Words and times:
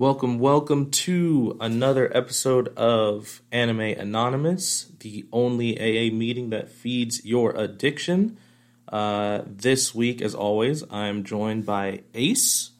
Welcome, 0.00 0.38
welcome 0.38 0.90
to 0.92 1.58
another 1.60 2.10
episode 2.16 2.68
of 2.68 3.42
Anime 3.52 3.80
Anonymous, 3.80 4.86
the 5.00 5.26
only 5.30 5.78
AA 5.78 6.10
meeting 6.10 6.48
that 6.48 6.70
feeds 6.70 7.22
your 7.22 7.50
addiction. 7.50 8.38
Uh, 8.88 9.42
this 9.44 9.94
week, 9.94 10.22
as 10.22 10.34
always, 10.34 10.84
I'm 10.90 11.22
joined 11.22 11.66
by 11.66 12.00
Ace, 12.14 12.70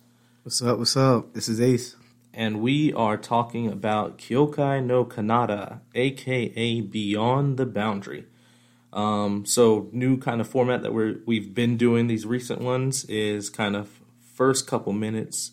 What's 0.44 0.62
up? 0.62 0.78
What's 0.78 0.96
up? 0.96 1.34
This 1.34 1.46
is 1.50 1.60
Ace. 1.60 1.94
and 2.32 2.62
we 2.62 2.90
are 2.94 3.18
talking 3.18 3.70
about 3.70 4.16
Kyokai 4.16 4.82
no 4.82 5.04
Kanata, 5.04 5.80
aka 5.94 6.80
Beyond 6.80 7.58
the 7.58 7.66
Boundary. 7.66 8.24
Um, 8.94 9.44
so, 9.44 9.90
new 9.92 10.16
kind 10.16 10.40
of 10.40 10.48
format 10.48 10.80
that 10.80 10.94
we're 10.94 11.20
we've 11.26 11.52
been 11.52 11.76
doing 11.76 12.06
these 12.06 12.24
recent 12.24 12.62
ones 12.62 13.04
is 13.04 13.50
kind 13.50 13.76
of 13.76 14.00
first 14.22 14.66
couple 14.66 14.94
minutes, 14.94 15.50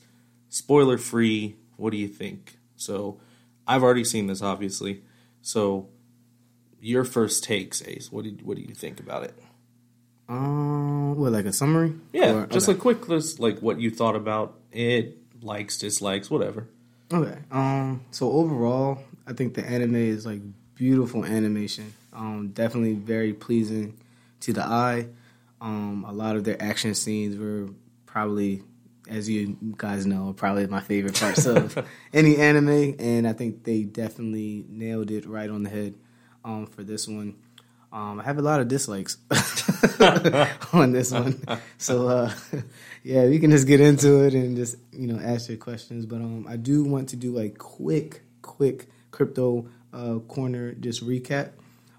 spoiler 0.49 0.97
free. 0.97 1.55
What 1.77 1.91
do 1.91 1.97
you 1.97 2.07
think? 2.07 2.57
So, 2.75 3.19
I've 3.67 3.83
already 3.83 4.03
seen 4.03 4.27
this, 4.27 4.41
obviously. 4.41 5.03
So, 5.41 5.89
your 6.81 7.03
first 7.03 7.43
takes, 7.43 7.81
Ace. 7.87 8.11
What 8.11 8.23
do 8.23 8.29
you, 8.29 8.37
what 8.43 8.55
do 8.57 8.63
you 8.63 8.73
think 8.73 8.99
about 8.99 9.23
it? 9.23 9.33
Um, 10.29 11.15
what 11.15 11.31
like 11.31 11.45
a 11.45 11.53
summary? 11.53 11.93
Yeah, 12.13 12.43
Or- 12.43 12.47
just 12.47 12.67
okay. 12.67 12.77
a 12.77 12.81
quick 12.81 13.07
list, 13.07 13.39
like 13.39 13.59
what 13.59 13.79
you 13.79 13.89
thought 13.89 14.15
about 14.15 14.59
it, 14.71 15.17
likes, 15.41 15.77
dislikes, 15.77 16.29
whatever. 16.29 16.67
okay. 17.13 17.37
Um, 17.51 18.01
so 18.11 18.31
overall, 18.31 18.99
I 19.25 19.33
think 19.33 19.53
the 19.53 19.65
anime 19.65 19.95
is 19.95 20.25
like 20.25 20.41
beautiful 20.75 21.23
animation. 21.25 21.93
Um, 22.13 22.49
definitely 22.49 22.93
very 22.93 23.33
pleasing 23.33 23.97
to 24.41 24.53
the 24.53 24.63
eye. 24.65 25.07
Um, 25.61 26.05
a 26.07 26.11
lot 26.11 26.35
of 26.35 26.43
their 26.43 26.61
action 26.61 26.93
scenes 26.93 27.37
were 27.37 27.69
probably, 28.05 28.63
as 29.09 29.29
you 29.29 29.57
guys 29.77 30.05
know, 30.05 30.33
probably 30.33 30.67
my 30.67 30.81
favorite 30.81 31.19
parts 31.19 31.45
of 31.45 31.77
any 32.13 32.37
anime, 32.37 32.95
and 32.99 33.27
I 33.27 33.33
think 33.33 33.63
they 33.63 33.83
definitely 33.83 34.65
nailed 34.69 35.11
it 35.11 35.25
right 35.25 35.49
on 35.49 35.63
the 35.63 35.69
head. 35.69 35.95
Um, 36.45 36.65
for 36.67 36.81
this 36.83 37.07
one. 37.09 37.35
Um, 37.91 38.19
I 38.21 38.23
have 38.23 38.37
a 38.37 38.41
lot 38.41 38.61
of 38.61 38.67
dislikes 38.69 39.17
on 40.73 40.91
this 40.91 41.11
one, 41.11 41.41
so 41.77 42.07
uh, 42.07 42.31
yeah, 43.03 43.25
we 43.25 43.39
can 43.39 43.51
just 43.51 43.67
get 43.67 43.81
into 43.81 44.23
it 44.25 44.33
and 44.33 44.55
just 44.55 44.77
you 44.91 45.07
know 45.07 45.19
ask 45.19 45.49
your 45.49 45.57
questions. 45.57 46.05
But 46.05 46.17
um, 46.17 46.45
I 46.47 46.55
do 46.57 46.83
want 46.83 47.09
to 47.09 47.15
do 47.15 47.31
like 47.33 47.57
quick, 47.57 48.21
quick 48.41 48.87
crypto 49.11 49.67
uh, 49.93 50.19
corner 50.27 50.73
just 50.73 51.05
recap. 51.05 51.51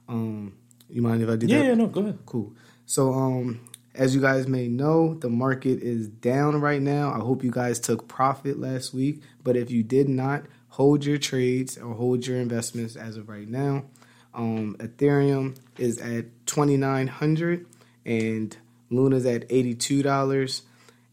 Um, 0.09 0.55
you 0.89 1.03
mind 1.03 1.23
if 1.23 1.29
I 1.29 1.37
do 1.37 1.47
Yeah, 1.47 1.59
that? 1.59 1.65
yeah, 1.67 1.75
no, 1.75 1.87
go 1.89 2.01
ahead. 2.01 2.19
Cool. 2.27 2.53
So, 2.87 3.13
um, 3.13 3.61
as 3.99 4.15
you 4.15 4.21
guys 4.21 4.47
may 4.47 4.69
know, 4.69 5.15
the 5.15 5.29
market 5.29 5.83
is 5.83 6.07
down 6.07 6.61
right 6.61 6.81
now. 6.81 7.13
I 7.13 7.19
hope 7.19 7.43
you 7.43 7.51
guys 7.51 7.81
took 7.81 8.07
profit 8.07 8.59
last 8.59 8.95
week, 8.95 9.23
but 9.43 9.57
if 9.57 9.73
you 9.73 9.83
did 9.83 10.09
not, 10.09 10.45
hold 10.69 11.05
your 11.05 11.19
trades 11.19 11.77
or 11.77 11.95
hold 11.95 12.25
your 12.25 12.39
investments 12.39 12.95
as 12.95 13.17
of 13.17 13.29
right 13.29 13.49
now. 13.49 13.87
Um, 14.33 14.77
Ethereum 14.79 15.59
is 15.79 15.99
at 15.99 16.27
twenty 16.47 16.77
nine 16.77 17.09
hundred, 17.09 17.67
and 18.07 18.57
Luna's 18.89 19.27
at 19.27 19.45
eighty 19.51 19.75
two 19.75 20.05
dollars. 20.05 20.63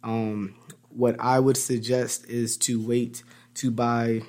Um, 0.03 0.53
what 0.89 1.15
I 1.19 1.39
would 1.39 1.57
suggest 1.57 2.27
is 2.27 2.55
to 2.57 2.79
wait 2.79 3.23
to 3.55 3.71
buy 3.71 4.21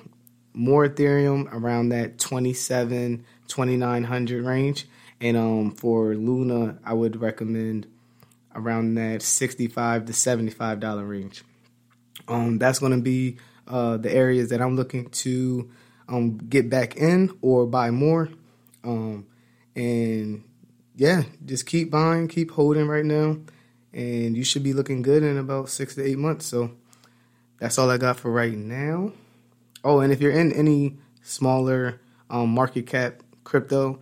more 0.53 0.89
Ethereum 0.89 1.47
around 1.53 1.89
that 1.89 2.17
27, 2.17 3.23
2900 3.47 4.43
range. 4.43 4.87
And 5.21 5.37
um, 5.37 5.71
for 5.71 6.15
Luna, 6.15 6.79
I 6.83 6.93
would 6.93 7.21
recommend 7.21 7.85
around 8.57 8.95
that 8.95 9.21
65 9.21 10.05
to 10.05 10.13
$75 10.13 11.07
range. 11.07 11.43
Um, 12.27 12.57
that's 12.57 12.79
going 12.79 12.91
to 12.91 13.01
be 13.01 13.37
uh, 13.67 13.97
the 13.97 14.11
areas 14.11 14.49
that 14.49 14.61
I'm 14.61 14.75
looking 14.75 15.09
to 15.09 15.69
um, 16.09 16.37
get 16.37 16.69
back 16.69 16.97
in 16.97 17.37
or 17.41 17.65
buy 17.65 17.91
more. 17.91 18.29
Um, 18.83 19.27
and 19.75 20.43
yeah, 20.95 21.23
just 21.45 21.65
keep 21.65 21.91
buying, 21.91 22.27
keep 22.27 22.51
holding 22.51 22.87
right 22.87 23.05
now. 23.05 23.37
And 23.93 24.35
you 24.35 24.43
should 24.43 24.63
be 24.63 24.73
looking 24.73 25.01
good 25.01 25.23
in 25.23 25.37
about 25.37 25.69
six 25.69 25.95
to 25.95 26.03
eight 26.03 26.17
months. 26.17 26.45
So 26.45 26.71
that's 27.59 27.77
all 27.77 27.89
I 27.89 27.97
got 27.97 28.17
for 28.17 28.31
right 28.31 28.57
now. 28.57 29.13
Oh, 29.83 29.99
and 29.99 30.11
if 30.11 30.19
you're 30.19 30.31
in 30.31 30.51
any 30.51 30.97
smaller 31.21 32.01
um, 32.29 32.49
market 32.49 32.87
cap 32.87 33.21
crypto, 33.43 33.99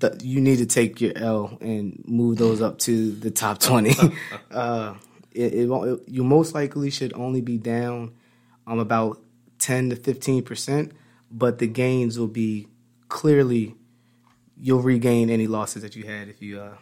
th- 0.00 0.22
you 0.22 0.40
need 0.40 0.58
to 0.58 0.66
take 0.66 1.00
your 1.00 1.12
L 1.16 1.58
and 1.60 2.02
move 2.06 2.38
those 2.38 2.60
up 2.60 2.78
to 2.80 3.12
the 3.12 3.30
top 3.30 3.58
20. 3.58 3.94
uh, 4.50 4.94
it, 5.32 5.54
it, 5.54 5.70
it- 5.70 6.00
you 6.08 6.24
most 6.24 6.54
likely 6.54 6.90
should 6.90 7.12
only 7.14 7.40
be 7.40 7.58
down 7.58 8.14
um, 8.66 8.78
about 8.78 9.20
10 9.58 9.90
to 9.90 9.96
15%, 9.96 10.92
but 11.30 11.58
the 11.58 11.66
gains 11.66 12.18
will 12.18 12.26
be 12.28 12.68
clearly, 13.08 13.74
you'll 14.60 14.82
regain 14.82 15.30
any 15.30 15.46
losses 15.46 15.82
that 15.82 15.96
you 15.96 16.04
had 16.04 16.28
if 16.28 16.42
you 16.42 16.60
uh, 16.60 16.74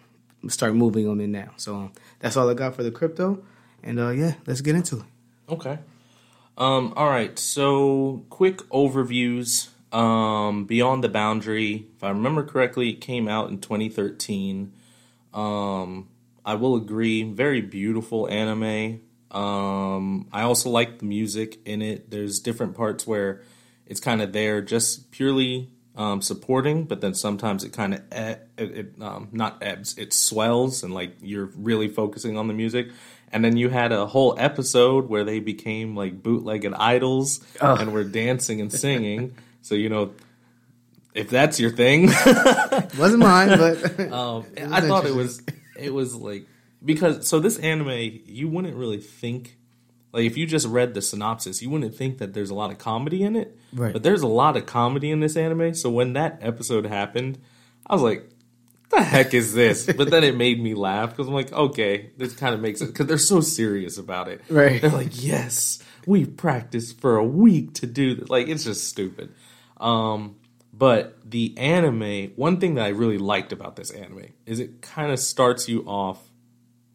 start 0.48 0.74
moving 0.74 1.04
them 1.06 1.20
in 1.20 1.32
now. 1.32 1.50
So 1.56 1.74
um, 1.76 1.92
that's 2.20 2.36
all 2.36 2.48
I 2.48 2.54
got 2.54 2.74
for 2.74 2.82
the 2.82 2.90
crypto. 2.90 3.42
And 3.82 4.00
uh, 4.00 4.10
yeah, 4.10 4.34
let's 4.46 4.60
get 4.62 4.74
into 4.74 4.96
it. 4.96 5.02
Okay. 5.48 5.78
Um, 6.56 6.92
all 6.96 7.08
right. 7.08 7.38
So, 7.38 8.24
quick 8.30 8.58
overviews. 8.70 9.68
Um, 9.94 10.64
Beyond 10.64 11.04
the 11.04 11.08
Boundary, 11.08 11.86
if 11.96 12.02
I 12.02 12.08
remember 12.08 12.42
correctly, 12.42 12.90
it 12.90 13.00
came 13.00 13.28
out 13.28 13.48
in 13.50 13.60
2013. 13.60 14.72
Um, 15.32 16.08
I 16.44 16.56
will 16.56 16.74
agree, 16.74 17.22
very 17.22 17.60
beautiful 17.60 18.28
anime. 18.28 19.00
Um, 19.30 20.28
I 20.32 20.42
also 20.42 20.68
like 20.68 20.98
the 20.98 21.06
music 21.06 21.60
in 21.64 21.80
it. 21.80 22.10
There's 22.10 22.40
different 22.40 22.74
parts 22.76 23.06
where 23.06 23.42
it's 23.86 24.00
kind 24.00 24.20
of 24.20 24.32
there 24.32 24.60
just 24.60 25.12
purely 25.12 25.70
um, 25.96 26.20
supporting, 26.20 26.84
but 26.84 27.00
then 27.00 27.14
sometimes 27.14 27.62
it 27.62 27.72
kind 27.72 27.94
of 27.94 28.00
e- 28.12 28.40
it, 28.58 28.70
it 28.76 28.94
um, 29.00 29.28
not 29.30 29.62
ebbs, 29.62 29.96
it 29.96 30.12
swells, 30.12 30.82
and 30.82 30.92
like 30.92 31.14
you're 31.22 31.50
really 31.56 31.86
focusing 31.88 32.36
on 32.36 32.48
the 32.48 32.54
music. 32.54 32.88
And 33.30 33.44
then 33.44 33.56
you 33.56 33.68
had 33.68 33.92
a 33.92 34.06
whole 34.06 34.34
episode 34.38 35.08
where 35.08 35.24
they 35.24 35.40
became 35.40 35.96
like 35.96 36.22
bootlegged 36.22 36.72
idols 36.74 37.44
and 37.80 37.92
were 37.92 38.04
dancing 38.04 38.60
and 38.60 38.72
singing. 38.72 39.36
So 39.64 39.74
you 39.74 39.88
know, 39.88 40.12
if 41.14 41.30
that's 41.30 41.58
your 41.58 41.70
thing, 41.70 42.06
Wasn't 42.98 43.18
mine, 43.18 43.48
but 43.48 44.00
um, 44.12 44.44
was 44.58 44.72
I 44.72 44.80
thought 44.82 45.06
it 45.06 45.14
was 45.14 45.42
it 45.74 45.92
was 45.92 46.14
like 46.14 46.46
because 46.84 47.26
so 47.26 47.40
this 47.40 47.58
anime 47.58 48.20
you 48.26 48.46
wouldn't 48.46 48.76
really 48.76 48.98
think 48.98 49.56
like 50.12 50.24
if 50.24 50.36
you 50.36 50.46
just 50.46 50.66
read 50.66 50.92
the 50.92 51.00
synopsis 51.00 51.62
you 51.62 51.70
wouldn't 51.70 51.94
think 51.94 52.18
that 52.18 52.34
there's 52.34 52.50
a 52.50 52.54
lot 52.54 52.70
of 52.70 52.76
comedy 52.76 53.22
in 53.22 53.36
it. 53.36 53.56
Right. 53.72 53.94
but 53.94 54.02
there's 54.02 54.20
a 54.20 54.28
lot 54.28 54.58
of 54.58 54.66
comedy 54.66 55.10
in 55.10 55.20
this 55.20 55.34
anime. 55.34 55.74
So 55.74 55.88
when 55.88 56.12
that 56.12 56.40
episode 56.42 56.84
happened 56.84 57.38
I 57.86 57.94
was 57.94 58.02
like 58.02 58.28
the 58.90 59.02
heck 59.02 59.32
is 59.32 59.54
this? 59.54 59.86
But 59.86 60.10
then 60.10 60.22
it 60.24 60.36
made 60.36 60.62
me 60.62 60.74
laugh 60.74 61.08
because 61.10 61.26
I'm 61.26 61.32
like 61.32 61.54
okay 61.54 62.10
this 62.18 62.36
kind 62.36 62.54
of 62.54 62.60
makes 62.60 62.82
it 62.82 62.88
because 62.88 63.06
they're 63.06 63.16
so 63.16 63.40
serious 63.40 63.96
about 63.96 64.28
it. 64.28 64.42
Right. 64.50 64.82
they're 64.82 64.90
like 64.90 65.24
yes 65.24 65.82
we 66.06 66.26
practiced 66.26 67.00
for 67.00 67.16
a 67.16 67.24
week 67.24 67.74
to 67.74 67.86
do 67.86 68.14
this 68.14 68.28
like 68.28 68.48
it's 68.48 68.64
just 68.64 68.86
stupid 68.88 69.32
um 69.78 70.36
but 70.76 71.16
the 71.24 71.54
anime, 71.56 72.32
one 72.34 72.58
thing 72.58 72.74
that 72.74 72.84
I 72.84 72.88
really 72.88 73.18
liked 73.18 73.52
about 73.52 73.76
this 73.76 73.90
anime 73.92 74.26
is 74.44 74.58
it 74.58 74.82
kind 74.82 75.12
of 75.12 75.20
starts 75.20 75.68
you 75.68 75.82
off 75.86 76.20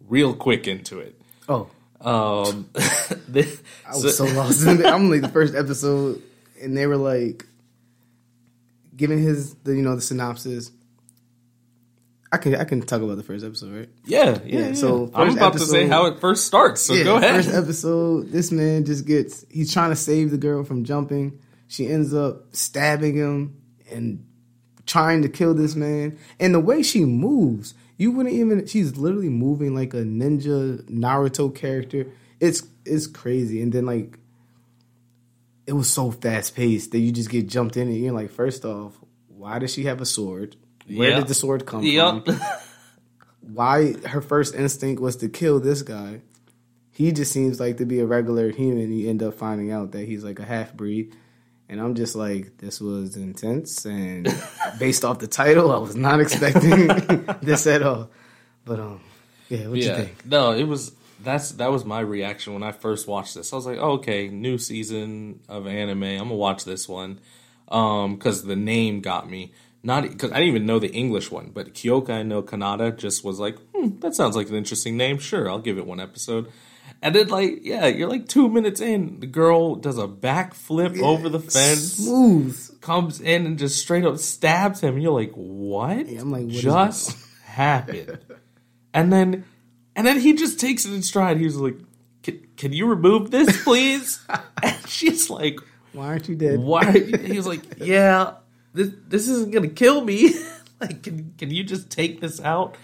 real 0.05 0.33
quick 0.33 0.67
into 0.67 0.99
it. 0.99 1.19
oh, 1.47 1.69
Um, 2.01 2.69
the- 2.73 3.59
I 3.87 3.91
was 3.95 4.17
so, 4.17 4.25
lost. 4.25 4.65
in 4.67 4.79
it. 4.81 4.85
I'm 4.85 5.09
like 5.09 5.21
the 5.21 5.29
first 5.29 5.55
episode, 5.55 6.21
and 6.61 6.75
they 6.75 6.87
were 6.87 6.97
like 6.97 7.45
giving 8.95 9.19
his 9.19 9.55
the 9.63 9.75
you 9.75 9.81
know 9.81 9.95
the 9.95 10.01
synopsis. 10.01 10.71
I 12.31 12.37
can 12.37 12.55
I 12.55 12.63
can 12.65 12.81
talk 12.81 13.01
about 13.01 13.15
the 13.15 13.23
first 13.23 13.43
episode, 13.45 13.73
right? 13.73 13.89
yeah, 14.05 14.25
yeah, 14.25 14.39
Yeah, 14.45 14.67
yeah. 14.67 14.73
so 14.73 15.09
I'm 15.15 15.27
first 15.27 15.37
about 15.37 15.53
to 15.53 15.59
say 15.59 15.87
how 15.87 16.05
it 16.07 16.19
first 16.19 16.45
starts. 16.45 16.81
So 16.81 17.01
go 17.03 17.15
ahead. 17.15 17.45
First 17.45 17.55
episode, 17.55 18.27
this 18.31 18.51
man 18.51 18.85
just 18.85 19.05
gets 19.07 19.45
he's 19.49 19.71
trying 19.73 19.89
to 19.91 19.95
save 19.95 20.31
the 20.31 20.37
girl 20.37 20.63
from 20.63 20.83
jumping. 20.83 21.39
She 21.69 21.87
ends 21.87 22.13
up 22.13 22.53
stabbing 22.53 23.15
him 23.15 23.61
and 23.89 24.25
trying 24.85 25.21
to 25.21 25.29
kill 25.29 25.53
this 25.53 25.75
man. 25.75 26.17
And 26.39 26.53
the 26.53 26.59
way 26.59 26.81
she 26.83 27.05
moves, 27.05 27.75
you 27.95 28.11
wouldn't 28.11 28.35
even 28.35 28.65
she's 28.67 28.97
literally 28.97 29.29
moving 29.29 29.73
like 29.75 29.93
a 29.93 29.97
ninja 30.03 30.81
Naruto 30.89 31.55
character. 31.55 32.07
It's 32.41 32.63
it's 32.85 33.07
crazy. 33.07 33.61
And 33.61 33.71
then 33.71 33.85
like 33.85 34.17
it 35.67 35.73
was 35.73 35.89
so 35.89 36.09
fast 36.11 36.55
paced 36.55 36.91
that 36.91 36.99
you 36.99 37.11
just 37.11 37.29
get 37.29 37.47
jumped 37.47 37.77
in 37.77 37.87
and 37.87 37.97
you're 37.97 38.13
like, 38.13 38.31
first 38.31 38.65
off, 38.65 38.93
why 39.27 39.59
does 39.59 39.71
she 39.71 39.83
have 39.83 40.01
a 40.01 40.05
sword? 40.05 40.55
Where 40.91 41.11
Yeah. 41.11 41.17
did 41.17 41.27
the 41.27 41.35
sword 41.35 41.65
come 41.67 41.83
Yep. 41.83 42.25
from? 42.25 42.39
why 43.53 43.93
her 44.07 44.21
first 44.21 44.55
instinct 44.55 45.01
was 45.01 45.15
to 45.17 45.29
kill 45.29 45.59
this 45.59 45.83
guy. 45.83 46.21
He 46.91 47.11
just 47.11 47.31
seems 47.31 47.59
like 47.59 47.77
to 47.77 47.85
be 47.85 47.99
a 47.99 48.05
regular 48.05 48.49
human. 48.51 48.91
You 48.91 49.09
end 49.09 49.21
up 49.23 49.35
finding 49.35 49.71
out 49.71 49.91
that 49.93 50.05
he's 50.07 50.23
like 50.23 50.39
a 50.39 50.43
half 50.45 50.73
breed. 50.73 51.15
And 51.69 51.79
I'm 51.79 51.93
just 51.93 52.15
like, 52.15 52.57
this 52.57 52.81
was 52.81 53.15
intense. 53.15 53.85
And 53.85 54.27
based 54.79 55.05
off 55.05 55.19
the 55.19 55.27
title, 55.27 55.71
I 55.71 55.77
was 55.77 55.95
not 55.95 56.19
expecting 56.19 56.87
this 57.43 57.67
at 57.67 57.83
all. 57.83 58.09
But 58.65 58.79
um, 58.79 59.01
yeah, 59.49 59.67
what 59.67 59.77
you 59.77 59.85
yeah. 59.85 59.95
think? 59.97 60.25
No, 60.25 60.51
it 60.51 60.63
was 60.63 60.93
that's 61.21 61.51
that 61.53 61.71
was 61.71 61.85
my 61.85 61.99
reaction 61.99 62.53
when 62.53 62.63
I 62.63 62.71
first 62.71 63.07
watched 63.07 63.35
this. 63.35 63.53
I 63.53 63.55
was 63.55 63.65
like, 63.65 63.77
oh, 63.79 63.93
okay, 63.93 64.29
new 64.29 64.57
season 64.57 65.41
of 65.47 65.67
anime. 65.67 66.03
I'm 66.03 66.17
gonna 66.17 66.35
watch 66.35 66.65
this 66.65 66.89
one 66.89 67.19
because 67.67 68.43
the 68.43 68.55
name 68.55 69.01
got 69.01 69.29
me. 69.29 69.53
Not 69.81 70.03
because 70.03 70.31
I 70.31 70.39
didn't 70.39 70.49
even 70.49 70.65
know 70.65 70.79
the 70.79 70.91
English 70.91 71.31
one, 71.31 71.51
but 71.53 71.73
Kyokai 71.73 72.25
no 72.25 72.41
Kanata 72.41 72.97
just 72.97 73.23
was 73.23 73.39
like, 73.39 73.57
hmm, 73.73 73.99
that 73.99 74.13
sounds 74.13 74.35
like 74.35 74.49
an 74.49 74.55
interesting 74.55 74.97
name. 74.97 75.19
Sure, 75.19 75.49
I'll 75.49 75.59
give 75.59 75.77
it 75.77 75.85
one 75.85 76.01
episode. 76.01 76.51
And 77.01 77.15
then, 77.15 77.29
like, 77.29 77.59
yeah, 77.61 77.87
you're 77.87 78.09
like 78.09 78.27
two 78.27 78.49
minutes 78.49 78.81
in, 78.81 79.21
the 79.21 79.27
girl 79.27 79.75
does 79.75 79.97
a 79.97 80.07
backflip 80.07 80.97
yeah, 80.97 81.03
over 81.03 81.29
the 81.29 81.39
fence, 81.39 81.93
smooth, 81.93 82.81
comes 82.81 83.21
in 83.21 83.45
and 83.45 83.57
just 83.57 83.79
straight 83.79 84.03
up 84.03 84.17
stabs 84.17 84.81
him. 84.81 84.97
You're 84.97 85.13
like, 85.13 85.31
what? 85.31 86.09
Yeah, 86.09 86.19
I'm 86.21 86.31
like, 86.31 86.45
what 86.45 86.51
just 86.51 87.17
happened? 87.43 88.19
and 88.93 89.13
then, 89.13 89.45
and 89.95 90.05
then 90.05 90.19
he 90.19 90.33
just 90.33 90.59
takes 90.59 90.85
it 90.85 90.93
in 90.93 91.01
stride. 91.01 91.37
He 91.37 91.45
was 91.45 91.55
like, 91.55 91.77
can, 92.57 92.73
you 92.73 92.87
remove 92.87 93.31
this, 93.31 93.63
please? 93.63 94.21
and 94.63 94.89
she's 94.89 95.29
like, 95.29 95.59
why 95.93 96.07
aren't 96.07 96.27
you 96.27 96.35
dead? 96.35 96.59
Why? 96.59 96.91
He 96.91 97.37
was 97.37 97.47
like, 97.47 97.61
yeah, 97.77 98.33
this 98.73 98.91
this 99.07 99.27
isn't 99.27 99.51
gonna 99.51 99.69
kill 99.69 100.01
me. 100.01 100.33
like, 100.81 101.03
can 101.03 101.33
can 101.37 101.49
you 101.49 101.63
just 101.63 101.89
take 101.89 102.21
this 102.21 102.39
out? 102.41 102.75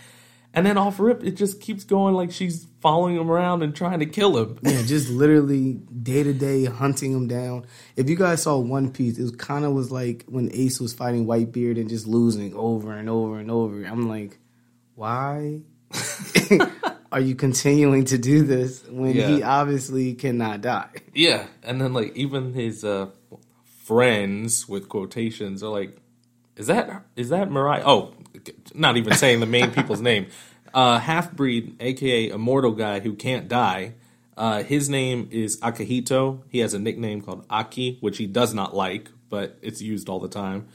And 0.54 0.66
then 0.66 0.78
off 0.78 1.00
rip, 1.00 1.24
it 1.24 1.32
just 1.32 1.60
keeps 1.60 1.84
going 1.84 2.16
like 2.16 2.32
she's 2.32 2.66
following 2.86 3.16
him 3.16 3.32
around 3.32 3.64
and 3.64 3.76
trying 3.76 3.98
to 3.98 4.06
kill 4.06 4.38
him. 4.38 4.60
Yeah, 4.62 4.84
just 4.84 5.10
literally 5.10 5.74
day 5.74 6.22
to 6.22 6.34
day 6.34 6.66
hunting 6.66 7.14
him 7.14 7.28
down. 7.28 7.66
If 7.96 8.12
you 8.12 8.16
guys 8.16 8.44
saw 8.44 8.60
One 8.60 8.92
Piece, 8.92 9.18
it 9.18 9.40
kind 9.40 9.66
of 9.66 9.74
was 9.74 9.92
like 9.92 10.24
when 10.28 10.52
Ace 10.54 10.80
was 10.80 10.94
fighting 10.94 11.26
Whitebeard 11.26 11.80
and 11.80 11.90
just 11.90 12.06
losing 12.06 12.54
over 12.54 12.94
and 12.94 13.10
over 13.10 13.40
and 13.40 13.50
over. 13.50 13.84
I'm 13.86 14.08
like, 14.08 14.38
why 14.94 15.62
are 17.12 17.20
you 17.20 17.34
continuing 17.34 18.06
to 18.06 18.20
do 18.20 18.44
this 18.44 18.86
when 18.88 19.16
yeah. 19.16 19.30
he 19.30 19.42
obviously 19.42 20.14
cannot 20.14 20.62
die? 20.62 20.90
Yeah, 21.12 21.48
and 21.64 21.82
then 21.82 21.92
like 21.92 22.16
even 22.16 22.54
his 22.54 22.86
uh, 22.86 23.08
friends 23.84 24.70
with 24.70 24.90
quotations 24.90 25.64
are 25.64 25.72
like, 25.72 25.98
is 26.56 26.68
that 26.68 27.04
is 27.16 27.30
that 27.30 27.50
Mirai? 27.50 27.82
Oh, 27.84 28.14
not 28.76 28.96
even 28.98 29.14
saying 29.14 29.40
the 29.40 29.48
main 29.48 29.72
people's 29.72 30.02
name. 30.12 30.28
Uh, 30.76 31.00
half 31.00 31.32
breed, 31.32 31.78
aka 31.80 32.28
immortal 32.28 32.74
guy 32.74 33.00
who 33.00 33.14
can't 33.14 33.48
die. 33.48 33.94
Uh, 34.36 34.62
his 34.62 34.90
name 34.90 35.30
is 35.32 35.58
Akihito. 35.62 36.42
He 36.50 36.60
has 36.60 36.74
a 36.74 36.80
nickname 36.80 37.22
called 37.22 37.46
Aki, 37.50 38.00
which 38.02 38.18
he 38.18 38.28
does 38.28 38.54
not 38.54 38.76
like, 38.76 39.10
but 39.30 39.58
it's 39.62 39.82
used 39.82 40.10
all 40.10 40.20
the 40.20 40.28
time. 40.28 40.68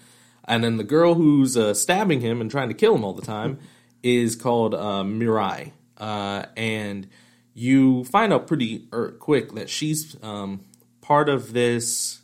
And 0.46 0.64
then 0.64 0.78
the 0.78 0.84
girl 0.84 1.16
who's 1.16 1.54
uh, 1.54 1.74
stabbing 1.74 2.22
him 2.22 2.40
and 2.40 2.50
trying 2.50 2.68
to 2.68 2.74
kill 2.74 2.94
him 2.94 3.04
all 3.04 3.12
the 3.12 3.20
time 3.20 3.58
is 4.02 4.36
called 4.36 4.74
uh, 4.74 5.04
Mirai. 5.04 5.72
Uh, 5.98 6.46
and 6.56 7.06
you 7.52 8.04
find 8.04 8.32
out 8.32 8.46
pretty 8.46 8.88
er, 8.94 9.10
quick 9.20 9.52
that 9.52 9.68
she's 9.68 10.16
um, 10.22 10.64
part 11.02 11.28
of 11.28 11.52
this 11.52 12.22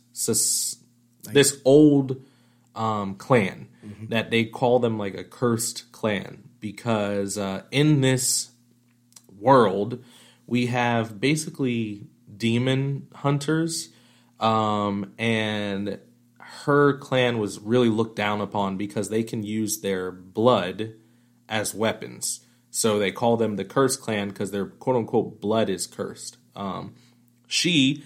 this 1.31 1.61
old 1.63 2.23
um, 2.75 3.13
clan 3.13 3.67
mm-hmm. 3.85 4.07
that 4.07 4.31
they 4.31 4.45
call 4.45 4.79
them 4.79 4.97
like 4.97 5.13
a 5.13 5.23
cursed 5.23 5.91
clan 5.91 6.46
because 6.59 7.37
uh, 7.37 7.63
in 7.71 8.01
this 8.01 8.51
world 9.37 10.03
we 10.45 10.67
have 10.67 11.19
basically 11.19 12.07
demon 12.35 13.07
hunters 13.13 13.89
um, 14.39 15.13
and 15.17 15.99
her 16.39 16.97
clan 16.97 17.39
was 17.39 17.59
really 17.59 17.89
looked 17.89 18.15
down 18.15 18.41
upon 18.41 18.77
because 18.77 19.09
they 19.09 19.23
can 19.23 19.43
use 19.43 19.81
their 19.81 20.11
blood 20.11 20.93
as 21.49 21.73
weapons. 21.73 22.41
So 22.69 22.99
they 22.99 23.11
call 23.11 23.37
them 23.37 23.55
the 23.55 23.65
cursed 23.65 24.01
clan 24.01 24.29
because 24.29 24.51
their 24.51 24.65
quote 24.65 24.95
unquote 24.95 25.41
blood 25.41 25.69
is 25.69 25.87
cursed. 25.87 26.37
Um, 26.55 26.95
she 27.47 28.03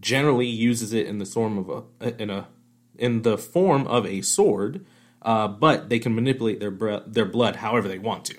generally 0.00 0.46
uses 0.46 0.92
it 0.92 1.06
in 1.06 1.18
the 1.18 1.24
form 1.24 1.58
of 1.58 1.84
a 2.00 2.22
in 2.22 2.30
a 2.30 2.48
in 2.96 3.22
the 3.22 3.38
form 3.38 3.86
of 3.86 4.06
a 4.06 4.20
sword, 4.20 4.84
uh, 5.24 5.48
but 5.48 5.88
they 5.88 5.98
can 5.98 6.14
manipulate 6.14 6.60
their 6.60 6.70
bre- 6.70 7.04
their 7.06 7.24
blood 7.24 7.56
however 7.56 7.88
they 7.88 7.98
want 7.98 8.24
to. 8.26 8.36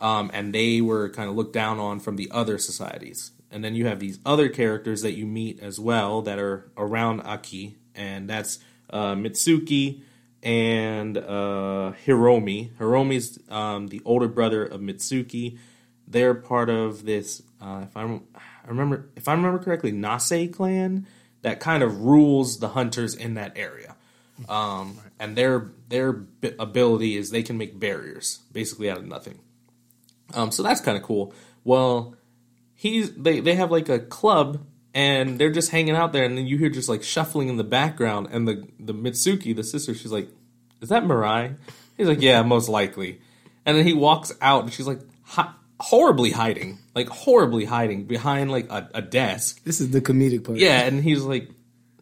Um, 0.00 0.30
and 0.34 0.54
they 0.54 0.80
were 0.80 1.08
kind 1.08 1.30
of 1.30 1.36
looked 1.36 1.54
down 1.54 1.78
on 1.78 2.00
from 2.00 2.16
the 2.16 2.30
other 2.30 2.58
societies. 2.58 3.30
And 3.50 3.64
then 3.64 3.74
you 3.74 3.86
have 3.86 4.00
these 4.00 4.18
other 4.26 4.48
characters 4.48 5.02
that 5.02 5.12
you 5.12 5.24
meet 5.24 5.60
as 5.60 5.80
well 5.80 6.20
that 6.22 6.38
are 6.38 6.70
around 6.76 7.22
Aki, 7.22 7.76
and 7.94 8.28
that's 8.28 8.58
uh, 8.90 9.14
Mitsuki 9.14 10.02
and 10.42 11.16
uh, 11.16 11.92
Hiromi. 12.04 12.72
Hiromi's 12.76 13.38
um, 13.48 13.88
the 13.88 14.02
older 14.04 14.28
brother 14.28 14.64
of 14.64 14.80
Mitsuki. 14.80 15.58
They're 16.06 16.34
part 16.34 16.68
of 16.68 17.04
this. 17.04 17.42
Uh, 17.60 17.84
if 17.84 17.96
I 17.96 18.20
remember, 18.66 19.08
if 19.16 19.28
I 19.28 19.32
remember 19.32 19.58
correctly, 19.58 19.92
Nase 19.92 20.52
clan 20.52 21.06
that 21.42 21.60
kind 21.60 21.82
of 21.82 22.02
rules 22.02 22.58
the 22.58 22.68
hunters 22.68 23.14
in 23.14 23.34
that 23.34 23.56
area. 23.56 23.96
Um, 24.48 24.98
and 25.18 25.36
their 25.36 25.72
their 25.88 26.24
ability 26.58 27.16
is 27.16 27.30
they 27.30 27.42
can 27.42 27.56
make 27.58 27.78
barriers 27.78 28.40
basically 28.52 28.90
out 28.90 28.98
of 28.98 29.06
nothing. 29.06 29.40
Um, 30.34 30.50
so 30.50 30.62
that's 30.62 30.80
kind 30.80 30.96
of 30.96 31.02
cool. 31.02 31.32
Well, 31.64 32.16
he's 32.74 33.12
they 33.12 33.40
they 33.40 33.54
have 33.54 33.70
like 33.70 33.88
a 33.88 33.98
club 33.98 34.64
and 34.94 35.38
they're 35.38 35.52
just 35.52 35.70
hanging 35.70 35.94
out 35.94 36.14
there, 36.14 36.24
and 36.24 36.38
then 36.38 36.46
you 36.46 36.56
hear 36.56 36.70
just 36.70 36.88
like 36.88 37.02
shuffling 37.02 37.48
in 37.48 37.58
the 37.58 37.64
background, 37.64 38.28
and 38.32 38.48
the 38.48 38.66
the 38.80 38.94
Mitsuki, 38.94 39.54
the 39.54 39.62
sister, 39.62 39.94
she's 39.94 40.12
like, 40.12 40.28
"Is 40.80 40.88
that 40.88 41.04
Mirai?" 41.04 41.56
He's 41.96 42.08
like, 42.08 42.22
"Yeah, 42.22 42.42
most 42.42 42.68
likely." 42.68 43.20
And 43.66 43.76
then 43.76 43.84
he 43.84 43.92
walks 43.92 44.32
out, 44.40 44.64
and 44.64 44.72
she's 44.72 44.86
like, 44.86 45.00
horribly 45.78 46.30
hiding, 46.30 46.78
like 46.94 47.08
horribly 47.08 47.66
hiding 47.66 48.04
behind 48.04 48.50
like 48.50 48.70
a, 48.70 48.88
a 48.94 49.02
desk. 49.02 49.62
This 49.64 49.80
is 49.80 49.90
the 49.90 50.00
comedic 50.00 50.44
part. 50.44 50.58
Yeah, 50.58 50.80
and 50.80 51.02
he's 51.02 51.22
like, 51.22 51.50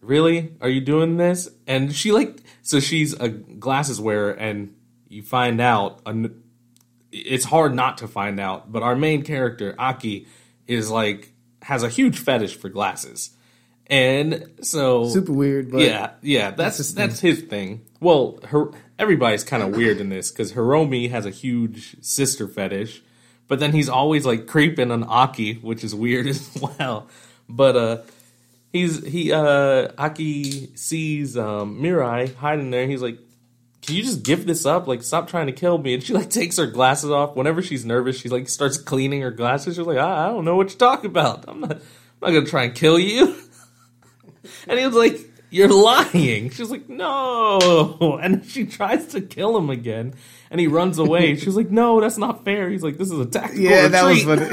"Really? 0.01 0.53
Are 0.61 0.69
you 0.69 0.81
doing 0.81 1.17
this?" 1.17 1.49
And 1.67 1.93
she 1.93 2.13
like, 2.13 2.44
so 2.65 2.81
she's 2.81 3.13
a 3.13 3.29
glasses 3.29 4.01
wearer, 4.01 4.33
and 4.33 4.75
you 5.09 5.23
find 5.23 5.61
out. 5.61 6.03
It's 7.13 7.45
hard 7.45 7.77
not 7.77 7.99
to 7.99 8.09
find 8.09 8.41
out, 8.41 8.73
but 8.73 8.83
our 8.83 8.97
main 8.97 9.23
character 9.23 9.77
Aki 9.79 10.27
is 10.67 10.91
like 10.91 11.33
has 11.63 11.83
a 11.83 11.89
huge 11.89 12.19
fetish 12.19 12.57
for 12.57 12.69
glasses. 12.69 13.31
And 13.87 14.51
so 14.63 15.09
super 15.11 15.33
weird, 15.33 15.71
but 15.71 15.83
yeah, 15.83 16.13
yeah, 16.23 16.51
that's 16.53 16.79
that's, 16.79 16.93
that's 16.95 17.21
his 17.21 17.43
thing. 17.43 17.85
Well, 18.01 18.41
her 18.45 18.71
everybody's 18.99 19.45
kind 19.45 19.63
of 19.63 19.77
weird 19.77 20.01
in 20.01 20.09
this 20.09 20.31
because 20.31 20.55
Hiromi 20.55 21.11
has 21.11 21.27
a 21.27 21.31
huge 21.31 22.03
sister 22.03 22.49
fetish, 22.49 23.03
but 23.47 23.61
then 23.61 23.73
he's 23.73 23.91
always 23.91 24.25
like 24.25 24.47
creeping 24.47 24.91
on 24.91 25.05
Aki, 25.05 25.57
which 25.57 25.85
is 25.85 25.95
weird 25.95 26.27
as 26.29 26.51
well. 26.79 27.09
But 27.47 27.77
uh 27.77 27.99
he's 28.75 29.07
he 29.07 29.33
uh 29.33 29.89
Aki 29.97 30.77
sees 30.77 31.39
um 31.39 31.81
Mirai 31.81 32.35
hiding 32.35 32.71
there. 32.71 32.87
He's 32.87 33.01
like, 33.01 33.19
Can 33.81 33.95
you 33.95 34.03
just 34.03 34.23
give 34.23 34.47
this 34.47 34.67
up? 34.67 34.87
Like 34.87 35.03
stop 35.03 35.29
trying 35.29 35.47
to 35.47 35.53
kill 35.53 35.79
me. 35.79 35.95
And 35.95 36.03
she 36.03 36.13
like 36.13 36.29
takes 36.29 36.59
her 36.59 36.67
glasses 36.67 37.11
off. 37.11 37.37
Whenever 37.37 37.63
she's 37.63 37.87
nervous, 37.87 38.19
she 38.19 38.29
like 38.29 38.49
starts 38.49 38.77
cleaning 38.77 39.23
her 39.23 39.31
glasses. 39.31 39.77
She's 39.77 39.87
like, 39.87 39.99
I, 39.99 40.27
I 40.27 40.29
don't 40.29 40.45
know 40.45 40.57
what 40.57 40.71
you're 40.71 40.79
talking 40.79 41.09
about. 41.11 41.45
I'm 41.49 41.61
not 41.61 41.73
I'm 41.73 41.81
not 42.21 42.31
gonna 42.31 42.47
try 42.47 42.65
and 42.65 42.75
kill 42.75 42.99
you. 42.99 43.37
and 44.67 44.79
he 44.79 44.85
was 44.87 44.97
like 44.97 45.19
you're 45.51 45.69
lying. 45.69 46.51
She's 46.51 46.71
like, 46.71 46.89
no. 46.89 48.19
And 48.21 48.45
she 48.45 48.67
tries 48.67 49.07
to 49.09 49.21
kill 49.21 49.57
him 49.57 49.71
again 49.71 50.15
and 50.55 50.61
he 50.61 50.69
runs 50.69 50.99
away. 50.99 51.35
She's 51.41 51.57
like, 51.57 51.73
"No, 51.73 52.01
that's 52.01 52.17
not 52.17 52.45
fair." 52.45 52.71
He's 52.71 52.85
like, 52.85 52.97
"This 52.97 53.11
is 53.11 53.19
a 53.19 53.27
tactical 53.27 53.65
yeah, 53.65 53.89
retreat." 53.89 54.25
that 54.25 54.53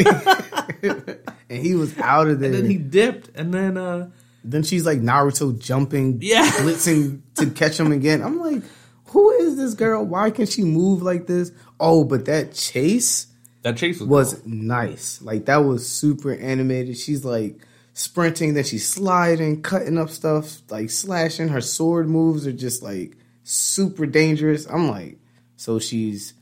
was 0.82 1.00
funny. 1.00 1.16
And 1.52 1.66
he 1.66 1.76
was 1.76 1.98
out 2.00 2.28
of 2.30 2.40
there. 2.40 2.54
And 2.54 2.64
then 2.64 2.72
he 2.72 2.78
dipped, 2.78 3.30
and 3.36 3.54
then 3.54 3.78
uh 3.78 4.10
then 4.44 4.64
she's 4.64 4.86
like 4.86 5.00
Naruto 5.00 5.58
jumping, 5.60 6.20
yeah, 6.22 6.50
blitzing 6.52 7.22
to 7.36 7.50
catch 7.52 7.80
him 7.80 7.92
again. 7.92 8.22
I'm 8.22 8.40
like, 8.40 8.64
who 9.08 9.30
is 9.32 9.58
this 9.58 9.74
girl? 9.74 10.04
Why 10.04 10.32
can 10.32 10.46
she 10.46 10.64
move 10.64 11.02
like 11.02 11.28
this? 11.28 11.52
Oh, 11.80 12.04
but 12.04 12.26
that 12.26 12.54
chase, 12.54 13.28
that 13.62 13.78
chase 13.78 14.00
was, 14.00 14.08
was 14.08 14.34
cool. 14.36 14.52
nice. 14.52 15.22
Like 15.22 15.46
that 15.46 15.58
was 15.58 15.88
super 15.88 16.34
animated. 16.34 16.98
She's 16.98 17.26
like 17.26 17.60
sprinting, 17.94 18.54
then 18.54 18.64
she's 18.64 18.88
sliding, 18.88 19.62
cutting 19.62 19.98
up 19.98 20.10
stuff, 20.10 20.62
like 20.70 20.90
slashing. 20.90 21.50
Her 21.50 21.62
sword 21.62 22.10
moves 22.10 22.48
are 22.48 22.54
just 22.54 22.82
like 22.82 23.18
super 23.44 24.06
dangerous. 24.06 24.66
I'm 24.68 24.90
like, 24.90 25.20
so 25.58 25.78
she's 25.80 26.34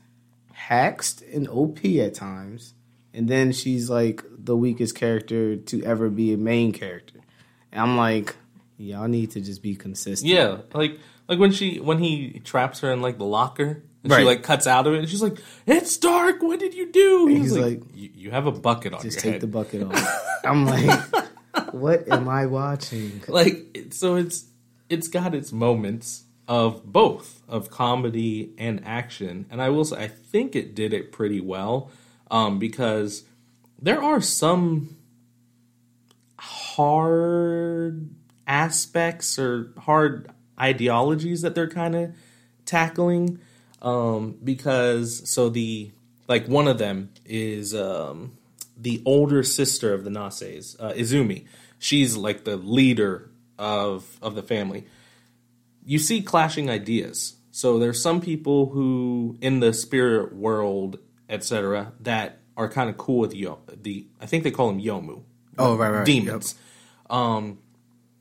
haxed 0.54 1.22
and 1.34 1.48
OP 1.48 1.84
at 1.84 2.14
times, 2.14 2.74
and 3.12 3.28
then 3.28 3.52
she's 3.52 3.90
like 3.90 4.24
the 4.50 4.56
weakest 4.56 4.96
character 4.96 5.54
to 5.54 5.84
ever 5.84 6.10
be 6.10 6.32
a 6.32 6.36
main 6.36 6.72
character. 6.72 7.20
And 7.70 7.80
I'm 7.82 7.96
like, 7.96 8.34
y'all 8.78 9.06
need 9.06 9.30
to 9.30 9.40
just 9.40 9.62
be 9.62 9.76
consistent. 9.76 10.28
Yeah, 10.28 10.62
like 10.74 10.98
like 11.28 11.38
when 11.38 11.52
she 11.52 11.78
when 11.78 11.98
he 11.98 12.40
traps 12.40 12.80
her 12.80 12.90
in 12.90 13.00
like 13.00 13.16
the 13.16 13.24
locker. 13.24 13.84
And 14.02 14.10
right. 14.10 14.20
she 14.20 14.24
like 14.24 14.42
cuts 14.42 14.66
out 14.66 14.86
of 14.86 14.94
it 14.94 15.00
and 15.00 15.08
she's 15.08 15.22
like, 15.22 15.38
It's 15.66 15.98
dark, 15.98 16.42
what 16.42 16.58
did 16.58 16.72
you 16.72 16.90
do? 16.90 17.26
He's, 17.26 17.52
he's, 17.52 17.56
like, 17.58 17.82
You 17.94 18.30
have 18.30 18.46
a 18.46 18.50
bucket 18.50 18.94
on 18.94 19.02
Just 19.02 19.20
take 19.20 19.34
head. 19.34 19.40
the 19.42 19.46
bucket 19.46 19.82
off. 19.82 20.38
I'm 20.44 20.64
like, 20.64 21.00
What 21.72 22.10
am 22.10 22.26
I 22.26 22.46
watching? 22.46 23.22
Like 23.28 23.88
so 23.90 24.16
it's 24.16 24.46
it's 24.88 25.06
got 25.06 25.34
its 25.34 25.52
moments 25.52 26.24
of 26.48 26.82
both 26.84 27.42
of 27.46 27.70
comedy 27.70 28.54
and 28.56 28.82
action, 28.84 29.44
and 29.50 29.60
I 29.62 29.68
will 29.68 29.84
say 29.84 30.02
I 30.02 30.08
think 30.08 30.56
it 30.56 30.74
did 30.74 30.94
it 30.94 31.12
pretty 31.12 31.42
well 31.42 31.90
um, 32.30 32.58
because 32.58 33.24
there 33.82 34.02
are 34.02 34.20
some 34.20 34.96
hard 36.38 38.10
aspects 38.46 39.38
or 39.38 39.72
hard 39.78 40.30
ideologies 40.58 41.42
that 41.42 41.54
they're 41.54 41.68
kind 41.68 41.94
of 41.94 42.12
tackling 42.64 43.38
um, 43.82 44.36
because 44.42 45.28
so 45.28 45.48
the 45.48 45.90
like 46.28 46.46
one 46.46 46.68
of 46.68 46.78
them 46.78 47.10
is 47.24 47.74
um, 47.74 48.36
the 48.76 49.02
older 49.04 49.42
sister 49.42 49.92
of 49.92 50.04
the 50.04 50.10
Nases, 50.10 50.76
uh, 50.78 50.92
Izumi. 50.92 51.46
She's 51.78 52.16
like 52.16 52.44
the 52.44 52.56
leader 52.56 53.30
of 53.58 54.18
of 54.20 54.34
the 54.34 54.42
family. 54.42 54.86
You 55.84 55.98
see 55.98 56.22
clashing 56.22 56.68
ideas. 56.68 57.36
So 57.52 57.78
there's 57.78 58.00
some 58.00 58.20
people 58.20 58.66
who 58.66 59.36
in 59.40 59.60
the 59.60 59.72
spirit 59.72 60.34
world, 60.34 60.98
etc., 61.28 61.92
that 62.00 62.39
are 62.60 62.68
kind 62.68 62.90
of 62.90 62.98
cool 62.98 63.18
with 63.18 63.34
yo 63.34 63.58
the 63.82 64.06
I 64.20 64.26
think 64.26 64.44
they 64.44 64.50
call 64.50 64.68
them 64.68 64.80
yomu. 64.80 65.22
Oh, 65.58 65.76
right, 65.76 65.88
right. 65.88 66.04
Demons. 66.04 66.54
Um 67.08 67.58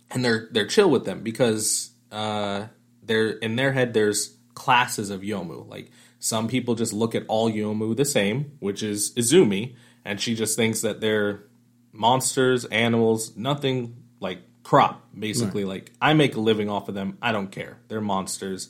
and 0.10 0.24
they're 0.24 0.48
they're 0.52 0.66
chill 0.66 0.90
with 0.90 1.04
them 1.04 1.22
because 1.24 1.92
uh 2.12 2.68
they're 3.04 3.32
in 3.32 3.58
their 3.58 3.74
head 3.74 3.94
there's 3.94 4.38
classes 4.54 5.10
of 5.10 5.22
yomu. 5.22 5.68
Like 5.68 5.92
some 6.20 6.48
people 6.48 6.76
just 6.76 6.94
look 6.94 7.16
at 7.16 7.26
all 7.28 7.52
yomu 7.52 7.96
the 7.96 8.06
same, 8.06 8.54
which 8.60 8.82
is 8.82 9.14
Izumi, 9.16 9.76
and 10.06 10.22
she 10.22 10.36
just 10.36 10.56
thinks 10.56 10.82
that 10.82 11.02
they're 11.02 11.44
monsters, 11.92 12.64
animals, 12.66 13.36
nothing 13.36 14.04
like 14.22 14.40
crop, 14.64 15.04
basically. 15.18 15.66
Like 15.66 15.92
I 16.02 16.14
make 16.14 16.36
a 16.36 16.40
living 16.40 16.70
off 16.70 16.88
of 16.88 16.96
them. 16.96 17.18
I 17.22 17.34
don't 17.34 17.52
care. 17.52 17.78
They're 17.90 18.00
monsters, 18.00 18.70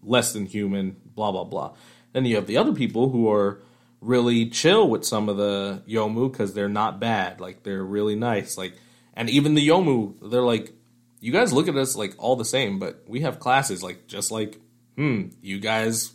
less 0.00 0.32
than 0.32 0.46
human, 0.46 0.96
blah 1.16 1.32
blah 1.32 1.44
blah. 1.44 1.74
Then 2.12 2.24
you 2.24 2.36
have 2.36 2.46
the 2.46 2.56
other 2.56 2.72
people 2.72 3.10
who 3.10 3.28
are 3.28 3.60
really 4.00 4.48
chill 4.50 4.88
with 4.88 5.04
some 5.04 5.28
of 5.28 5.36
the 5.36 5.82
yomu 5.88 6.30
because 6.30 6.54
they're 6.54 6.68
not 6.68 7.00
bad. 7.00 7.40
Like 7.40 7.62
they're 7.62 7.82
really 7.84 8.16
nice. 8.16 8.56
Like 8.58 8.74
and 9.14 9.28
even 9.30 9.54
the 9.54 9.66
yomu, 9.66 10.14
they're 10.30 10.42
like, 10.42 10.72
you 11.20 11.32
guys 11.32 11.52
look 11.52 11.66
at 11.68 11.76
us 11.76 11.96
like 11.96 12.14
all 12.18 12.36
the 12.36 12.44
same, 12.44 12.78
but 12.78 13.02
we 13.08 13.20
have 13.20 13.40
classes. 13.40 13.82
Like 13.82 14.06
just 14.06 14.30
like, 14.30 14.60
hmm, 14.96 15.28
you 15.42 15.58
guys 15.58 16.12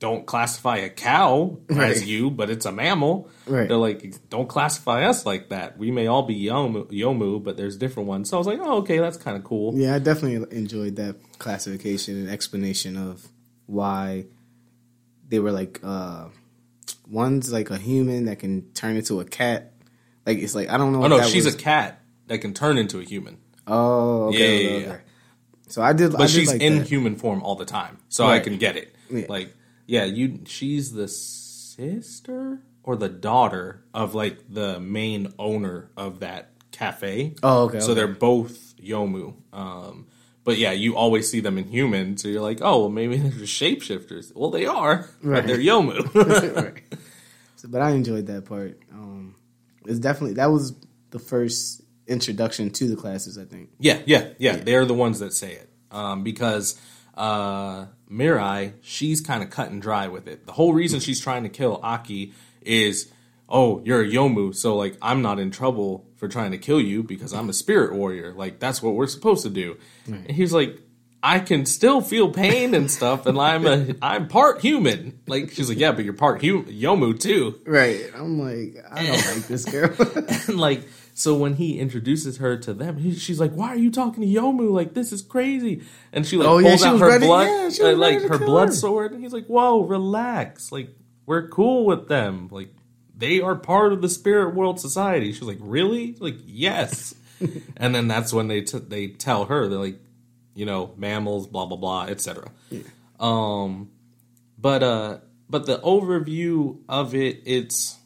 don't 0.00 0.26
classify 0.26 0.76
a 0.78 0.90
cow 0.90 1.56
Right. 1.70 1.92
as 1.92 2.04
you, 2.04 2.30
but 2.30 2.50
it's 2.50 2.66
a 2.66 2.72
mammal. 2.72 3.30
Right. 3.46 3.66
They're 3.68 3.78
like, 3.78 4.28
don't 4.28 4.48
classify 4.48 5.04
us 5.06 5.24
like 5.24 5.48
that. 5.48 5.78
We 5.78 5.90
may 5.90 6.08
all 6.08 6.24
be 6.24 6.38
yomu, 6.44 6.84
yomu 6.92 7.42
but 7.42 7.56
there's 7.56 7.78
different 7.78 8.06
ones. 8.08 8.28
So 8.28 8.36
I 8.36 8.38
was 8.38 8.46
like, 8.46 8.58
oh, 8.60 8.78
okay, 8.78 8.98
that's 8.98 9.16
kind 9.16 9.36
of 9.38 9.44
cool. 9.44 9.72
Yeah, 9.74 9.94
I 9.94 9.98
definitely 9.98 10.46
enjoyed 10.54 10.96
that 10.96 11.16
classification 11.38 12.16
and 12.16 12.28
explanation 12.28 12.98
of 12.98 13.26
why 13.64 14.26
they 15.26 15.38
were 15.38 15.52
like 15.52 15.80
uh 15.82 16.26
one's 17.08 17.52
like 17.52 17.70
a 17.70 17.76
human 17.76 18.26
that 18.26 18.38
can 18.38 18.70
turn 18.72 18.96
into 18.96 19.20
a 19.20 19.24
cat. 19.24 19.72
Like 20.26 20.38
it's 20.38 20.54
like 20.54 20.68
I 20.70 20.76
don't 20.78 20.92
know. 20.92 21.04
Oh 21.04 21.08
no, 21.08 21.22
she's 21.22 21.44
was, 21.44 21.54
a 21.54 21.58
cat 21.58 22.00
that 22.26 22.38
can 22.38 22.54
turn 22.54 22.78
into 22.78 22.98
a 23.00 23.04
human, 23.04 23.38
Oh, 23.66 24.28
okay. 24.28 24.38
Yeah, 24.64 24.70
yeah, 24.70 24.76
okay. 24.76 24.86
yeah. 24.86 24.96
So 25.68 25.82
I 25.82 25.92
did, 25.92 26.14
I 26.14 26.18
but 26.18 26.26
did 26.26 26.30
she's 26.30 26.52
like 26.52 26.60
in 26.60 26.78
that. 26.78 26.88
human 26.88 27.16
form 27.16 27.42
all 27.42 27.56
the 27.56 27.64
time, 27.64 27.98
so 28.08 28.26
I 28.26 28.40
can 28.40 28.58
get 28.58 28.76
it. 28.76 28.94
Yeah. 29.10 29.26
Like, 29.28 29.54
yeah, 29.86 30.04
you. 30.04 30.40
She's 30.46 30.92
the 30.92 31.08
sister 31.08 32.60
or 32.82 32.96
the 32.96 33.08
daughter 33.08 33.82
of 33.92 34.14
like 34.14 34.38
the 34.48 34.78
main 34.80 35.32
owner 35.38 35.90
of 35.96 36.20
that 36.20 36.50
cafe. 36.70 37.34
Oh, 37.42 37.64
okay, 37.64 37.80
So 37.80 37.86
okay. 37.86 37.94
they're 37.94 38.08
both 38.08 38.74
Yomu. 38.76 39.34
Um, 39.52 40.06
but 40.44 40.58
yeah, 40.58 40.72
you 40.72 40.96
always 40.96 41.28
see 41.30 41.40
them 41.40 41.56
in 41.58 41.64
human, 41.68 42.16
so 42.18 42.28
you're 42.28 42.42
like, 42.42 42.58
oh, 42.62 42.80
well, 42.80 42.88
maybe 42.90 43.16
they're 43.16 43.30
just 43.32 43.58
shapeshifters. 43.60 44.32
Well, 44.34 44.50
they 44.50 44.66
are, 44.66 45.08
Right. 45.22 45.40
but 45.40 45.46
they're 45.46 45.58
Yomu. 45.58 46.04
Right. 46.54 46.82
So, 47.56 47.68
but 47.68 47.80
I 47.80 47.90
enjoyed 47.92 48.26
that 48.26 48.44
part. 48.44 48.78
Um, 48.92 49.36
it's 49.86 49.98
definitely 49.98 50.34
that 50.34 50.50
was 50.50 50.74
the 51.10 51.18
first 51.18 51.82
introduction 52.06 52.70
to 52.70 52.88
the 52.88 52.96
classes. 52.96 53.38
I 53.38 53.44
think. 53.44 53.70
Yeah, 53.78 54.00
yeah, 54.06 54.28
yeah. 54.38 54.56
They're 54.56 54.84
the 54.84 54.94
ones 54.94 55.18
that 55.20 55.32
say 55.32 55.52
it 55.52 55.70
um, 55.90 56.22
because 56.24 56.78
uh, 57.16 57.86
Mirai, 58.10 58.72
she's 58.82 59.20
kind 59.20 59.42
of 59.42 59.48
cut 59.50 59.70
and 59.70 59.80
dry 59.80 60.08
with 60.08 60.26
it. 60.28 60.44
The 60.46 60.52
whole 60.52 60.74
reason 60.74 61.00
she's 61.00 61.20
trying 61.20 61.44
to 61.44 61.48
kill 61.48 61.80
Aki 61.82 62.32
is, 62.60 63.10
oh, 63.54 63.80
you're 63.86 64.02
a 64.02 64.06
Yomu, 64.06 64.54
so 64.54 64.76
like 64.76 64.96
I'm 65.00 65.22
not 65.22 65.38
in 65.38 65.50
trouble 65.50 66.04
for 66.16 66.26
trying 66.28 66.50
to 66.50 66.58
kill 66.58 66.80
you 66.80 67.02
because 67.02 67.32
I'm 67.32 67.48
a 67.48 67.52
spirit 67.54 67.94
warrior. 67.94 68.34
Like 68.34 68.58
that's 68.58 68.82
what 68.82 68.94
we're 68.94 69.06
supposed 69.06 69.44
to 69.44 69.50
do. 69.50 69.78
And 70.06 70.30
he's 70.30 70.52
like. 70.52 70.80
I 71.26 71.38
can 71.38 71.64
still 71.64 72.02
feel 72.02 72.28
pain 72.30 72.74
and 72.74 72.90
stuff, 72.90 73.24
and 73.24 73.38
I'm 73.38 73.66
a 73.66 73.94
I'm 74.02 74.28
part 74.28 74.60
human. 74.60 75.20
Like 75.26 75.52
she's 75.52 75.70
like, 75.70 75.78
yeah, 75.78 75.92
but 75.92 76.04
you're 76.04 76.12
part 76.12 76.42
hu- 76.44 76.64
Yomu 76.64 77.18
too. 77.18 77.62
Right. 77.64 78.10
I'm 78.14 78.38
like, 78.38 78.76
I 78.92 79.06
don't 79.06 79.26
like 79.34 79.46
this 79.48 79.64
girl. 79.64 79.88
And 80.48 80.58
like, 80.60 80.86
so 81.14 81.34
when 81.34 81.54
he 81.54 81.78
introduces 81.80 82.36
her 82.36 82.58
to 82.58 82.74
them, 82.74 82.98
he, 82.98 83.14
she's 83.14 83.40
like, 83.40 83.52
"Why 83.52 83.68
are 83.68 83.76
you 83.86 83.90
talking 83.90 84.20
to 84.22 84.28
Yomu? 84.28 84.70
Like, 84.70 84.92
this 84.92 85.12
is 85.12 85.22
crazy." 85.22 85.80
And 86.12 86.26
she 86.26 86.36
like 86.36 86.46
Oh, 86.46 86.58
yeah, 86.58 86.68
pulls 86.68 86.82
she 86.82 86.88
out 86.88 87.00
her 87.00 87.08
ready- 87.08 87.26
blood, 87.26 87.72
yeah, 87.72 87.86
uh, 87.86 87.96
like 87.96 88.20
her 88.20 88.38
blood 88.38 88.68
her. 88.68 88.74
sword, 88.74 89.12
and 89.12 89.22
he's 89.22 89.32
like, 89.32 89.46
"Whoa, 89.46 89.80
relax. 89.82 90.72
Like, 90.72 90.90
we're 91.24 91.48
cool 91.48 91.86
with 91.86 92.06
them. 92.06 92.48
Like, 92.52 92.68
they 93.16 93.40
are 93.40 93.54
part 93.54 93.92
of 93.92 94.02
the 94.02 94.08
spirit 94.08 94.54
world 94.54 94.80
society." 94.80 95.32
She's 95.32 95.42
like, 95.42 95.58
"Really?" 95.60 96.16
Like, 96.18 96.36
yes. 96.46 97.14
and 97.76 97.94
then 97.94 98.08
that's 98.08 98.32
when 98.32 98.48
they 98.48 98.62
t- 98.62 98.78
they 98.78 99.08
tell 99.08 99.46
her 99.46 99.68
they're 99.68 99.78
like, 99.78 99.98
you 100.54 100.66
know, 100.66 100.92
mammals, 100.96 101.46
blah 101.46 101.66
blah 101.66 101.76
blah, 101.76 102.04
etc. 102.04 102.50
Um, 103.18 103.90
but 104.58 104.82
uh, 104.82 105.18
but 105.48 105.66
the 105.66 105.78
overview 105.78 106.78
of 106.88 107.14
it, 107.14 107.42
it's 107.44 107.98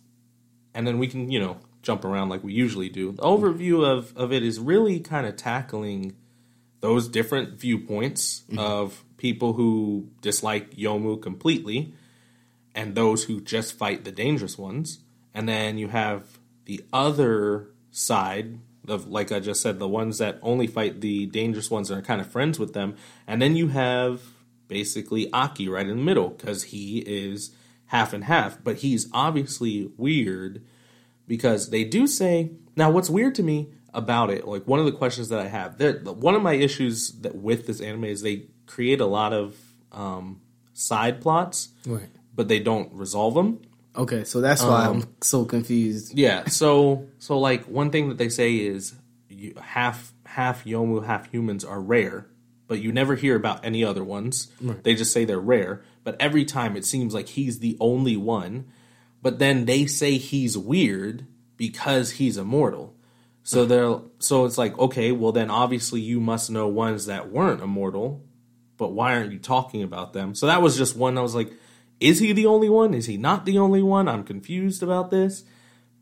and 0.75 0.87
then 0.87 0.99
we 0.99 1.07
can 1.07 1.31
you 1.31 1.41
know 1.41 1.59
jump 1.83 2.05
around 2.05 2.29
like 2.29 2.43
we 2.43 2.53
usually 2.53 2.89
do. 2.89 3.13
The 3.13 3.23
overview 3.23 3.85
of 3.87 4.17
of 4.17 4.33
it 4.33 4.43
is 4.43 4.59
really 4.59 5.01
kind 5.01 5.27
of 5.27 5.37
tackling 5.37 6.17
those 6.81 7.09
different 7.09 7.59
viewpoints 7.59 8.45
of 8.57 9.05
people 9.17 9.53
who 9.55 10.09
dislike 10.21 10.77
Yomu 10.77 11.21
completely 11.21 11.93
and 12.79 12.95
those 12.95 13.25
who 13.25 13.41
just 13.41 13.77
fight 13.77 14.05
the 14.05 14.13
dangerous 14.13 14.57
ones. 14.57 15.01
And 15.35 15.49
then 15.49 15.79
you 15.79 15.89
have 15.89 16.39
the 16.65 16.85
other 16.93 17.71
side 17.91 18.61
of, 18.87 19.09
like 19.09 19.33
I 19.33 19.41
just 19.41 19.61
said, 19.61 19.81
the 19.81 19.89
ones 19.89 20.19
that 20.19 20.39
only 20.43 20.69
fight 20.69 21.01
the 21.01 21.27
dangerous 21.27 21.73
ones 21.73 21.91
and 21.91 21.99
are 21.99 22.07
kind 22.07 22.21
of 22.21 22.31
friends 22.31 22.57
with 22.57 22.75
them. 22.75 22.95
And 23.27 23.43
then 23.43 23.57
you 23.57 23.69
have 23.69 24.23
basically 24.69 25.29
Aki 25.33 25.69
right 25.69 25.89
in 25.89 25.97
the 25.97 26.05
middle 26.05 26.29
because 26.29 26.63
he 26.65 27.01
is 27.01 27.51
half 27.87 28.13
and 28.13 28.23
half, 28.23 28.63
but 28.63 28.77
he's 28.77 29.09
obviously 29.13 29.91
weird 29.97 30.65
because 31.27 31.71
they 31.71 31.83
do 31.83 32.07
say 32.07 32.53
now 32.77 32.93
what's 32.93 33.11
weird 33.11 33.35
to 33.35 33.43
me 33.43 33.73
about 33.93 34.31
it 34.31 34.47
like 34.47 34.67
one 34.67 34.79
of 34.79 34.85
the 34.85 34.93
questions 34.93 35.31
that 35.31 35.41
i 35.41 35.49
have 35.49 35.79
that 35.79 36.05
one 36.05 36.35
of 36.35 36.43
my 36.43 36.53
issues 36.53 37.13
that 37.21 37.35
with 37.35 37.67
this 37.67 37.81
anime 37.81 38.05
is 38.05 38.21
they 38.23 38.47
create 38.67 39.01
a 39.01 39.07
lot 39.07 39.33
of 39.33 39.57
um, 39.93 40.41
side 40.75 41.21
plots 41.21 41.69
right. 41.87 42.09
But 42.39 42.47
they 42.47 42.61
don't 42.61 42.91
resolve 42.95 43.35
them. 43.35 43.59
Okay, 43.97 44.23
so 44.23 44.41
that's 44.41 44.63
why 44.63 44.87
Um, 44.87 45.03
I'm 45.03 45.09
so 45.21 45.45
confused. 45.45 46.17
yeah 46.17 46.47
so 46.47 47.07
so 47.19 47.39
like 47.39 47.65
one 47.65 47.91
thing 47.91 48.09
that 48.11 48.17
they 48.19 48.29
say 48.29 48.55
is 48.57 48.95
you, 49.29 49.55
half 49.61 50.13
half 50.25 50.65
yomu 50.65 51.05
half 51.05 51.29
humans 51.33 51.65
are 51.65 51.81
rare 51.81 52.29
but 52.69 52.81
you 52.81 52.93
never 52.93 53.15
hear 53.17 53.35
about 53.35 53.65
any 53.65 53.83
other 53.83 54.05
ones. 54.05 54.53
They 54.85 54.95
just 54.95 55.13
say 55.13 55.25
they're 55.25 55.41
rare 55.57 55.83
but 56.05 56.15
every 56.21 56.45
time 56.45 56.77
it 56.77 56.85
seems 56.85 57.13
like 57.13 57.29
he's 57.29 57.59
the 57.59 57.77
only 57.81 58.17
one. 58.17 58.67
But 59.21 59.39
then 59.41 59.65
they 59.65 59.87
say 59.87 60.17
he's 60.17 60.57
weird 60.57 61.27
because 61.57 62.13
he's 62.13 62.37
immortal. 62.37 62.95
So 63.43 63.65
they're 63.65 63.99
so 64.21 64.45
it's 64.45 64.59
like 64.59 64.79
okay 64.79 65.11
well 65.11 65.33
then 65.33 65.51
obviously 65.51 66.01
you 66.01 66.21
must 66.21 66.51
know 66.51 66.69
ones 66.69 67.07
that 67.07 67.33
weren't 67.33 67.63
immortal 67.63 68.23
but 68.77 68.93
why 68.93 69.15
aren't 69.17 69.33
you 69.33 69.41
talking 69.41 69.83
about 69.83 70.13
them? 70.13 70.37
So 70.37 70.47
that 70.47 70.63
was 70.63 70.77
just 70.77 70.95
one 70.95 71.19
i 71.19 71.21
was 71.23 71.35
like 71.35 71.51
is 72.01 72.21
he 72.21 72.33
the 72.33 72.47
only 72.47 72.69
one 72.69 72.95
is 72.95 73.07
he 73.07 73.17
not 73.17 73.45
the 73.45 73.59
only 73.59 73.83
one 73.83 74.09
i'm 74.09 74.25
confused 74.25 74.83
about 74.83 75.11
this 75.11 75.45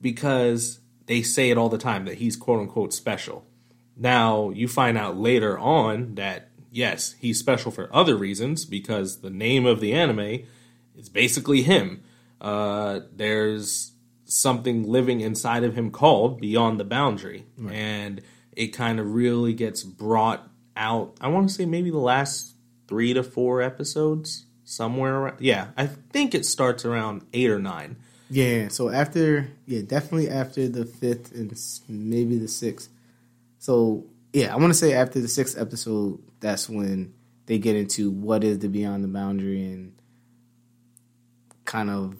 because 0.01 0.81
they 1.07 1.23
say 1.23 1.51
it 1.51 1.59
all 1.59 1.69
the 1.69 1.79
time 1.79 2.05
that 2.05 2.17
he's 2.19 2.37
quote 2.37 2.61
unquote 2.61 2.93
special. 2.93 3.45
Now, 3.97 4.51
you 4.51 4.69
find 4.69 4.99
out 4.99 5.17
later 5.17 5.59
on 5.59 6.17
that 6.17 6.51
yes, 6.71 7.15
he's 7.19 7.39
special 7.39 7.71
for 7.71 7.89
other 7.95 8.17
reasons 8.17 8.65
because 8.65 9.21
the 9.21 9.31
name 9.31 9.65
of 9.65 9.81
the 9.81 9.95
anime 9.95 10.45
is 10.97 11.09
basically 11.09 11.63
him. 11.63 12.03
Uh, 12.41 13.01
there's 13.15 13.93
something 14.25 14.83
living 14.83 15.21
inside 15.21 15.65
of 15.65 15.75
him 15.75 15.91
called 15.91 16.41
Beyond 16.41 16.79
the 16.79 16.85
Boundary. 16.85 17.47
And 17.71 18.21
it 18.53 18.69
kind 18.69 19.01
of 19.01 19.15
really 19.15 19.55
gets 19.55 19.83
brought 19.85 20.49
out. 20.77 21.17
I 21.21 21.29
want 21.29 21.49
to 21.49 21.55
say 21.55 21.65
maybe 21.65 21.91
the 21.91 21.99
last 21.99 22.55
three 22.89 23.15
to 23.15 23.23
four 23.23 23.63
episodes, 23.63 24.46
somewhere 24.67 25.15
around. 25.17 25.37
Yeah, 25.41 25.69
I 25.79 25.87
think 25.87 26.35
it 26.35 26.45
starts 26.45 26.85
around 26.85 27.23
eight 27.33 27.49
or 27.51 27.59
nine. 27.59 27.97
Yeah, 28.29 28.69
so 28.69 28.91
after, 28.91 29.49
yeah, 29.67 29.81
definitely 29.87 30.29
after 30.29 30.69
the 30.69 30.85
fifth 30.85 31.33
and 31.33 31.57
maybe 31.89 32.37
the 32.37 32.49
sixth. 32.49 32.89
So, 33.61 34.05
yeah, 34.33 34.53
I 34.53 34.57
want 34.59 34.71
to 34.73 34.79
say 34.79 34.93
after 34.93 35.21
the 35.21 35.29
sixth 35.29 35.57
episode, 35.57 36.19
that's 36.41 36.69
when 36.69 37.15
they 37.47 37.59
get 37.59 37.77
into 37.77 38.11
what 38.11 38.43
is 38.43 38.59
the 38.59 38.69
Beyond 38.69 39.05
the 39.05 39.09
Boundary 39.09 39.63
and 39.63 39.93
kind 41.65 41.89
of 41.89 42.17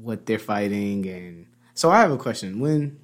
what 0.00 0.24
they're 0.26 0.38
fighting. 0.38 1.06
And 1.06 1.46
So 1.74 1.90
I 1.90 2.00
have 2.00 2.10
a 2.10 2.16
question. 2.18 2.58
When 2.60 2.98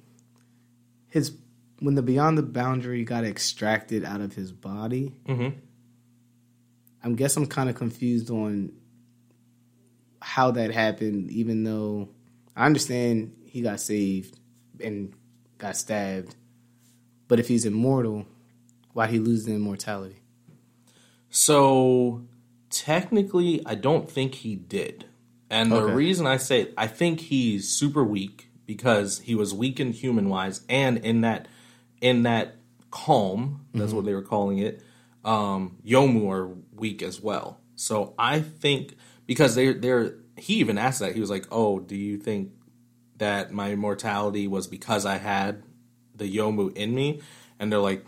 his 1.09 1.31
when 1.79 1.95
the 1.95 2.01
beyond 2.01 2.37
the 2.37 2.43
boundary 2.43 3.05
got 3.05 3.23
extracted 3.23 4.03
out 4.03 4.19
of 4.19 4.33
his 4.33 4.51
body, 4.51 5.15
Mhm. 5.27 5.53
I 7.03 7.09
guess 7.11 7.37
I'm 7.37 7.47
kind 7.47 7.69
of 7.69 7.75
confused 7.75 8.29
on 8.29 8.71
how 10.21 10.51
that 10.51 10.71
happened. 10.71 11.31
Even 11.31 11.63
though 11.63 12.09
I 12.55 12.65
understand 12.65 13.35
he 13.45 13.61
got 13.61 13.79
saved 13.79 14.37
and 14.83 15.13
got 15.57 15.75
stabbed, 15.77 16.35
but 17.27 17.39
if 17.39 17.47
he's 17.47 17.65
immortal, 17.65 18.25
why'd 18.93 19.09
he 19.09 19.19
lose 19.19 19.45
the 19.45 19.53
immortality? 19.53 20.17
So 21.29 22.23
technically, 22.69 23.61
I 23.65 23.75
don't 23.75 24.09
think 24.09 24.35
he 24.35 24.55
did. 24.55 25.05
And 25.49 25.71
the 25.71 25.77
Okay. 25.77 25.93
reason 25.93 26.27
I 26.27 26.37
say 26.37 26.69
I 26.77 26.87
think 26.87 27.21
he's 27.21 27.69
super 27.69 28.03
weak 28.03 28.49
because 28.65 29.19
he 29.19 29.33
was 29.33 29.53
weakened 29.53 29.95
human 29.95 30.29
wise, 30.29 30.61
and 30.69 30.97
in 30.97 31.21
that 31.21 31.47
in 32.01 32.23
that 32.23 32.55
calm, 32.91 33.65
that's 33.73 33.87
mm-hmm. 33.87 33.95
what 33.95 34.05
they 34.05 34.13
were 34.13 34.21
calling 34.21 34.59
it. 34.59 34.83
Um, 35.25 35.77
Yomu 35.85 36.29
are 36.31 36.47
weak 36.75 37.01
as 37.03 37.19
well. 37.21 37.59
So 37.75 38.13
I 38.17 38.39
think 38.41 38.95
because 39.25 39.55
they're 39.55 39.73
they're 39.73 40.15
he 40.37 40.55
even 40.55 40.77
asked 40.77 40.99
that 40.99 41.13
he 41.13 41.19
was 41.21 41.29
like, 41.29 41.45
"Oh, 41.51 41.79
do 41.79 41.95
you 41.95 42.17
think 42.17 42.51
that 43.17 43.51
my 43.51 43.75
mortality 43.75 44.47
was 44.47 44.67
because 44.67 45.05
I 45.05 45.17
had 45.17 45.63
the 46.15 46.25
Yomu 46.33 46.75
in 46.75 46.95
me?" 46.95 47.21
And 47.59 47.69
they're 47.71 47.79
like, 47.79 48.05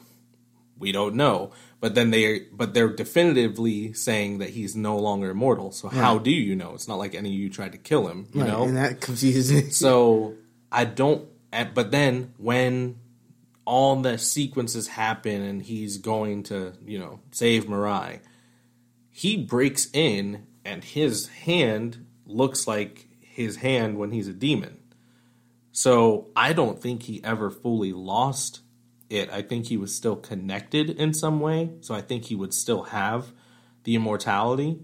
we 0.80 0.92
don't 0.94 1.16
know. 1.16 1.52
But 1.82 1.94
then 1.96 2.12
they 2.12 2.40
but 2.54 2.74
they're 2.74 2.94
definitively 2.96 3.94
saying 3.94 4.38
that 4.40 4.52
he's 4.52 4.76
no 4.76 4.98
longer 4.98 5.30
immortal. 5.32 5.72
So 5.72 5.90
how 5.90 6.18
do 6.18 6.32
you 6.32 6.56
know? 6.56 6.74
It's 6.74 6.88
not 6.88 6.96
like 6.98 7.14
any 7.16 7.30
of 7.30 7.36
you 7.36 7.50
tried 7.50 7.74
to 7.74 7.78
kill 7.78 8.08
him, 8.08 8.28
you 8.34 8.42
Right, 8.42 8.48
know. 8.50 8.64
and 8.64 8.78
that 8.78 9.02
confuses 9.02 9.52
me. 9.52 9.70
so 9.72 10.36
I 10.72 10.86
don't. 10.86 11.28
But 11.52 11.92
then 11.92 12.34
when 12.38 12.96
all 13.66 13.96
the 13.96 14.18
sequences 14.18 14.88
happen 14.88 15.42
and 15.42 15.62
he's 15.62 15.98
going 15.98 16.44
to 16.44 16.74
you 16.86 17.00
know 17.00 17.20
save 17.32 17.66
Mirai, 17.66 18.20
he 19.10 19.38
breaks 19.38 19.88
in 19.94 20.48
and 20.66 20.84
his 20.84 21.28
hand 21.28 22.06
looks 22.26 22.68
like 22.68 23.08
his 23.20 23.58
hand 23.58 23.98
when 23.98 24.12
he's 24.12 24.28
a 24.28 24.34
demon. 24.34 24.78
So 25.72 26.30
I 26.36 26.54
don't 26.54 26.82
think 26.82 27.04
he 27.04 27.24
ever 27.24 27.50
fully 27.50 27.94
lost 27.94 28.62
it. 29.10 29.30
I 29.32 29.42
think 29.42 29.68
he 29.68 29.78
was 29.78 29.96
still 29.96 30.16
connected 30.16 30.90
in 30.90 31.14
some 31.14 31.40
way. 31.40 31.72
So 31.82 31.94
I 31.96 32.02
think 32.02 32.26
he 32.26 32.36
would 32.36 32.54
still 32.54 32.84
have 32.84 33.32
the 33.84 33.96
immortality. 33.96 34.80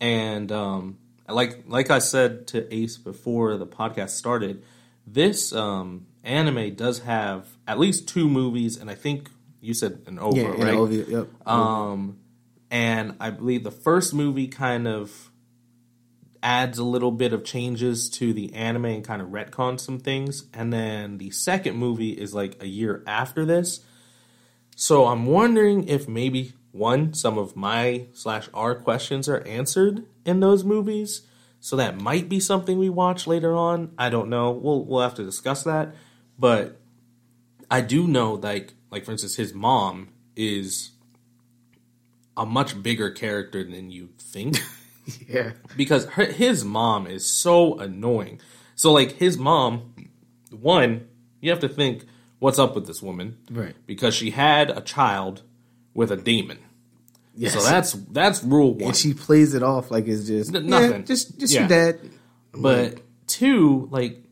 And 0.00 0.50
um, 0.50 0.98
like 1.28 1.64
like 1.66 1.90
I 1.90 1.98
said 1.98 2.46
to 2.48 2.74
Ace 2.74 2.96
before 2.96 3.56
the 3.56 3.66
podcast 3.66 4.10
started, 4.10 4.62
this 5.06 5.52
um, 5.52 6.06
anime 6.24 6.74
does 6.74 7.00
have 7.00 7.46
at 7.66 7.78
least 7.78 8.08
two 8.08 8.28
movies, 8.28 8.76
and 8.76 8.90
I 8.90 8.94
think 8.94 9.30
you 9.60 9.74
said 9.74 10.02
an 10.06 10.18
over, 10.18 10.36
yeah, 10.36 10.48
right? 10.48 10.60
and 10.60 10.70
OVA, 10.70 10.94
yep. 11.10 11.48
Um, 11.48 12.18
and 12.70 13.16
I 13.20 13.30
believe 13.30 13.64
the 13.64 13.70
first 13.70 14.12
movie 14.12 14.48
kind 14.48 14.88
of 14.88 15.30
adds 16.42 16.78
a 16.78 16.84
little 16.84 17.10
bit 17.10 17.32
of 17.32 17.42
changes 17.42 18.10
to 18.10 18.34
the 18.34 18.52
anime 18.54 18.84
and 18.84 19.04
kind 19.04 19.22
of 19.22 19.28
retcons 19.28 19.80
some 19.80 19.98
things. 19.98 20.44
And 20.52 20.72
then 20.72 21.16
the 21.16 21.30
second 21.30 21.76
movie 21.76 22.10
is 22.10 22.34
like 22.34 22.62
a 22.62 22.66
year 22.66 23.02
after 23.06 23.46
this. 23.46 23.80
So 24.76 25.06
I'm 25.06 25.24
wondering 25.24 25.88
if 25.88 26.06
maybe 26.06 26.52
one, 26.72 27.14
some 27.14 27.38
of 27.38 27.56
my 27.56 28.06
slash 28.12 28.48
our 28.52 28.74
questions 28.74 29.28
are 29.28 29.40
answered 29.46 30.04
in 30.26 30.40
those 30.40 30.64
movies. 30.64 31.22
So 31.60 31.76
that 31.76 31.98
might 31.98 32.28
be 32.28 32.40
something 32.40 32.78
we 32.78 32.90
watch 32.90 33.26
later 33.26 33.54
on. 33.54 33.92
I 33.96 34.10
don't 34.10 34.28
know. 34.28 34.50
We'll 34.50 34.84
we'll 34.84 35.00
have 35.00 35.14
to 35.14 35.24
discuss 35.24 35.62
that. 35.62 35.94
But 36.38 36.80
I 37.70 37.80
do 37.80 38.06
know 38.06 38.34
like 38.34 38.74
like 38.90 39.04
for 39.04 39.12
instance 39.12 39.36
his 39.36 39.54
mom 39.54 40.08
is 40.36 40.90
a 42.36 42.44
much 42.44 42.82
bigger 42.82 43.10
character 43.10 43.62
than 43.62 43.90
you 43.90 44.08
think 44.18 44.58
yeah, 45.28 45.52
because 45.76 46.06
her, 46.06 46.24
his 46.24 46.64
mom 46.64 47.06
is 47.06 47.24
so 47.26 47.78
annoying. 47.78 48.40
So 48.74 48.90
like 48.92 49.12
his 49.12 49.38
mom, 49.38 49.94
one, 50.50 51.06
you 51.40 51.50
have 51.50 51.60
to 51.60 51.68
think 51.68 52.04
what's 52.40 52.58
up 52.58 52.74
with 52.74 52.86
this 52.86 53.00
woman, 53.00 53.38
Right. 53.50 53.74
Because 53.86 54.14
she 54.14 54.30
had 54.30 54.70
a 54.70 54.80
child 54.80 55.42
with 55.94 56.10
a 56.10 56.16
demon. 56.16 56.58
yes. 57.36 57.52
So 57.54 57.62
that's 57.62 57.92
that's 57.92 58.42
rule 58.42 58.74
one. 58.74 58.82
and 58.88 58.96
she 58.96 59.14
plays 59.14 59.54
it 59.54 59.62
off 59.62 59.90
like 59.92 60.08
it's 60.08 60.26
just 60.26 60.52
N- 60.54 60.64
yeah, 60.64 60.70
nothing. 60.70 61.04
just 61.04 61.38
just 61.38 61.54
Yeah. 61.54 61.60
your 61.60 61.68
dad. 61.68 62.00
But 62.52 63.00
two, 63.28 63.88
like 63.92 64.23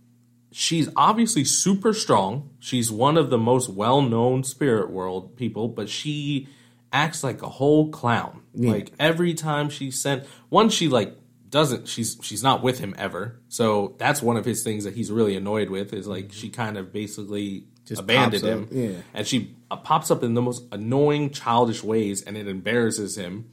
she's 0.53 0.89
obviously 0.97 1.45
super 1.45 1.93
strong. 1.93 2.51
She's 2.61 2.91
one 2.93 3.17
of 3.17 3.31
the 3.31 3.39
most 3.39 3.69
well-known 3.69 4.45
spirit 4.45 4.91
world 4.91 5.37
people, 5.37 5.69
but 5.69 5.89
she 5.89 6.49
acts 6.93 7.25
like 7.25 7.43
a 7.43 7.49
whole 7.49 7.89
clown. 7.91 8.43
Like 8.55 8.93
every 9.01 9.33
time 9.35 9.71
she 9.71 9.91
sent 9.91 10.27
one 10.51 10.69
she 10.69 10.89
like 10.89 11.17
doesn't 11.49 11.89
she's 11.89 12.19
she's 12.23 12.43
not 12.43 12.63
with 12.63 12.79
him 12.81 12.95
ever. 12.99 13.41
So 13.49 13.95
that's 13.99 14.21
one 14.23 14.37
of 14.37 14.45
his 14.45 14.63
things 14.63 14.85
that 14.85 14.95
he's 14.95 15.11
really 15.11 15.35
annoyed 15.37 15.71
with 15.71 15.93
is 15.95 16.07
like 16.07 16.33
she 16.33 16.51
kind 16.51 16.77
of 16.77 16.93
basically 16.93 17.65
Just 17.87 18.01
abandoned 18.03 18.45
him. 18.45 18.69
yeah. 18.71 18.99
And 19.15 19.27
she 19.27 19.57
uh, 19.71 19.77
pops 19.77 20.11
up 20.11 20.23
in 20.23 20.35
the 20.35 20.43
most 20.43 20.65
annoying 20.71 21.31
childish 21.31 21.83
ways 21.83 22.23
and 22.23 22.37
it 22.37 22.47
embarrasses 22.47 23.17
him. 23.17 23.51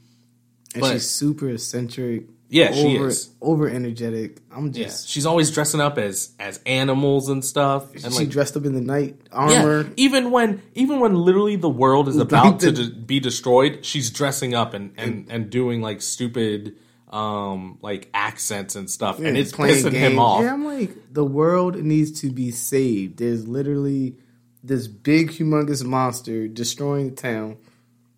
and 0.74 0.82
but- 0.82 0.92
she's 0.92 1.08
super 1.08 1.48
eccentric. 1.48 2.24
Yeah, 2.52 2.72
she 2.72 2.96
over, 2.98 3.08
is. 3.08 3.30
over 3.40 3.68
energetic. 3.68 4.38
I'm 4.50 4.66
Yeah. 4.66 4.84
just 4.84 5.08
She's 5.08 5.24
always 5.24 5.50
dressing 5.52 5.80
up 5.80 5.98
as 5.98 6.32
as 6.40 6.58
animals 6.66 7.28
and 7.28 7.44
stuff. 7.44 7.92
And 7.94 8.12
she 8.12 8.20
like 8.20 8.28
dressed 8.28 8.56
up 8.56 8.64
in 8.66 8.74
the 8.74 8.80
night 8.80 9.16
Yeah, 9.30 9.62
armor. 9.62 9.88
even 9.96 10.30
when 10.32 10.60
even 10.74 10.98
when 11.00 11.14
literally 11.14 11.56
the 11.56 11.68
world 11.70 12.08
is 12.08 12.16
about 12.26 12.60
to 12.60 12.72
de- 12.72 12.90
be 12.90 13.20
destroyed, 13.20 13.84
she's 13.84 14.10
dressing 14.10 14.54
up 14.54 14.74
and 14.74 14.92
and 14.98 15.26
and 15.30 15.48
doing 15.48 15.80
like 15.80 16.02
stupid 16.02 16.76
um 17.08 17.78
like 17.82 18.08
accents 18.14 18.74
and 18.76 18.90
stuff, 18.90 19.18
and 19.20 19.36
it's 19.36 19.52
pissing 19.52 19.92
him 19.92 20.18
off. 20.18 20.42
Yeah, 20.42 20.52
I'm 20.52 20.64
like, 20.64 20.90
the 21.12 21.24
world 21.24 21.76
needs 21.76 22.20
to 22.22 22.30
be 22.30 22.50
saved. 22.50 23.18
There's 23.18 23.46
literally 23.48 24.16
this 24.62 24.86
big, 24.88 25.30
humongous 25.30 25.84
monster 25.84 26.46
destroying 26.46 27.10
the 27.10 27.16
town, 27.16 27.56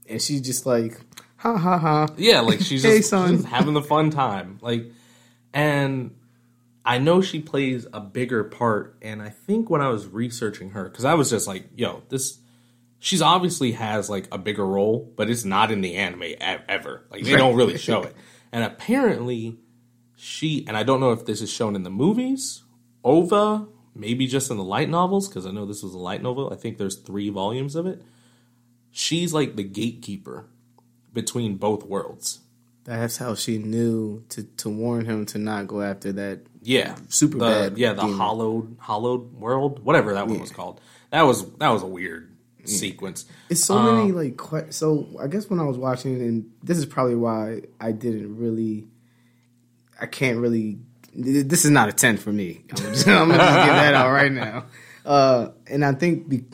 and 0.08 0.20
she's 0.20 0.40
just 0.40 0.66
like, 0.66 0.98
ha 1.42 1.57
ha 1.59 1.78
ha. 1.78 2.09
Yeah, 2.16 2.40
like 2.40 2.61
she's 2.61 2.83
Hey, 2.83 2.98
just, 2.98 3.11
son. 3.11 3.37
just 3.37 3.48
having 3.48 3.74
the 3.74 3.83
fun 3.83 4.11
time. 4.11 4.59
Like, 4.61 4.87
and 5.52 6.14
I 6.85 6.98
know 6.98 7.20
she 7.20 7.40
plays 7.40 7.87
a 7.92 8.00
bigger 8.00 8.44
part. 8.44 8.96
And 9.02 9.20
I 9.22 9.28
think 9.31 9.68
when 9.70 9.81
I 9.81 9.88
was 9.88 10.07
researching 10.07 10.70
her, 10.70 10.85
because 10.85 11.05
I 11.05 11.14
was 11.14 11.31
just 11.31 11.46
like, 11.46 11.66
yo, 11.76 12.02
this. 12.09 12.38
She's 13.05 13.20
obviously 13.20 13.72
has 13.72 14.09
like 14.09 14.28
a 14.31 14.38
bigger 14.38 14.64
role, 14.64 15.12
but 15.16 15.28
it's 15.28 15.44
not 15.44 15.72
in 15.72 15.81
the 15.81 15.96
anime 15.96 16.35
ever. 16.40 17.05
Like 17.11 17.24
they 17.24 17.35
don't 17.37 17.57
really 17.57 17.76
show 17.78 18.02
it. 18.02 18.14
And 18.55 18.62
apparently, 18.62 19.57
she 20.14 20.64
and 20.68 20.76
I 20.76 20.83
don't 20.83 21.00
know 21.00 21.11
if 21.12 21.24
this 21.24 21.40
is 21.40 21.50
shown 21.50 21.74
in 21.74 21.83
the 21.85 21.90
movies, 21.90 22.62
OVA, 23.02 23.66
maybe 23.94 24.26
just 24.26 24.50
in 24.50 24.59
the 24.59 24.62
light 24.62 24.90
novels, 24.90 25.26
because 25.26 25.46
I 25.46 25.50
know 25.50 25.64
this 25.66 25.83
was 25.83 25.94
a 25.94 25.98
light 25.98 26.22
novel. 26.22 26.52
I 26.52 26.57
think 26.57 26.76
there's 26.78 26.96
three 26.98 27.31
volumes 27.31 27.74
of 27.74 27.87
it. 27.87 28.02
She's 28.90 29.33
like 29.33 29.57
the 29.57 29.62
gatekeeper 29.64 30.46
between 31.12 31.57
both 31.57 31.85
worlds. 31.85 32.40
That's 32.85 33.16
how 33.16 33.35
she 33.37 33.59
knew 33.59 34.25
to 34.31 34.42
to 34.42 34.68
warn 34.68 35.05
him 35.05 35.25
to 35.27 35.38
not 35.38 35.68
go 35.68 35.83
after 35.83 36.12
that. 36.14 36.40
Yeah, 36.62 36.96
Super 37.09 37.38
the, 37.38 37.44
bad 37.44 37.79
Yeah, 37.79 37.92
the 37.92 38.03
demon. 38.03 38.16
hollowed 38.18 38.77
hollowed 38.81 39.33
world, 39.35 39.85
whatever 39.85 40.14
that 40.14 40.27
one 40.27 40.40
was 40.40 40.51
called. 40.51 40.81
That 41.11 41.22
was 41.22 41.48
that 41.59 41.68
was 41.68 41.83
a 41.83 41.87
weird 41.87 42.35
sequence. 42.64 43.25
It's 43.51 43.64
so 43.64 43.77
Um, 43.77 43.96
many 43.98 44.12
like 44.12 44.37
que- 44.37 44.72
so. 44.72 45.07
I 45.20 45.27
guess 45.29 45.48
when 45.51 45.61
I 45.61 45.64
was 45.64 45.79
watching, 45.79 46.16
and 46.20 46.51
this 46.62 46.79
is 46.79 46.87
probably 46.87 47.14
why 47.16 47.62
I 47.81 47.92
didn't 47.92 48.37
really. 48.37 48.88
I 50.01 50.07
can't 50.07 50.38
really. 50.38 50.79
This 51.14 51.64
is 51.64 51.70
not 51.70 51.88
a 51.88 51.92
ten 51.92 52.16
for 52.16 52.33
me. 52.33 52.62
I'm, 52.70 52.77
just, 52.77 53.07
I'm 53.07 53.29
gonna 53.29 53.38
just 53.38 53.66
get 53.66 53.75
that 53.75 53.94
out 53.94 54.11
right 54.11 54.33
now. 54.33 54.64
Uh, 55.05 55.48
and 55.66 55.85
I 55.85 55.92
think 55.92 56.29
be, 56.29 56.44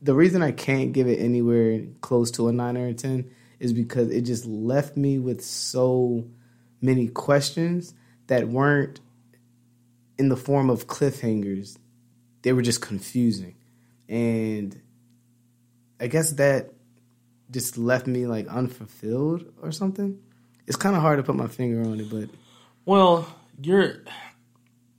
the 0.00 0.14
reason 0.14 0.42
I 0.42 0.52
can't 0.52 0.92
give 0.92 1.08
it 1.08 1.18
anywhere 1.18 1.82
close 2.00 2.30
to 2.32 2.48
a 2.48 2.52
nine 2.52 2.76
or 2.76 2.86
a 2.88 2.94
ten 2.94 3.30
is 3.60 3.72
because 3.72 4.10
it 4.10 4.22
just 4.22 4.46
left 4.46 4.96
me 4.96 5.18
with 5.18 5.42
so 5.42 6.24
many 6.80 7.08
questions 7.08 7.94
that 8.26 8.48
weren't 8.48 9.00
in 10.18 10.28
the 10.28 10.36
form 10.36 10.70
of 10.70 10.86
cliffhangers. 10.86 11.78
They 12.42 12.52
were 12.52 12.62
just 12.62 12.80
confusing, 12.80 13.56
and 14.08 14.80
I 16.00 16.06
guess 16.06 16.32
that 16.32 16.72
just 17.50 17.78
left 17.78 18.06
me 18.06 18.26
like 18.26 18.46
unfulfilled 18.48 19.52
or 19.62 19.72
something. 19.72 20.20
It's 20.66 20.76
kind 20.76 20.96
of 20.96 21.02
hard 21.02 21.18
to 21.18 21.22
put 21.22 21.36
my 21.36 21.46
finger 21.46 21.88
on 21.88 22.00
it, 22.00 22.10
but 22.10 22.28
Well, 22.84 23.26
you're 23.60 24.02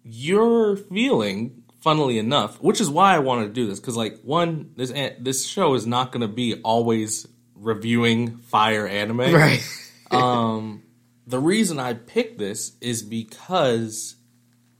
you're 0.04 0.78
feeling, 0.78 1.64
funnily 1.82 2.18
enough, 2.18 2.62
which 2.62 2.80
is 2.80 2.90
why 2.90 3.16
I 3.16 3.20
wanted 3.20 3.48
to 3.48 3.54
do 3.54 3.68
this 3.68 3.80
because, 3.80 3.98
like, 3.98 4.20
one, 4.22 4.72
this 4.76 4.92
eh, 4.92 5.12
this 5.20 5.46
show 5.46 5.74
is 5.74 5.86
not 5.86 6.12
going 6.12 6.22
to 6.22 6.28
be 6.28 6.56
always 6.62 7.28
reviewing 7.60 8.38
fire 8.38 8.88
anime. 8.88 9.18
Right. 9.34 9.64
um, 10.12 10.84
the 11.26 11.40
reason 11.40 11.80
I 11.80 11.94
picked 11.94 12.40
this 12.40 12.78
is 12.80 13.04
because 13.04 14.16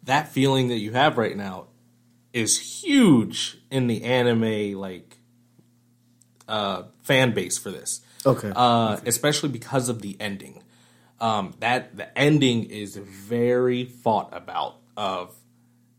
that 0.04 0.30
feeling 0.30 0.70
that 0.70 0.78
you 0.78 0.94
have 0.94 1.18
right 1.18 1.36
now 1.36 1.68
is 2.32 2.82
huge 2.84 3.58
in 3.70 3.88
the 3.88 4.04
anime 4.04 4.74
like 4.80 5.18
uh, 6.48 6.84
fan 7.04 7.34
base 7.34 7.58
for 7.58 7.72
this. 7.72 8.02
Okay. 8.26 8.52
Uh, 8.56 8.98
especially 9.06 9.50
because 9.50 9.90
of 9.90 10.02
the 10.02 10.16
ending. 10.20 10.64
Um, 11.20 11.56
that 11.60 11.98
the 11.98 12.16
ending 12.18 12.66
is 12.66 12.96
very 12.96 13.86
thought 13.86 14.30
about. 14.32 14.76
Of 14.96 15.36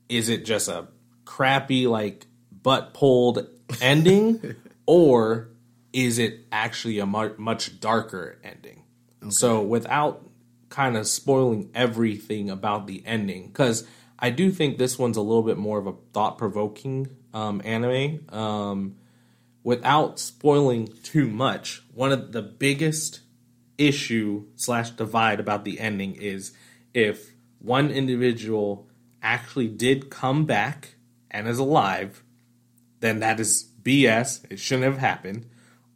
is 0.08 0.28
it 0.28 0.44
just 0.44 0.68
a 0.68 0.88
crappy 1.24 1.86
like 1.86 2.26
butt 2.50 2.94
pulled 2.94 3.46
ending, 3.80 4.56
or 4.86 5.48
is 5.92 6.18
it 6.18 6.46
actually 6.52 6.98
a 6.98 7.06
much 7.06 7.80
darker 7.80 8.38
ending? 8.44 8.84
So 9.30 9.62
without 9.62 10.28
kind 10.68 10.96
of 10.96 11.06
spoiling 11.06 11.70
everything 11.74 12.50
about 12.50 12.86
the 12.86 13.02
ending, 13.06 13.48
because 13.48 13.86
I 14.18 14.30
do 14.30 14.50
think 14.50 14.78
this 14.78 14.98
one's 14.98 15.16
a 15.16 15.22
little 15.22 15.42
bit 15.42 15.56
more 15.56 15.78
of 15.78 15.86
a 15.86 15.94
thought 16.12 16.38
provoking 16.38 17.16
um, 17.32 17.62
anime. 17.64 18.28
Um, 18.30 18.96
without 19.62 20.18
spoiling 20.18 20.88
too 21.02 21.28
much, 21.28 21.82
one 21.94 22.12
of 22.12 22.32
the 22.32 22.42
biggest 22.42 23.20
issue 23.76 24.44
slash 24.56 24.90
divide 24.90 25.40
about 25.40 25.64
the 25.64 25.78
ending 25.78 26.14
is 26.16 26.52
if 26.94 27.30
one 27.60 27.90
individual 27.90 28.88
actually 29.22 29.68
did 29.68 30.10
come 30.10 30.44
back 30.44 30.96
and 31.30 31.46
is 31.46 31.58
alive, 31.58 32.22
then 33.00 33.20
that 33.20 33.38
is 33.38 33.70
BS. 33.82 34.44
It 34.50 34.58
shouldn't 34.58 34.84
have 34.84 34.98
happened. 34.98 35.46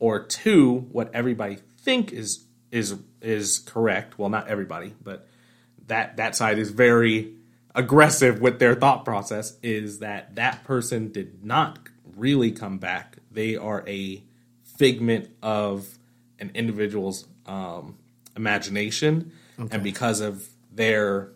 Or 0.03 0.19
two, 0.25 0.89
what 0.91 1.15
everybody 1.15 1.59
think 1.79 2.11
is 2.11 2.45
is 2.73 2.97
is 3.21 3.61
correct. 3.61 4.19
Well, 4.19 4.31
not 4.31 4.49
everybody, 4.49 4.95
but 5.01 5.29
that 5.87 6.17
that 6.17 6.35
side 6.35 6.59
is 6.59 6.73
very 6.73 7.35
aggressive 7.73 8.41
with 8.41 8.59
their 8.59 8.75
thought 8.75 9.05
process. 9.05 9.57
Is 9.63 10.01
that 10.01 10.35
that 10.35 10.65
person 10.65 11.13
did 11.13 11.45
not 11.45 11.79
really 12.17 12.51
come 12.51 12.79
back? 12.79 13.19
They 13.31 13.55
are 13.55 13.85
a 13.87 14.25
figment 14.77 15.31
of 15.41 15.87
an 16.41 16.51
individual's 16.55 17.29
um, 17.47 17.97
imagination, 18.37 19.31
and 19.71 19.85
because 19.85 20.21
of 20.21 20.49
their 20.73 21.31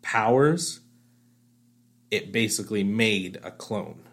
powers, 0.00 0.80
it 2.10 2.32
basically 2.32 2.82
made 2.82 3.38
a 3.42 3.50
clone. 3.50 4.07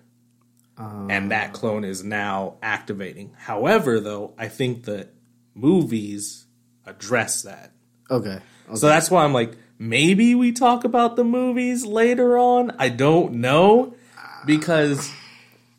And 0.78 1.32
that 1.32 1.54
clone 1.54 1.84
is 1.84 2.04
now 2.04 2.56
activating. 2.62 3.34
However, 3.38 4.00
though, 4.00 4.34
I 4.38 4.48
think 4.48 4.84
the 4.84 5.10
movies 5.54 6.46
address 6.86 7.44
that. 7.44 7.72
Okay. 8.10 8.30
okay. 8.30 8.76
So 8.76 8.88
that's 8.88 9.10
why 9.10 9.24
I'm 9.24 9.34
like, 9.34 9.56
maybe 9.80 10.36
we 10.36 10.52
talk 10.52 10.84
about 10.84 11.16
the 11.16 11.24
movies 11.24 11.86
later 11.86 12.38
on. 12.38 12.76
I 12.78 12.90
don't 12.90 13.36
know 13.36 13.96
because 14.46 15.12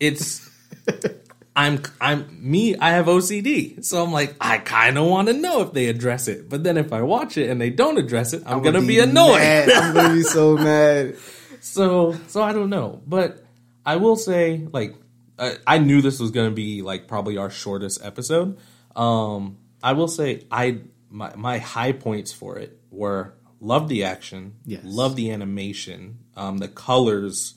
it's 0.01 0.49
I'm 1.57 1.83
I'm 2.01 2.27
me. 2.39 2.77
I 2.77 2.91
have 2.91 3.07
OCD, 3.07 3.83
so 3.85 4.03
I'm 4.05 4.13
like, 4.13 4.37
I 4.41 4.59
kind 4.59 4.99
of 4.99 5.07
want 5.07 5.29
to 5.29 5.35
know 5.35 5.63
if 5.63 5.73
they 5.73 5.87
address 5.87 6.29
it. 6.29 6.51
But 6.51 6.65
then 6.65 6.77
if 6.77 6.93
I 6.93 7.01
watch 7.03 7.39
it 7.39 7.49
and 7.49 7.59
they 7.59 7.71
don't 7.71 7.97
address 7.97 8.35
it, 8.35 8.43
I'm, 8.45 8.63
gonna 8.63 8.83
be 8.83 8.99
annoyed. 8.99 9.39
mad. 9.39 9.71
I'm 9.71 9.95
gonna 9.95 10.15
be 10.15 10.23
so 10.23 10.57
mad. 10.57 11.17
So 11.61 12.15
so 12.29 12.43
I 12.43 12.53
don't 12.53 12.69
know, 12.69 13.01
but 13.07 13.46
I 13.87 13.97
will 13.97 14.17
say 14.17 14.67
like 14.73 14.97
uh, 15.39 15.53
I 15.67 15.79
knew 15.79 16.03
this 16.03 16.19
was 16.19 16.31
going 16.33 16.49
to 16.51 16.55
be 16.55 16.83
like 16.83 17.07
probably 17.09 17.37
our 17.39 17.51
shortest 17.51 18.05
episode. 18.05 18.59
Um, 18.95 19.59
I 19.83 19.93
will 19.93 20.09
say 20.09 20.45
I 20.51 20.81
my 21.09 21.35
my 21.37 21.59
high 21.59 21.93
points 21.93 22.33
for 22.33 22.59
it 22.59 22.79
were 22.91 23.35
love 23.61 23.89
the 23.89 24.05
action, 24.05 24.55
Yes. 24.65 24.83
love 24.85 25.17
the 25.17 25.31
animation, 25.31 26.19
um, 26.37 26.59
the 26.59 26.69
colors 26.69 27.55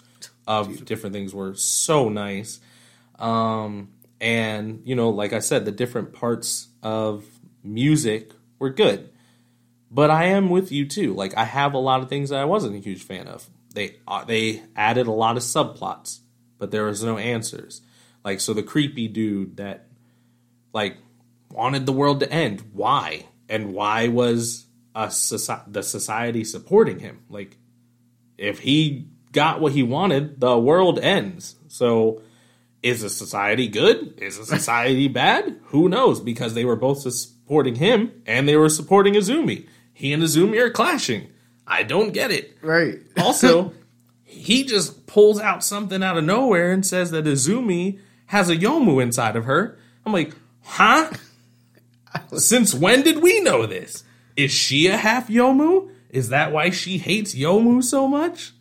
of 0.47 0.85
different 0.85 1.13
things 1.13 1.33
were 1.33 1.53
so 1.55 2.09
nice, 2.09 2.59
um, 3.17 3.89
and 4.21 4.81
you 4.85 4.95
know, 4.95 5.09
like 5.09 5.33
I 5.33 5.39
said, 5.39 5.65
the 5.65 5.71
different 5.71 6.13
parts 6.13 6.67
of 6.83 7.25
music 7.63 8.31
were 8.59 8.69
good. 8.69 9.09
But 9.91 10.11
I 10.11 10.25
am 10.25 10.49
with 10.49 10.71
you 10.71 10.85
too. 10.87 11.13
Like 11.13 11.35
I 11.35 11.45
have 11.45 11.73
a 11.73 11.79
lot 11.79 12.01
of 12.01 12.09
things 12.09 12.29
that 12.29 12.39
I 12.39 12.45
wasn't 12.45 12.75
a 12.75 12.79
huge 12.79 13.01
fan 13.03 13.27
of. 13.27 13.49
They 13.79 13.95
uh, 14.05 14.25
they 14.25 14.61
added 14.75 15.07
a 15.07 15.11
lot 15.13 15.37
of 15.37 15.43
subplots, 15.43 16.19
but 16.57 16.69
there 16.69 16.83
was 16.83 17.01
no 17.01 17.17
answers. 17.17 17.81
Like 18.25 18.41
so, 18.41 18.53
the 18.53 18.61
creepy 18.61 19.07
dude 19.07 19.55
that 19.55 19.87
like 20.73 20.97
wanted 21.49 21.85
the 21.85 21.93
world 21.93 22.19
to 22.19 22.29
end. 22.29 22.61
Why? 22.73 23.27
And 23.47 23.71
why 23.71 24.09
was 24.09 24.65
a 24.93 25.07
soci- 25.07 25.63
the 25.71 25.81
society 25.81 26.43
supporting 26.43 26.99
him? 26.99 27.21
Like 27.29 27.55
if 28.37 28.59
he 28.59 29.07
got 29.31 29.61
what 29.61 29.71
he 29.71 29.81
wanted, 29.81 30.41
the 30.41 30.59
world 30.59 30.99
ends. 30.99 31.55
So 31.69 32.21
is 32.83 33.01
a 33.01 33.09
society 33.09 33.69
good? 33.69 34.15
Is 34.17 34.37
a 34.39 34.45
society 34.45 35.07
bad? 35.21 35.57
Who 35.67 35.87
knows? 35.87 36.19
Because 36.19 36.53
they 36.53 36.65
were 36.65 36.75
both 36.75 36.99
supporting 36.99 37.75
him 37.75 38.11
and 38.25 38.45
they 38.45 38.57
were 38.57 38.67
supporting 38.67 39.13
Izumi. 39.13 39.69
He 39.93 40.11
and 40.11 40.21
Izumi 40.21 40.59
are 40.59 40.69
clashing. 40.69 41.29
I 41.69 41.83
don't 41.83 42.11
get 42.11 42.31
it. 42.31 42.57
Right. 42.61 42.99
Also, 43.17 43.73
he 44.23 44.63
just 44.63 45.05
pulls 45.07 45.39
out 45.39 45.63
something 45.63 46.01
out 46.01 46.17
of 46.17 46.23
nowhere 46.23 46.71
and 46.71 46.85
says 46.85 47.11
that 47.11 47.25
Izumi 47.25 47.99
has 48.27 48.49
a 48.49 48.55
Yomu 48.55 49.01
inside 49.01 49.35
of 49.35 49.45
her. 49.45 49.77
I'm 50.05 50.13
like, 50.13 50.33
huh? 50.63 51.11
Since 52.35 52.73
when 52.73 53.03
did 53.03 53.21
we 53.21 53.39
know 53.41 53.65
this? 53.65 54.03
Is 54.35 54.51
she 54.51 54.87
a 54.87 54.97
half 54.97 55.27
Yomu? 55.27 55.91
Is 56.09 56.29
that 56.29 56.51
why 56.51 56.69
she 56.69 56.97
hates 56.97 57.35
Yomu 57.35 57.83
so 57.83 58.07
much? 58.07 58.53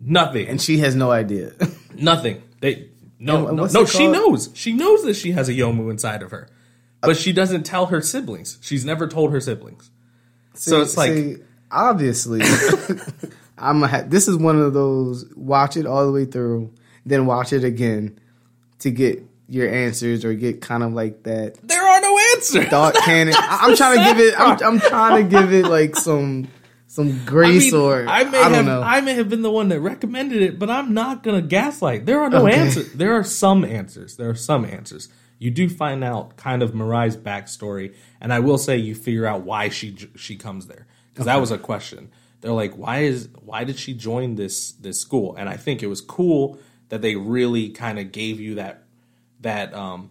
Nothing. 0.00 0.48
And 0.48 0.60
she 0.60 0.78
has 0.78 0.94
no 0.94 1.10
idea. 1.10 1.52
Nothing. 1.94 2.42
They 2.60 2.90
no 3.18 3.48
And 3.48 3.56
no, 3.56 3.66
no 3.66 3.86
she 3.86 4.08
knows. 4.08 4.50
She 4.54 4.72
knows 4.72 5.04
that 5.04 5.14
she 5.14 5.32
has 5.32 5.48
a 5.48 5.52
Yomu 5.52 5.90
inside 5.90 6.22
of 6.22 6.30
her. 6.30 6.48
But 7.00 7.16
she 7.16 7.32
doesn't 7.32 7.64
tell 7.64 7.86
her 7.86 8.00
siblings. 8.00 8.58
She's 8.62 8.84
never 8.84 9.06
told 9.06 9.30
her 9.32 9.40
siblings. 9.40 9.90
so 10.54 10.80
it's 10.80 10.96
like 10.96 11.12
See, 11.12 11.36
obviously, 11.74 12.40
I'm 13.58 13.82
a 13.82 14.04
this 14.06 14.28
is 14.28 14.36
one 14.36 14.58
of 14.60 14.72
those 14.74 15.24
watch 15.36 15.76
it 15.76 15.86
all 15.86 16.06
the 16.06 16.12
way 16.12 16.24
through, 16.24 16.72
then 17.04 17.26
watch 17.26 17.52
it 17.52 17.64
again 17.64 18.18
to 18.80 18.90
get 18.90 19.22
your 19.48 19.68
answers 19.68 20.24
or 20.24 20.34
get 20.34 20.60
kind 20.62 20.82
of 20.82 20.92
like 20.94 21.22
that 21.24 21.56
there 21.66 21.82
are 21.86 22.00
no 22.00 22.18
answers. 22.34 22.66
thought. 22.68 22.94
I- 23.00 23.58
I'm 23.62 23.76
trying 23.76 23.98
to 23.98 24.04
give 24.04 24.18
it. 24.26 24.34
I'm. 24.40 24.58
I'm 24.62 24.80
trying 24.80 25.24
to 25.24 25.30
give 25.30 25.52
it 25.52 25.66
like 25.66 25.96
some 25.96 26.48
some 26.86 27.08
I 27.22 27.26
grace 27.26 27.72
mean, 27.72 27.80
or 27.80 28.06
I 28.08 28.24
may 28.24 28.38
I 28.40 28.48
have 28.50 28.64
know. 28.66 28.82
I 28.82 29.00
may 29.00 29.14
have 29.14 29.28
been 29.28 29.42
the 29.42 29.50
one 29.50 29.68
that 29.68 29.80
recommended 29.80 30.42
it, 30.42 30.58
but 30.58 30.70
I'm 30.70 30.94
not 30.94 31.22
gonna 31.22 31.42
gaslight. 31.42 32.06
There 32.06 32.20
are 32.20 32.30
no 32.30 32.46
Okay. 32.46 32.56
answers. 32.56 32.92
There 32.92 33.14
are 33.14 33.24
some 33.24 33.64
answers. 33.64 34.16
There 34.16 34.30
are 34.30 34.34
some 34.34 34.64
answers. 34.64 35.08
You 35.38 35.50
do 35.50 35.68
find 35.68 36.02
out 36.04 36.36
kind 36.36 36.62
of 36.62 36.72
Mirai's 36.72 37.16
backstory, 37.16 37.94
and 38.20 38.32
I 38.32 38.38
will 38.40 38.56
say 38.58 38.76
you 38.78 38.94
figure 38.94 39.26
out 39.26 39.42
why 39.42 39.68
she 39.68 39.96
she 40.16 40.36
comes 40.36 40.66
there 40.68 40.86
because 41.14 41.26
that 41.26 41.40
was 41.40 41.52
a 41.52 41.58
question. 41.58 42.10
They're 42.40 42.52
like, 42.52 42.74
why 42.74 43.04
is 43.04 43.28
why 43.40 43.64
did 43.64 43.78
she 43.78 43.94
join 43.94 44.34
this 44.34 44.72
this 44.72 45.00
school? 45.00 45.34
And 45.36 45.48
I 45.48 45.56
think 45.56 45.82
it 45.82 45.86
was 45.86 46.00
cool 46.00 46.58
that 46.88 47.00
they 47.00 47.16
really 47.16 47.70
kind 47.70 47.98
of 47.98 48.12
gave 48.12 48.40
you 48.40 48.56
that 48.56 48.84
that 49.40 49.72
um 49.72 50.10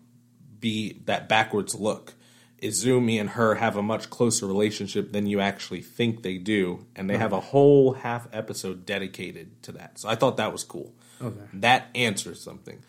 be 0.60 1.02
that 1.06 1.30
backwards 1.30 1.76
look. 1.76 2.14
Izumi 2.62 3.20
and 3.20 3.32
her 3.32 3.56
have 3.56 3.76
a 3.76 3.84
much 3.84 4.10
closer 4.10 4.48
relationship 4.48 5.12
than 5.12 5.28
you 5.28 5.42
actually 5.42 5.82
think 5.82 6.24
they 6.24 6.38
do, 6.38 6.86
and 6.96 7.10
they 7.10 7.18
have 7.18 7.34
a 7.34 7.42
whole 7.42 7.92
half 7.92 8.28
episode 8.32 8.86
dedicated 8.86 9.62
to 9.64 9.74
that. 9.74 10.00
So 10.00 10.08
I 10.08 10.16
thought 10.16 10.38
that 10.38 10.54
was 10.54 10.64
cool. 10.64 10.94
Okay. 11.22 11.42
That 11.54 11.90
answers 11.94 12.42
something. 12.42 12.82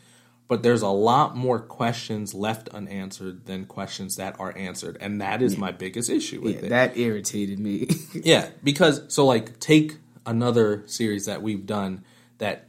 But 0.46 0.62
there's 0.62 0.82
a 0.82 0.88
lot 0.88 1.34
more 1.36 1.58
questions 1.58 2.34
left 2.34 2.68
unanswered 2.68 3.46
than 3.46 3.64
questions 3.64 4.16
that 4.16 4.38
are 4.38 4.56
answered, 4.56 4.98
and 5.00 5.20
that 5.22 5.40
is 5.40 5.56
my 5.56 5.72
biggest 5.72 6.10
issue 6.10 6.40
with 6.42 6.56
Yeah, 6.56 6.66
it. 6.66 6.68
that 6.68 6.96
irritated 6.98 7.58
me. 7.58 7.88
Yeah, 8.14 8.50
because 8.62 9.02
so 9.08 9.24
like 9.24 9.58
take 9.58 9.96
another 10.26 10.82
series 10.86 11.24
that 11.26 11.40
we've 11.42 11.64
done 11.66 12.04
that 12.38 12.68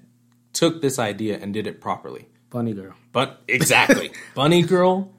took 0.53 0.81
this 0.81 0.97
idea 0.99 1.37
and 1.37 1.53
did 1.53 1.67
it 1.67 1.81
properly. 1.81 2.29
Bunny 2.49 2.73
girl. 2.73 2.93
But 3.11 3.41
exactly. 3.47 4.11
Bunny 4.35 4.61
Girl 4.61 5.13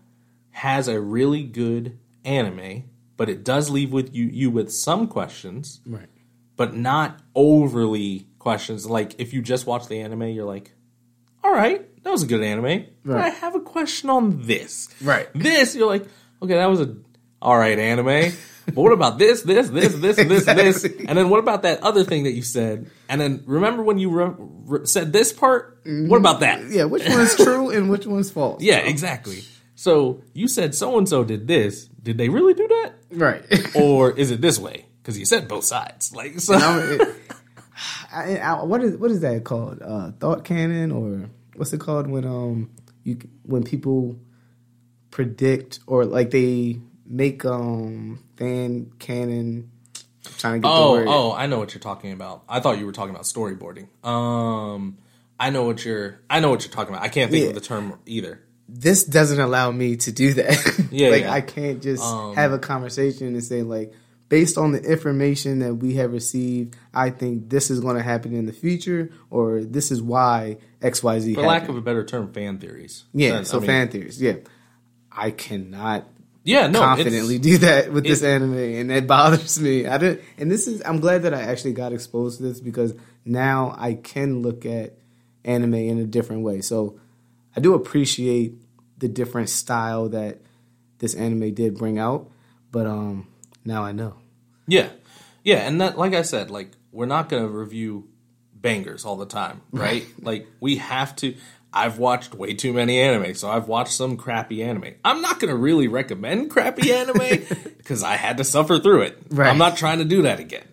has 0.53 0.88
a 0.88 0.99
really 0.99 1.42
good 1.42 1.99
anime, 2.25 2.85
but 3.19 3.29
it 3.29 3.45
does 3.45 3.69
leave 3.69 3.92
with 3.92 4.14
you 4.14 4.25
you 4.25 4.51
with 4.51 4.73
some 4.73 5.07
questions, 5.09 5.81
Right. 5.85 6.09
but 6.57 6.75
not 6.75 7.21
overly 7.35 8.27
questions. 8.38 8.87
Like 8.87 9.14
if 9.19 9.35
you 9.35 9.42
just 9.42 9.66
watch 9.66 9.88
the 9.88 10.01
anime, 10.01 10.23
you're 10.29 10.47
like, 10.47 10.73
"All 11.45 11.53
right, 11.53 11.87
that 12.07 12.12
was 12.12 12.23
a 12.23 12.27
good 12.27 12.42
anime." 12.42 12.87
But 13.05 13.16
I 13.19 13.29
have 13.31 13.55
a 13.57 13.61
question 13.61 14.09
on 14.11 14.42
this. 14.47 14.88
Right. 15.03 15.29
This, 15.35 15.75
you're 15.75 15.88
like, 15.88 16.07
"Okay, 16.40 16.55
that 16.55 16.66
was 16.66 16.81
a 16.81 16.95
all 17.42 17.59
right 17.59 17.79
anime." 17.79 18.33
But 18.66 18.75
what 18.83 18.92
about 18.92 19.16
this, 19.19 19.42
this, 19.42 19.69
this, 19.69 19.95
this, 19.95 20.16
this, 20.16 20.45
this? 20.47 20.85
And 20.85 21.16
then 21.16 21.29
what 21.29 21.38
about 21.38 21.62
that 21.62 21.83
other 21.85 22.03
thing 22.03 22.25
that 22.25 22.33
you 22.33 22.42
said? 22.42 22.90
And 23.09 23.21
then 23.21 23.45
remember 23.47 23.83
when 23.85 23.99
you 23.99 24.11
re- 24.11 24.35
re- 24.38 24.87
said 24.87 25.12
this 25.12 25.33
part? 25.33 25.79
What 25.85 26.16
about 26.16 26.40
that? 26.40 26.69
Yeah, 26.71 26.85
which 26.85 27.09
one's 27.09 27.37
true 27.37 27.71
and 27.71 27.88
which 27.88 28.07
one's 28.07 28.31
false? 28.31 28.61
Yeah, 28.61 28.79
exactly. 28.79 29.45
So 29.77 30.23
you 30.33 30.49
said 30.49 30.75
so 30.75 30.99
and 30.99 31.09
so 31.09 31.23
did 31.23 31.47
this. 31.47 31.85
Did 32.03 32.19
they 32.19 32.29
really 32.29 32.55
do 32.55 32.66
that, 32.66 32.92
Right. 33.12 33.45
or 33.77 34.11
is 34.11 34.31
it 34.33 34.40
this 34.40 34.59
way? 34.59 34.87
Because 35.01 35.16
you 35.16 35.27
said 35.27 35.47
both 35.47 35.64
sides. 35.64 36.12
Like 36.14 36.40
so. 36.40 36.57
It- 36.59 37.09
I, 38.12 38.37
I, 38.38 38.62
what 38.64 38.83
is 38.83 38.97
what 38.97 39.11
is 39.11 39.21
that 39.21 39.45
called? 39.45 39.83
Uh, 39.83 40.11
thought 40.19 40.45
canon 40.45 40.90
or 40.90 41.29
what's 41.57 41.73
it 41.73 41.81
called 41.81 42.07
when 42.09 42.25
um 42.25 42.71
you 43.05 43.19
when 43.45 43.62
people 43.64 44.16
predict 45.11 45.81
or 45.87 46.05
like 46.05 46.31
they 46.31 46.79
make 47.07 47.45
um 47.45 48.23
fan 48.37 48.92
canon. 48.99 49.71
I'm 50.27 50.33
trying 50.38 50.55
to 50.55 50.59
get 50.69 50.75
the 50.75 50.83
Oh, 50.83 50.90
word. 50.92 51.07
oh, 51.09 51.33
I 51.33 51.47
know 51.47 51.59
what 51.59 51.73
you're 51.73 51.81
talking 51.81 52.12
about. 52.12 52.42
I 52.49 52.61
thought 52.61 52.79
you 52.79 52.87
were 52.87 52.92
talking 52.92 53.11
about 53.14 53.23
storyboarding. 53.25 53.87
Um, 54.05 54.99
I 55.38 55.51
know 55.51 55.64
what 55.64 55.85
you're. 55.85 56.21
I 56.29 56.40
know 56.40 56.51
what 56.51 56.64
you're 56.64 56.73
talking 56.73 56.92
about. 56.95 57.05
I 57.05 57.09
can't 57.09 57.31
think 57.31 57.45
Yeah. 57.45 57.49
of 57.51 57.55
the 57.55 57.61
term 57.61 57.99
either. 58.07 58.40
this 58.69 59.05
doesn't 59.05 59.38
allow 59.38 59.71
me 59.71 59.95
to 59.97 60.11
do 60.11 60.35
that. 60.35 60.88
Yeah, 60.90 61.11
like 61.11 61.23
yeah. 61.23 61.33
I 61.33 61.40
can't 61.40 61.81
just 61.83 62.03
Um, 62.03 62.35
have 62.35 62.53
a 62.53 62.59
conversation 62.59 63.29
and 63.29 63.45
say 63.45 63.62
like, 63.62 63.92
based 64.28 64.58
on 64.58 64.72
the 64.72 64.80
information 64.80 65.60
that 65.60 65.74
we 65.74 65.94
have 65.94 66.12
received, 66.12 66.76
I 66.92 67.10
think 67.10 67.48
this 67.48 67.70
is 67.70 67.80
going 67.80 67.96
to 67.96 68.02
happen 68.02 68.34
in 68.34 68.46
the 68.46 68.52
future, 68.52 69.10
or 69.30 69.62
this 69.62 69.90
is 69.90 70.02
why 70.02 70.58
X 70.82 71.02
Y 71.02 71.20
Z. 71.20 71.34
For 71.34 71.42
lack 71.42 71.68
of 71.68 71.76
a 71.76 71.80
better 71.80 72.04
term, 72.04 72.32
fan 72.32 72.58
theories. 72.58 73.04
yeah, 73.12 73.32
Then, 73.32 73.44
so 73.44 73.58
I 73.58 73.60
mean, 73.60 73.66
fan 73.66 73.88
theories. 73.88 74.20
Yeah, 74.20 74.36
I 75.12 75.30
cannot 75.30 76.06
Yeah, 76.44 76.66
no, 76.66 76.80
confidently 76.80 77.38
do 77.38 77.58
that 77.58 77.92
with 77.92 78.04
this 78.04 78.22
anime, 78.22 78.58
and 78.58 78.90
that 78.90 79.06
bothers 79.08 79.60
me. 79.60 79.86
I 79.86 79.98
didn't, 79.98 80.20
and 80.38 80.50
this 80.50 80.66
is. 80.66 80.82
I'm 80.84 81.00
glad 81.00 81.22
that 81.22 81.34
I 81.34 81.42
actually 81.42 81.72
got 81.74 81.92
exposed 81.92 82.38
to 82.38 82.44
this 82.44 82.60
because 82.60 82.94
now 83.24 83.74
I 83.78 83.94
can 83.94 84.42
look 84.42 84.66
at 84.66 84.94
anime 85.44 85.74
in 85.74 85.98
a 85.98 86.04
different 86.04 86.42
way. 86.42 86.60
So 86.60 86.98
I 87.56 87.60
do 87.60 87.74
appreciate 87.74 88.54
the 88.98 89.08
different 89.08 89.48
style 89.48 90.08
that 90.10 90.40
this 90.98 91.14
anime 91.14 91.54
did 91.54 91.76
bring 91.76 91.98
out, 91.98 92.30
but 92.72 92.86
um, 92.86 93.28
now 93.66 93.85
I 93.85 93.92
know. 93.92 94.16
Yeah, 94.66 94.88
yeah, 95.44 95.59
and 95.59 95.81
that, 95.81 95.98
like 95.98 96.14
I 96.14 96.22
said, 96.22 96.50
like 96.50 96.72
we're 96.90 97.07
not 97.07 97.29
gonna 97.29 97.48
review 97.48 98.09
bangers 98.55 99.05
all 99.05 99.16
the 99.16 99.26
time, 99.26 99.62
right? 99.70 100.07
like 100.20 100.46
we 100.61 100.76
have 100.76 101.14
to. 101.16 101.37
I've 101.72 101.98
watched 101.98 102.35
way 102.35 102.55
too 102.55 102.72
many 102.72 102.98
anime, 103.00 103.35
so 103.35 103.50
I've 103.50 103.68
watched 103.68 103.92
some 103.92 104.16
crappy 104.16 104.62
anime. 104.62 104.94
I'm 105.05 105.20
not 105.20 105.38
gonna 105.38 105.57
really 105.57 105.88
recommend 105.88 106.50
crappy 106.50 106.92
anime 106.92 107.18
because 107.76 108.02
I 108.02 108.16
had 108.16 108.38
to 108.38 108.44
suffer 108.44 108.79
through 108.79 109.02
it. 109.02 109.18
Right. 109.31 109.48
I'm 109.48 109.59
not 109.59 109.76
trying 109.76 109.98
to 109.98 110.05
do 110.05 110.22
that 110.22 110.40
again. 110.40 110.66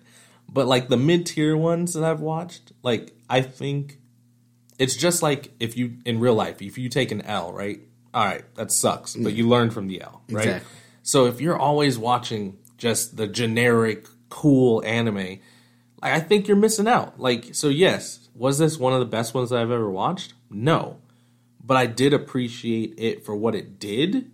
But 0.48 0.68
like 0.68 0.88
the 0.88 0.98
mid 0.98 1.26
tier 1.26 1.58
ones 1.58 1.94
that 1.94 2.04
I've 2.04 2.22
watched, 2.22 2.72
like 2.84 3.14
I 3.30 3.42
think 3.42 4.00
it's 4.80 4.96
just 4.96 5.22
like 5.22 5.52
if 5.60 5.78
you 5.78 5.98
in 6.06 6.20
real 6.20 6.36
life, 6.36 6.62
if 6.62 6.78
you 6.78 6.90
take 6.90 7.12
an 7.12 7.22
L, 7.22 7.52
right? 7.52 7.82
All 8.14 8.26
right, 8.26 8.44
that 8.56 8.72
sucks, 8.72 9.16
but 9.16 9.34
mm. 9.34 9.36
you 9.36 9.48
learn 9.50 9.72
from 9.72 9.88
the 9.88 10.02
L, 10.02 10.22
right? 10.30 10.46
Exactly. 10.46 10.80
So 11.02 11.26
if 11.26 11.42
you're 11.42 11.58
always 11.58 11.98
watching 11.98 12.58
just 12.84 13.16
the 13.18 13.28
generic 13.28 14.06
cool 14.30 14.84
anime, 14.86 15.16
like 16.02 16.14
I 16.14 16.20
think 16.20 16.48
you're 16.48 16.58
missing 16.58 16.88
out. 16.88 17.20
Like 17.20 17.56
so 17.56 17.70
yes, 17.70 18.28
was 18.36 18.58
this 18.60 18.78
one 18.78 18.94
of 18.94 19.00
the 19.00 19.06
best 19.18 19.34
ones 19.34 19.50
that 19.52 19.60
I've 19.62 19.72
ever 19.72 19.90
watched? 19.90 20.34
No. 20.50 20.98
But 21.66 21.78
I 21.78 21.86
did 21.86 22.14
appreciate 22.14 22.96
it 22.98 23.24
for 23.26 23.34
what 23.36 23.56
it 23.56 23.80
did 23.80 24.30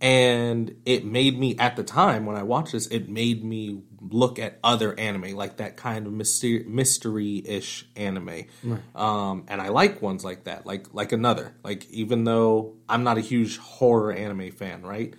and 0.00 0.76
it 0.86 1.04
made 1.04 1.38
me 1.38 1.56
at 1.58 1.76
the 1.76 1.82
time 1.82 2.24
when 2.24 2.36
I 2.36 2.42
watched 2.42 2.72
this, 2.72 2.86
it 2.86 3.08
made 3.10 3.44
me 3.44 3.82
look 4.00 4.38
at 4.38 4.58
other 4.64 4.98
anime 4.98 5.36
like 5.36 5.58
that 5.58 5.76
kind 5.76 6.06
of 6.06 6.12
mystery 6.12 6.64
mystery 6.66 7.42
ish 7.44 7.86
anime. 7.96 8.44
Um, 8.94 9.44
and 9.48 9.60
I 9.60 9.68
like 9.68 10.00
ones 10.00 10.24
like 10.24 10.44
that, 10.44 10.64
like 10.64 10.86
like 10.94 11.12
another. 11.12 11.54
Like 11.62 11.90
even 11.90 12.24
though 12.24 12.76
I'm 12.88 13.02
not 13.04 13.18
a 13.18 13.20
huge 13.20 13.58
horror 13.58 14.12
anime 14.12 14.52
fan, 14.52 14.82
right? 14.82 15.12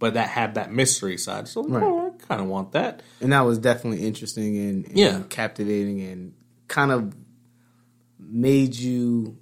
But 0.00 0.14
that 0.14 0.28
had 0.30 0.54
that 0.56 0.72
mystery 0.72 1.16
side, 1.16 1.46
so 1.46 1.60
like, 1.60 1.82
Right. 1.82 1.84
oh, 1.84 2.03
kind 2.28 2.40
of 2.40 2.46
want 2.48 2.72
that. 2.72 3.02
And 3.20 3.32
that 3.32 3.42
was 3.42 3.58
definitely 3.58 4.06
interesting 4.06 4.56
and, 4.58 4.84
and 4.86 4.96
Yeah. 4.98 5.22
captivating 5.28 6.00
and 6.02 6.34
kind 6.68 6.90
of 6.92 7.14
made 8.18 8.74
you. 8.76 9.38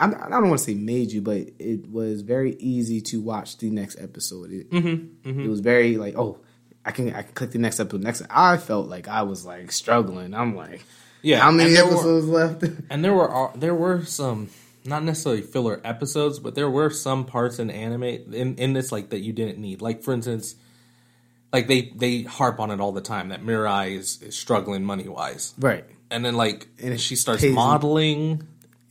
I'm, 0.00 0.10
don't 0.10 0.48
want 0.48 0.58
to 0.58 0.64
say 0.64 0.74
made 0.74 1.12
you, 1.12 1.22
but 1.22 1.48
it 1.58 1.88
was 1.88 2.22
very 2.22 2.56
easy 2.56 3.00
to 3.02 3.20
watch 3.20 3.58
the 3.58 3.70
next 3.70 3.98
episode. 4.00 4.50
It, 4.50 4.70
Mm-hmm, 4.70 5.40
it 5.40 5.48
was 5.48 5.60
very 5.60 5.96
like, 5.96 6.16
oh, 6.16 6.38
I 6.84 6.90
can 6.90 7.14
I 7.14 7.22
can 7.22 7.32
click 7.32 7.52
the 7.52 7.58
next 7.58 7.80
episode. 7.80 8.02
Next, 8.02 8.22
I 8.28 8.56
felt 8.56 8.88
like 8.88 9.08
I 9.08 9.22
was 9.22 9.46
like 9.46 9.72
struggling. 9.72 10.34
I'm 10.34 10.54
like, 10.56 10.84
Yeah, 11.22 11.40
how 11.40 11.50
many 11.50 11.72
there 11.72 11.84
were- 11.86 11.92
episodes 11.92 12.26
left? 12.26 12.64
And 12.90 13.04
there 13.04 13.14
were 13.14 13.50
there 13.54 13.74
were 13.74 14.04
some 14.04 14.50
not 14.84 15.02
necessarily 15.02 15.40
filler 15.40 15.80
episodes, 15.84 16.38
but 16.40 16.54
there 16.54 16.68
were 16.68 16.90
some 16.90 17.24
parts 17.24 17.58
in 17.58 17.70
anime 17.70 18.02
in, 18.02 18.56
in 18.56 18.72
this 18.74 18.92
like 18.92 19.10
that 19.10 19.20
you 19.20 19.32
didn't 19.32 19.58
need. 19.58 19.80
Like 19.80 20.02
for 20.02 20.12
instance, 20.12 20.56
like 21.54 21.68
they 21.68 21.92
they 21.94 22.22
harp 22.22 22.58
on 22.58 22.70
it 22.72 22.80
all 22.80 22.90
the 22.92 23.00
time 23.00 23.28
that 23.30 23.40
Mirai 23.42 23.96
is, 23.96 24.20
is 24.22 24.36
struggling 24.36 24.84
money 24.84 25.06
wise, 25.08 25.54
right. 25.58 25.84
and 26.10 26.24
then 26.24 26.34
like 26.34 26.66
And 26.82 27.00
she 27.00 27.14
starts 27.16 27.40
pays 27.42 27.50
him. 27.50 27.54
modeling, 27.54 28.46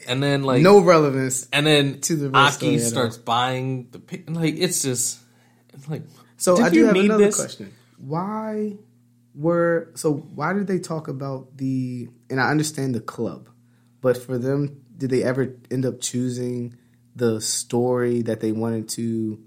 and 0.07 0.23
then 0.23 0.43
like 0.43 0.61
No 0.61 0.79
relevance. 0.79 1.47
and 1.51 1.65
then 1.67 1.99
to 2.07 2.15
the 2.15 2.29
real 2.29 2.49
story 2.51 2.75
Aki 2.75 2.79
starts 2.79 3.17
buying 3.17 3.89
the 3.91 3.99
like 4.31 4.55
it's 4.57 4.81
just 4.81 5.19
it's 5.73 5.87
like 5.89 6.03
So 6.37 6.57
I 6.57 6.69
do 6.69 6.77
you 6.77 6.85
have 6.85 6.93
need 6.95 7.05
another 7.11 7.25
this? 7.25 7.35
question. 7.35 7.73
Why 7.97 8.77
were 9.35 9.91
so 9.95 10.13
why 10.13 10.53
did 10.53 10.67
they 10.67 10.79
talk 10.79 11.07
about 11.09 11.57
the 11.57 12.07
and 12.29 12.39
I 12.39 12.49
understand 12.49 12.95
the 12.95 13.01
club, 13.01 13.49
but 14.01 14.15
for 14.17 14.37
them 14.37 14.81
did 14.97 15.09
they 15.09 15.23
ever 15.23 15.55
end 15.69 15.85
up 15.85 15.99
choosing 15.99 16.77
the 17.15 17.41
story 17.41 18.21
that 18.23 18.39
they 18.39 18.51
wanted 18.53 18.87
to 18.89 19.39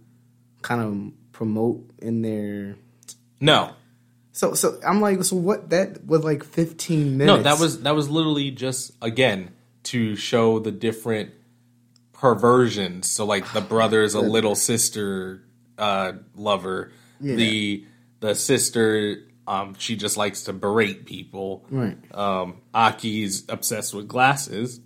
kind 0.63 0.81
of 0.83 1.33
promote 1.33 1.91
in 1.99 2.21
their 2.23 2.77
No, 3.40 3.72
so 4.33 4.53
so 4.55 4.79
I'm 4.87 5.01
like 5.01 5.25
so 5.25 5.37
what 5.37 5.70
that 5.70 6.05
was 6.07 6.22
like 6.22 6.44
15 6.44 7.16
minutes. 7.16 7.37
No, 7.38 7.42
that 7.42 7.59
was 7.59 7.83
that 7.83 7.94
was 7.94 8.11
literally 8.11 8.51
just 8.51 8.92
again 9.01 9.53
to 9.85 10.14
show 10.16 10.59
the 10.59 10.72
different 10.72 11.31
perversions. 12.12 13.11
So 13.11 13.25
like 13.25 13.51
the 13.53 13.61
brother 13.61 14.03
is 14.03 14.14
a 14.14 14.20
little 14.20 14.55
sister 14.55 15.42
uh, 15.79 16.12
lover. 16.35 16.92
The 17.20 17.87
the 18.20 18.35
sister 18.35 19.27
um, 19.46 19.75
she 19.79 19.96
just 19.96 20.16
likes 20.16 20.42
to 20.44 20.53
berate 20.53 21.07
people. 21.07 21.64
right. 21.70 21.96
Um, 22.14 22.62
Aki's 22.75 23.44
obsessed 23.49 23.94
with 23.94 24.09
glasses, 24.09 24.81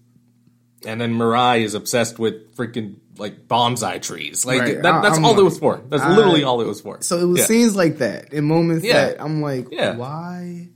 and 0.84 1.00
then 1.00 1.14
Mirai 1.14 1.62
is 1.62 1.74
obsessed 1.74 2.18
with 2.18 2.56
freaking 2.56 2.96
like 3.18 3.46
bonsai 3.48 4.00
trees. 4.00 4.46
Like 4.46 4.60
Right. 4.60 4.82
that, 4.82 5.02
that's 5.02 5.18
I'm 5.18 5.24
all 5.24 5.38
it 5.38 5.42
was 5.42 5.58
for. 5.58 5.82
That's 5.88 6.02
I- 6.02 6.14
literally 6.16 6.42
all 6.42 6.60
it 6.62 6.66
was 6.66 6.80
for. 6.80 6.98
So 7.02 7.18
it 7.18 7.24
was 7.26 7.40
Yeah. 7.40 7.44
scenes 7.46 7.76
like 7.76 7.98
that 7.98 8.32
in 8.32 8.44
moments 8.44 8.84
Yeah. 8.84 9.06
that 9.08 9.22
I'm 9.22 9.42
like, 9.42 9.68
Yeah. 9.70 9.96
why? 9.96 10.68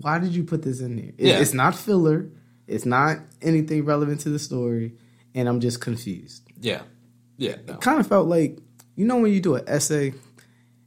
Why 0.00 0.18
did 0.18 0.34
you 0.34 0.44
put 0.44 0.62
this 0.62 0.80
in 0.80 0.96
there? 0.96 1.12
It- 1.18 1.26
Yeah. 1.28 1.40
It's 1.40 1.54
not 1.54 1.74
filler. 1.76 2.28
It's 2.66 2.86
not 2.86 3.18
anything 3.42 3.84
relevant 3.84 4.20
to 4.20 4.30
the 4.30 4.38
story, 4.38 4.94
and 5.34 5.48
I'm 5.48 5.60
just 5.60 5.80
confused. 5.80 6.42
yeah, 6.60 6.82
yeah. 7.36 7.56
No. 7.66 7.74
Kind 7.76 7.98
of 8.00 8.06
felt 8.06 8.28
like 8.28 8.58
you 8.96 9.04
know 9.06 9.18
when 9.18 9.32
you 9.32 9.40
do 9.40 9.54
an 9.56 9.64
essay 9.66 10.12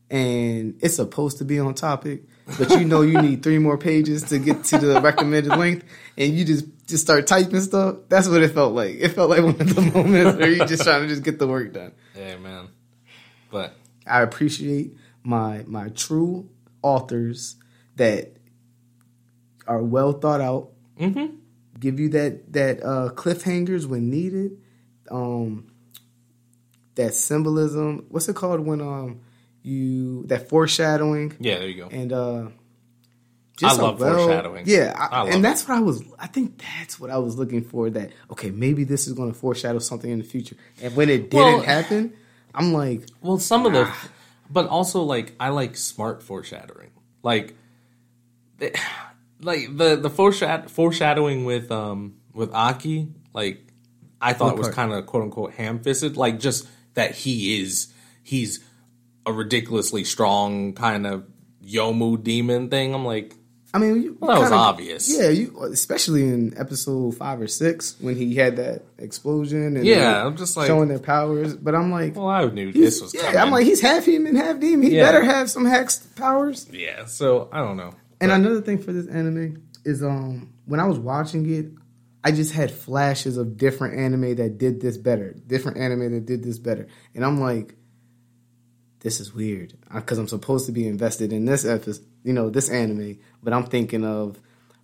and 0.10 0.76
it's 0.82 0.96
supposed 0.96 1.40
to 1.40 1.46
be 1.46 1.60
on 1.60 1.74
topic, 1.74 2.24
but 2.60 2.70
you 2.72 2.86
know 2.86 3.02
you 3.02 3.22
need 3.22 3.44
three 3.44 3.58
more 3.58 3.78
pages 3.78 4.24
to 4.24 4.38
get 4.40 4.64
to 4.66 4.78
the 4.78 5.02
recommended 5.02 5.58
length, 5.58 5.86
and 6.18 6.34
you 6.34 6.46
just 6.46 6.66
just 6.88 7.04
start 7.04 7.28
typing 7.28 7.62
stuff. 7.62 7.98
That's 8.10 8.28
what 8.28 8.42
it 8.42 8.50
felt 8.50 8.74
like. 8.74 8.96
It 9.00 9.10
felt 9.10 9.30
like 9.30 9.42
one 9.42 9.60
of 9.60 9.76
the 9.76 9.82
moments 9.94 10.38
where 10.38 10.50
you're 10.50 10.66
just 10.68 10.84
trying 10.84 11.04
to 11.04 11.08
just 11.08 11.24
get 11.24 11.40
the 11.40 11.48
work 11.48 11.74
done. 11.74 11.94
Yeah, 12.16 12.38
man. 12.38 12.70
But 13.52 13.76
I 14.06 14.22
appreciate 14.22 14.98
my 15.24 15.64
my 15.68 15.90
true 15.90 16.50
authors 16.82 17.56
that 17.96 18.36
are 19.68 19.82
well 19.82 20.14
thought 20.14 20.42
out. 20.42 20.70
Mm-hmm. 21.00 21.36
Give 21.80 22.00
you 22.00 22.10
that 22.10 22.52
that 22.54 22.84
uh, 22.84 23.10
cliffhangers 23.14 23.86
when 23.86 24.10
needed. 24.10 24.60
Um, 25.10 25.72
that 26.96 27.14
symbolism. 27.14 28.06
What's 28.10 28.28
it 28.30 28.36
called 28.36 28.60
when 28.62 28.82
um 28.82 29.22
you 29.62 30.26
that 30.28 30.50
foreshadowing 30.50 31.36
yeah, 31.40 31.60
there 31.60 31.68
you 31.70 31.84
go. 31.84 31.88
and 31.90 32.12
uh. 32.14 32.48
I 33.62 33.74
a 33.74 33.78
love 33.78 34.00
foreshadowing. 34.00 34.64
Yeah, 34.66 34.96
I, 34.98 35.24
I 35.24 35.30
and 35.30 35.44
that's 35.46 35.68
what 35.68 35.78
I 35.78 35.82
was. 35.82 36.04
I 36.18 36.28
think 36.28 36.62
that's 36.80 37.00
what 37.00 37.10
I 37.12 37.18
was 37.18 37.38
looking 37.38 37.64
for. 37.64 37.90
That 37.90 38.12
okay, 38.32 38.50
maybe 38.50 38.84
this 38.84 39.08
is 39.08 39.14
going 39.14 39.32
to 39.32 39.38
foreshadow 39.38 39.80
something 39.80 40.10
in 40.10 40.18
the 40.20 40.26
future. 40.26 40.56
And 40.82 40.96
when 40.96 41.10
it 41.10 41.30
didn't 41.30 41.36
Well- 41.46 41.62
happen, 41.62 42.14
I'm 42.56 42.74
like, 42.74 43.08
Well, 43.22 43.38
some 43.38 43.66
of 43.66 43.74
the, 43.74 43.92
but 44.50 44.68
also 44.68 45.04
like 45.04 45.34
I 45.40 45.50
like 45.50 45.78
smart 45.78 46.24
foreshadowing, 46.24 46.92
like, 47.22 47.56
the- 48.58 48.76
like 49.42 49.76
the 49.78 49.98
the 49.98 50.10
foreshad- 50.10 50.70
foreshadowing 50.70 51.46
with 51.46 51.72
um 51.72 52.16
with 52.34 52.52
Aki, 52.54 53.10
like 53.34 53.68
I 54.20 54.34
thought 54.34 54.54
it 54.54 54.58
was 54.58 54.70
kind 54.70 54.94
of 54.94 55.06
quote 55.06 55.24
unquote 55.24 55.54
ham 55.54 55.80
fisted, 55.80 56.18
like 56.18 56.40
just 56.40 56.68
that 56.96 57.14
he 57.14 57.62
is 57.62 57.94
he's 58.24 58.64
a 59.26 59.32
ridiculously 59.34 60.04
strong 60.04 60.74
kind 60.74 61.06
of 61.06 61.26
Yomu 61.64 62.22
demon 62.22 62.70
thing. 62.70 62.94
I'm 62.94 63.06
like, 63.06 63.36
I 63.76 63.80
mean, 63.80 64.04
you 64.04 64.18
Well, 64.20 64.32
that 64.32 64.40
was 64.40 64.50
kinda- 64.50 64.64
obvious. 64.64 65.10
Yeah, 65.18 65.30
you 65.30 65.58
especially 65.72 66.24
in 66.24 66.54
episode 66.58 67.16
five 67.18 67.42
or 67.42 67.48
six 67.48 67.96
when 68.00 68.16
he 68.16 68.36
had 68.36 68.58
that 68.58 68.84
explosion 69.00 69.76
and 69.78 69.86
Yeah, 69.86 70.26
I'm 70.26 70.38
just 70.38 70.56
like- 70.56 70.68
showing 70.68 70.90
their 70.90 71.00
powers. 71.00 71.56
But 71.56 71.74
I'm 71.74 71.90
like, 71.92 72.16
well, 72.16 72.28
I 72.28 72.46
knew 72.46 72.72
this 72.72 73.02
was 73.02 73.14
yeah, 73.16 73.22
coming. 73.24 73.38
I'm 73.40 73.52
like, 73.52 73.66
he's 73.66 73.82
half 73.82 74.06
human, 74.06 74.36
half 74.36 74.60
demon. 74.60 74.84
He 74.90 74.98
Yeah. 74.98 75.06
better 75.12 75.24
have 75.24 75.50
some 75.50 75.66
hex 75.66 75.98
powers. 76.16 76.68
yeah. 76.72 77.06
So 77.06 77.50
I 77.52 77.60
don't 77.60 77.78
know. 77.78 77.94
And 78.22 78.32
another 78.32 78.62
thing 78.62 78.78
for 78.78 78.94
this 78.94 79.08
anime, 79.08 79.64
is 79.86 80.02
um 80.04 80.50
when 80.66 80.80
I 80.80 80.86
was 80.86 81.00
watching 81.00 81.50
it, 81.52 81.66
I 82.24 82.32
just 82.32 82.54
had 82.54 82.72
flashes 82.72 83.36
of 83.38 83.58
different 83.58 83.98
anime 84.00 84.36
that 84.36 84.58
did 84.58 84.80
this 84.82 84.96
better, 84.98 85.36
different 85.48 85.78
anime 85.78 86.14
that 86.14 86.26
did 86.26 86.42
this 86.44 86.58
better, 86.60 86.88
and 87.16 87.26
I'm 87.26 87.42
like, 87.42 87.76
this 89.02 89.20
is 89.20 89.34
weird 89.34 89.74
because 89.94 90.18
I'm 90.20 90.28
supposed 90.30 90.66
to 90.68 90.72
be 90.72 90.88
invested 90.88 91.34
in 91.34 91.44
this 91.46 91.66
episode, 91.66 92.06
you 92.24 92.34
know, 92.34 92.50
this 92.50 92.70
anime, 92.70 93.18
but 93.42 93.54
I'm 93.54 93.66
thinking 93.66 94.06
of 94.06 94.40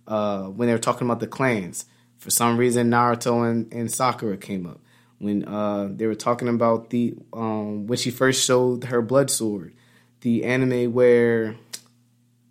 uh, 0.06 0.44
when 0.44 0.66
they 0.68 0.74
were 0.74 0.78
talking 0.78 1.06
about 1.06 1.20
the 1.20 1.26
clans. 1.26 1.84
For 2.18 2.30
some 2.30 2.56
reason, 2.58 2.90
Naruto 2.90 3.50
and, 3.50 3.72
and 3.72 3.90
Sakura 3.90 4.36
came 4.36 4.66
up 4.66 4.80
when 5.18 5.44
uh, 5.46 5.88
they 5.90 6.06
were 6.06 6.14
talking 6.14 6.48
about 6.48 6.90
the 6.90 7.14
um, 7.32 7.86
when 7.86 7.96
she 7.98 8.10
first 8.10 8.44
showed 8.44 8.84
her 8.84 9.00
blood 9.02 9.30
sword, 9.30 9.72
the 10.20 10.44
anime 10.44 10.92
where 10.92 11.56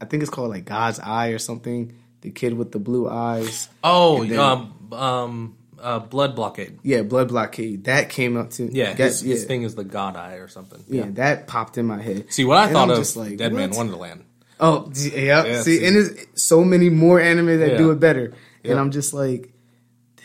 I 0.02 0.06
think 0.06 0.24
it's 0.24 0.30
called 0.32 0.50
like 0.50 0.66
God's 0.66 1.00
Eye 1.00 1.28
or 1.30 1.40
something. 1.40 1.94
The 2.22 2.32
kid 2.32 2.54
with 2.56 2.72
the 2.72 2.80
blue 2.80 3.08
eyes. 3.08 3.70
Oh, 3.84 4.26
then- 4.26 4.40
um, 4.40 4.94
um, 4.94 5.58
uh, 5.82 6.00
blood 6.00 6.36
blockade. 6.36 6.78
Yeah, 6.84 7.04
Blood 7.04 7.30
Blockade. 7.30 7.86
That 7.86 8.10
came 8.10 8.36
up 8.36 8.50
to 8.52 8.66
Yeah, 8.70 8.94
that- 8.94 8.98
his, 8.98 9.24
yeah, 9.24 9.34
his 9.36 9.46
thing 9.46 9.64
is 9.64 9.76
the 9.76 9.86
god 9.86 10.18
eye 10.18 10.34
or 10.36 10.50
something. 10.50 10.84
yeah, 10.90 11.06
that 11.12 11.48
popped 11.48 11.78
in 11.78 11.86
my 11.86 12.02
head. 12.02 12.26
See, 12.34 12.44
what 12.44 12.58
I 12.58 12.64
And 12.66 12.74
thought 12.74 12.92
I'm 12.92 13.00
of 13.00 13.16
like, 13.16 13.38
Dead 13.38 13.54
Man? 13.54 13.72
Wonderland. 13.72 14.26
Oh, 14.60 14.92
yeah. 14.96 15.46
Yeah, 15.46 15.62
see, 15.62 15.78
see. 15.80 15.86
and 15.86 15.96
there's 15.96 16.12
so 16.36 16.64
many 16.64 16.90
more 16.90 17.20
anime 17.20 17.60
that 17.60 17.78
do 17.78 17.92
it 17.92 18.00
better, 18.00 18.34
Yeah. 18.64 18.72
and 18.72 18.80
I'm 18.80 18.92
just 18.92 19.14
like, 19.14 19.54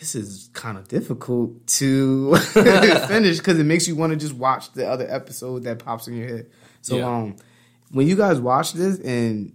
this 0.01 0.15
is 0.15 0.51
kind 0.53 0.77
of 0.77 0.89
difficult 0.89 1.67
to 1.69 2.35
finish 2.37 3.39
because 3.39 3.59
it 3.59 3.65
makes 3.65 3.87
you 3.89 3.97
want 3.97 4.11
to 4.13 4.17
just 4.19 4.35
watch 4.35 4.73
the 4.73 4.87
other 4.89 5.07
episode 5.09 5.63
that 5.65 5.79
pops 5.79 6.09
in 6.09 6.17
your 6.17 6.29
head. 6.29 6.47
So, 6.83 6.97
Yeah. 6.99 7.07
um, 7.17 7.37
when 7.93 8.07
you 8.09 8.17
guys 8.17 8.41
watch 8.41 8.73
this 8.73 8.99
and 8.99 9.53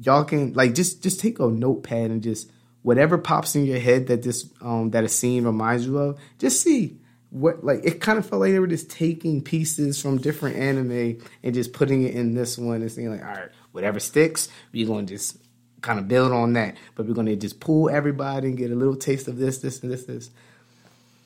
y'all 0.00 0.24
can 0.24 0.52
like 0.54 0.74
just 0.74 1.02
just 1.02 1.20
take 1.20 1.38
a 1.38 1.46
notepad 1.46 2.10
and 2.10 2.22
just 2.22 2.50
whatever 2.82 3.18
pops 3.18 3.54
in 3.54 3.64
your 3.64 3.78
head 3.78 4.06
that 4.08 4.22
this 4.22 4.48
um 4.60 4.90
that 4.90 5.04
a 5.04 5.08
scene 5.08 5.44
reminds 5.44 5.86
you 5.86 5.98
of, 5.98 6.18
just 6.38 6.60
see 6.62 6.98
what 7.30 7.64
like 7.64 7.80
it 7.84 8.00
kind 8.00 8.18
of 8.18 8.26
felt 8.26 8.40
like 8.40 8.52
they 8.52 8.58
were 8.58 8.66
just 8.66 8.90
taking 8.90 9.42
pieces 9.42 10.00
from 10.00 10.18
different 10.18 10.56
anime 10.56 11.18
and 11.42 11.54
just 11.54 11.72
putting 11.72 12.02
it 12.04 12.14
in 12.14 12.34
this 12.34 12.58
one 12.58 12.80
and 12.82 12.90
saying 12.92 13.10
like, 13.10 13.22
all 13.22 13.28
right, 13.28 13.48
whatever 13.72 13.98
sticks, 14.00 14.48
we're 14.72 14.86
gonna 14.86 15.06
just 15.06 15.36
kind 15.80 15.98
of 15.98 16.06
build 16.08 16.32
on 16.32 16.52
that. 16.54 16.76
But 16.94 17.06
we're 17.06 17.14
gonna 17.14 17.36
just 17.36 17.58
pull 17.60 17.90
everybody 17.90 18.48
and 18.48 18.56
get 18.56 18.70
a 18.70 18.74
little 18.74 18.96
taste 18.96 19.28
of 19.28 19.36
this, 19.38 19.58
this, 19.58 19.82
and 19.82 19.90
this, 19.92 20.04
this. 20.04 20.30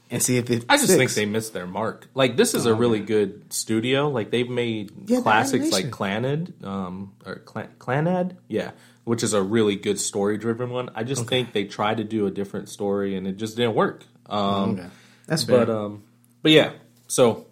And 0.09 0.23
see 0.23 0.37
if 0.37 0.49
it 0.51 0.65
I 0.69 0.77
just 0.77 0.95
think 0.97 1.13
they 1.15 1.27
missed 1.27 1.53
their 1.53 1.67
mark. 1.67 2.09
Like 2.15 2.37
this 2.37 2.55
is 2.55 2.65
a 2.65 2.73
really 2.75 3.01
good 3.01 3.53
studio. 3.53 4.09
Like 4.09 4.31
they've 4.31 4.49
made 4.49 4.93
Yeah, 5.07 5.21
classics 5.21 5.73
like. 5.73 5.87
Clannad, 5.91 6.65
um, 6.65 7.13
or 7.25 7.37
Clan, 7.41 7.69
Clannad, 7.79 8.37
yeah, 8.47 8.71
which 9.03 9.25
is 9.25 9.33
a 9.33 9.43
really 9.43 9.75
good 9.75 9.99
story 9.99 10.39
driven 10.39 10.71
one. 10.71 10.91
I 10.95 11.03
just 11.03 11.27
think 11.27 11.53
they 11.53 11.65
tried 11.65 11.97
to 11.97 12.05
do 12.05 12.27
a 12.27 12.31
different 12.31 12.69
story 12.69 13.17
and 13.17 13.27
it 13.27 13.37
just 13.37 13.57
didn't 13.57 13.75
work. 13.75 14.05
Um, 14.27 14.71
Okay. 14.79 14.87
That's 15.27 15.43
fair. 15.43 15.67
but 15.67 15.71
um, 15.77 16.05
but 16.41 16.53
yeah. 16.53 16.71
So 17.09 17.47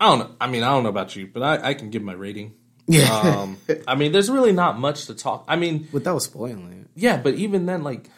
I 0.00 0.06
don't 0.06 0.18
know. 0.18 0.30
I 0.40 0.48
mean, 0.48 0.64
I 0.64 0.70
don't 0.72 0.82
know 0.82 0.88
about 0.88 1.14
you, 1.14 1.28
but 1.32 1.44
I, 1.44 1.68
I 1.68 1.74
can 1.74 1.90
give 1.90 2.02
my 2.02 2.12
rating. 2.12 2.54
Yeah. 2.86 3.20
Um, 3.20 3.58
I 3.88 3.94
mean, 3.94 4.12
there's 4.12 4.30
really 4.30 4.52
not 4.52 4.78
much 4.78 5.06
to 5.06 5.14
talk. 5.14 5.44
I 5.48 5.56
mean, 5.56 5.88
Without 5.92 6.18
spoiling 6.20 6.72
it. 6.72 6.86
yeah, 6.94 7.16
but 7.16 7.34
even 7.34 7.66
then, 7.66 7.82
like, 7.82 8.08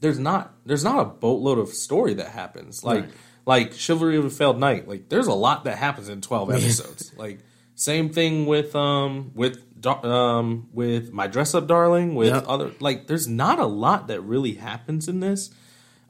there's 0.00 0.18
not 0.18 0.54
there's 0.64 0.84
not 0.84 1.00
a 1.00 1.04
boatload 1.04 1.58
of 1.58 1.68
story 1.70 2.14
that 2.14 2.28
happens. 2.28 2.84
Like 2.84 3.04
Right. 3.04 3.10
like 3.46 3.72
Chivalry 3.74 4.16
of 4.16 4.24
a 4.24 4.30
Failed 4.30 4.58
Knight. 4.60 4.86
Like, 4.88 5.08
there's 5.08 5.26
a 5.26 5.32
lot 5.34 5.64
that 5.64 5.78
happens 5.78 6.08
in 6.08 6.20
twelve 6.20 6.50
episodes. 6.52 7.12
like, 7.16 7.40
same 7.74 8.10
thing 8.10 8.46
with 8.46 8.74
um 8.76 9.32
with 9.34 9.62
Dar- 9.80 10.04
um 10.06 10.68
with 10.72 11.12
My 11.12 11.26
Dress 11.26 11.54
Up 11.54 11.66
Darling. 11.66 12.14
With 12.14 12.28
Yep. 12.28 12.44
other 12.48 12.72
like, 12.80 13.06
there's 13.06 13.26
not 13.28 13.58
a 13.58 13.66
lot 13.66 14.08
that 14.08 14.20
really 14.22 14.54
happens 14.54 15.08
in 15.08 15.20
this. 15.20 15.50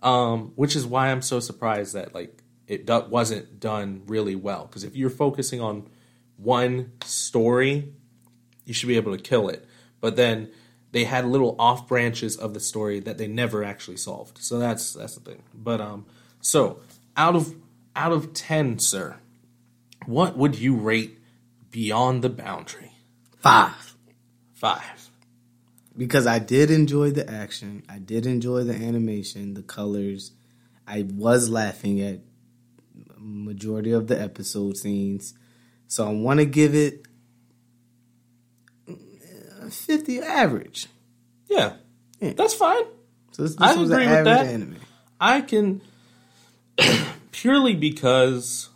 Um, 0.03 0.53
which 0.57 0.77
is 0.77 0.87
why 0.87 1.11
I'm 1.11 1.23
so 1.23 1.41
surprised 1.41 1.95
that 1.95 2.15
like 2.15 2.43
it 2.69 2.87
do- 2.87 3.07
wasn't 3.09 3.59
done 3.61 4.03
really 4.07 4.35
well. 4.37 4.67
Because 4.67 4.85
if 4.85 4.95
you're 4.97 5.11
focusing 5.11 5.61
on 5.61 5.89
one 6.37 6.93
story, 7.05 7.93
you 8.67 8.75
should 8.75 8.89
be 8.89 8.97
able 8.97 9.17
to 9.17 9.23
kill 9.23 9.49
it. 9.49 9.67
But 10.01 10.17
then 10.17 10.51
they 10.93 11.05
had 11.05 11.25
little 11.25 11.57
off 11.59 11.89
branches 11.89 12.37
of 12.37 12.53
the 12.53 12.61
story 12.61 13.01
that 13.01 13.17
they 13.17 13.27
never 13.29 13.65
actually 13.65 13.97
solved. 13.97 14.39
So 14.39 14.59
that's 14.59 14.93
that's 14.93 15.15
the 15.15 15.21
thing. 15.21 15.43
But 15.55 15.81
um, 15.81 16.05
so 16.41 16.81
out 17.17 17.35
of 17.35 17.55
out 17.95 18.13
of 18.13 18.35
ten, 18.35 18.79
sir, 18.79 19.17
what 20.05 20.37
would 20.37 20.59
you 20.59 20.77
rate 20.77 21.19
Beyond 21.71 22.23
the 22.23 22.29
Boundary? 22.29 22.93
Five. 23.39 23.97
Five. 24.55 25.11
because 25.97 26.27
I 26.27 26.39
did 26.39 26.71
enjoy 26.71 27.11
the 27.11 27.29
action. 27.31 27.83
I 27.89 27.99
did 27.99 28.27
enjoy 28.27 28.65
the 28.65 28.75
animation, 28.75 29.55
the 29.55 29.63
colors. 29.63 30.33
I 30.87 31.03
was 31.03 31.49
laughing 31.49 32.01
at 32.01 32.21
majority 33.19 33.93
of 33.93 34.07
the 34.07 34.21
episode 34.21 34.77
scenes. 34.77 35.35
So 35.89 36.07
I 36.07 36.13
want 36.13 36.41
to 36.41 36.47
give 36.47 36.75
it 36.75 37.06
50 39.71 40.21
average. 40.21 40.87
Yeah, 41.49 41.75
Yeah. 42.21 42.33
that's 42.33 42.55
fine. 42.55 42.85
So 43.33 43.43
this, 43.43 43.57
this 43.57 43.61
I 43.61 43.73
agree 43.73 44.07
with 44.07 44.25
that. 44.25 44.47
anime. 44.47 44.77
I 45.21 45.41
can 45.43 45.81
purely 47.33 47.75
because 47.75 48.69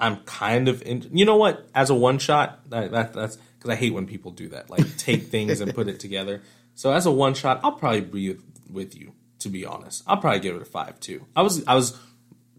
I'm 0.00 0.16
kind 0.24 0.68
of 0.68 0.82
in. 0.82 1.08
You 1.12 1.24
know 1.24 1.36
what? 1.36 1.68
As 1.74 1.90
a 1.90 1.94
one 1.94 2.18
shot, 2.18 2.68
that, 2.70 2.90
that 2.92 3.12
that's 3.12 3.36
because 3.58 3.70
I 3.70 3.76
hate 3.76 3.92
when 3.94 4.06
people 4.06 4.30
do 4.30 4.48
that, 4.50 4.70
like 4.70 4.96
take 4.96 5.26
things 5.30 5.60
and 5.60 5.74
put 5.74 5.88
it 5.88 6.00
together. 6.00 6.42
So 6.74 6.92
as 6.92 7.06
a 7.06 7.10
one 7.10 7.34
shot, 7.34 7.60
I'll 7.62 7.72
probably 7.72 8.00
be 8.02 8.28
with, 8.30 8.42
with 8.70 8.96
you. 8.96 9.12
To 9.40 9.48
be 9.50 9.64
honest, 9.66 10.02
I'll 10.06 10.16
probably 10.16 10.40
give 10.40 10.56
it 10.56 10.62
a 10.62 10.66
five 10.66 10.98
too. 10.98 11.24
I 11.36 11.42
was 11.42 11.62
I 11.66 11.74
was 11.74 11.98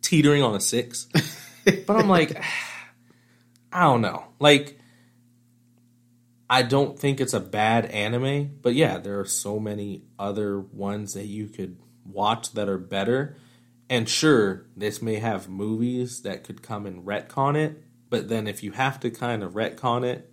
teetering 0.01 0.43
on 0.43 0.55
a 0.55 0.59
six, 0.59 1.07
but 1.65 1.95
I'm 1.95 2.07
like, 2.07 2.39
I 3.73 3.83
don't 3.83 4.01
know. 4.01 4.23
Like, 4.39 4.79
I 6.49 6.61
don't 6.61 6.97
think 6.97 7.19
it's 7.19 7.33
a 7.33 7.39
bad 7.39 7.85
anime, 7.87 8.59
but 8.61 8.73
yeah, 8.73 8.97
there 8.99 9.19
are 9.19 9.25
so 9.25 9.59
many 9.59 10.03
other 10.17 10.59
ones 10.59 11.13
that 11.13 11.25
you 11.25 11.47
could 11.47 11.77
watch 12.05 12.53
that 12.53 12.69
are 12.69 12.77
better. 12.77 13.35
And 13.89 14.07
sure, 14.07 14.65
this 14.75 15.01
may 15.01 15.15
have 15.15 15.49
movies 15.49 16.21
that 16.21 16.43
could 16.43 16.61
come 16.61 16.85
and 16.85 17.05
retcon 17.05 17.57
it, 17.57 17.83
but 18.09 18.29
then 18.29 18.47
if 18.47 18.63
you 18.63 18.71
have 18.71 18.99
to 19.01 19.09
kind 19.09 19.43
of 19.43 19.53
retcon 19.53 20.05
it, 20.05 20.31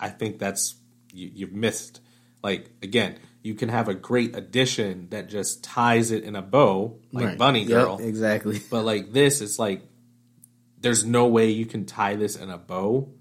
I 0.00 0.08
think 0.08 0.38
that's 0.40 0.74
you, 1.12 1.30
you've 1.32 1.52
missed. 1.52 2.00
Like 2.42 2.70
again, 2.82 3.18
you 3.42 3.54
can 3.54 3.68
have 3.68 3.88
a 3.88 3.94
great 3.94 4.34
addition 4.36 5.08
that 5.10 5.28
just 5.28 5.62
ties 5.62 6.10
it 6.10 6.24
in 6.24 6.34
a 6.36 6.42
bow, 6.42 6.98
like 7.12 7.26
Right. 7.26 7.38
Bunny 7.38 7.60
Yep, 7.60 7.68
Girl. 7.68 7.98
exactly. 8.00 8.60
But 8.70 8.84
like 8.84 9.12
this, 9.12 9.40
it's 9.40 9.58
like 9.60 9.82
there's 10.80 11.04
no 11.04 11.26
way 11.26 11.50
you 11.50 11.66
can 11.66 11.86
tie 11.86 12.16
this 12.16 12.34
in 12.34 12.50
a 12.50 12.58
bow 12.58 13.12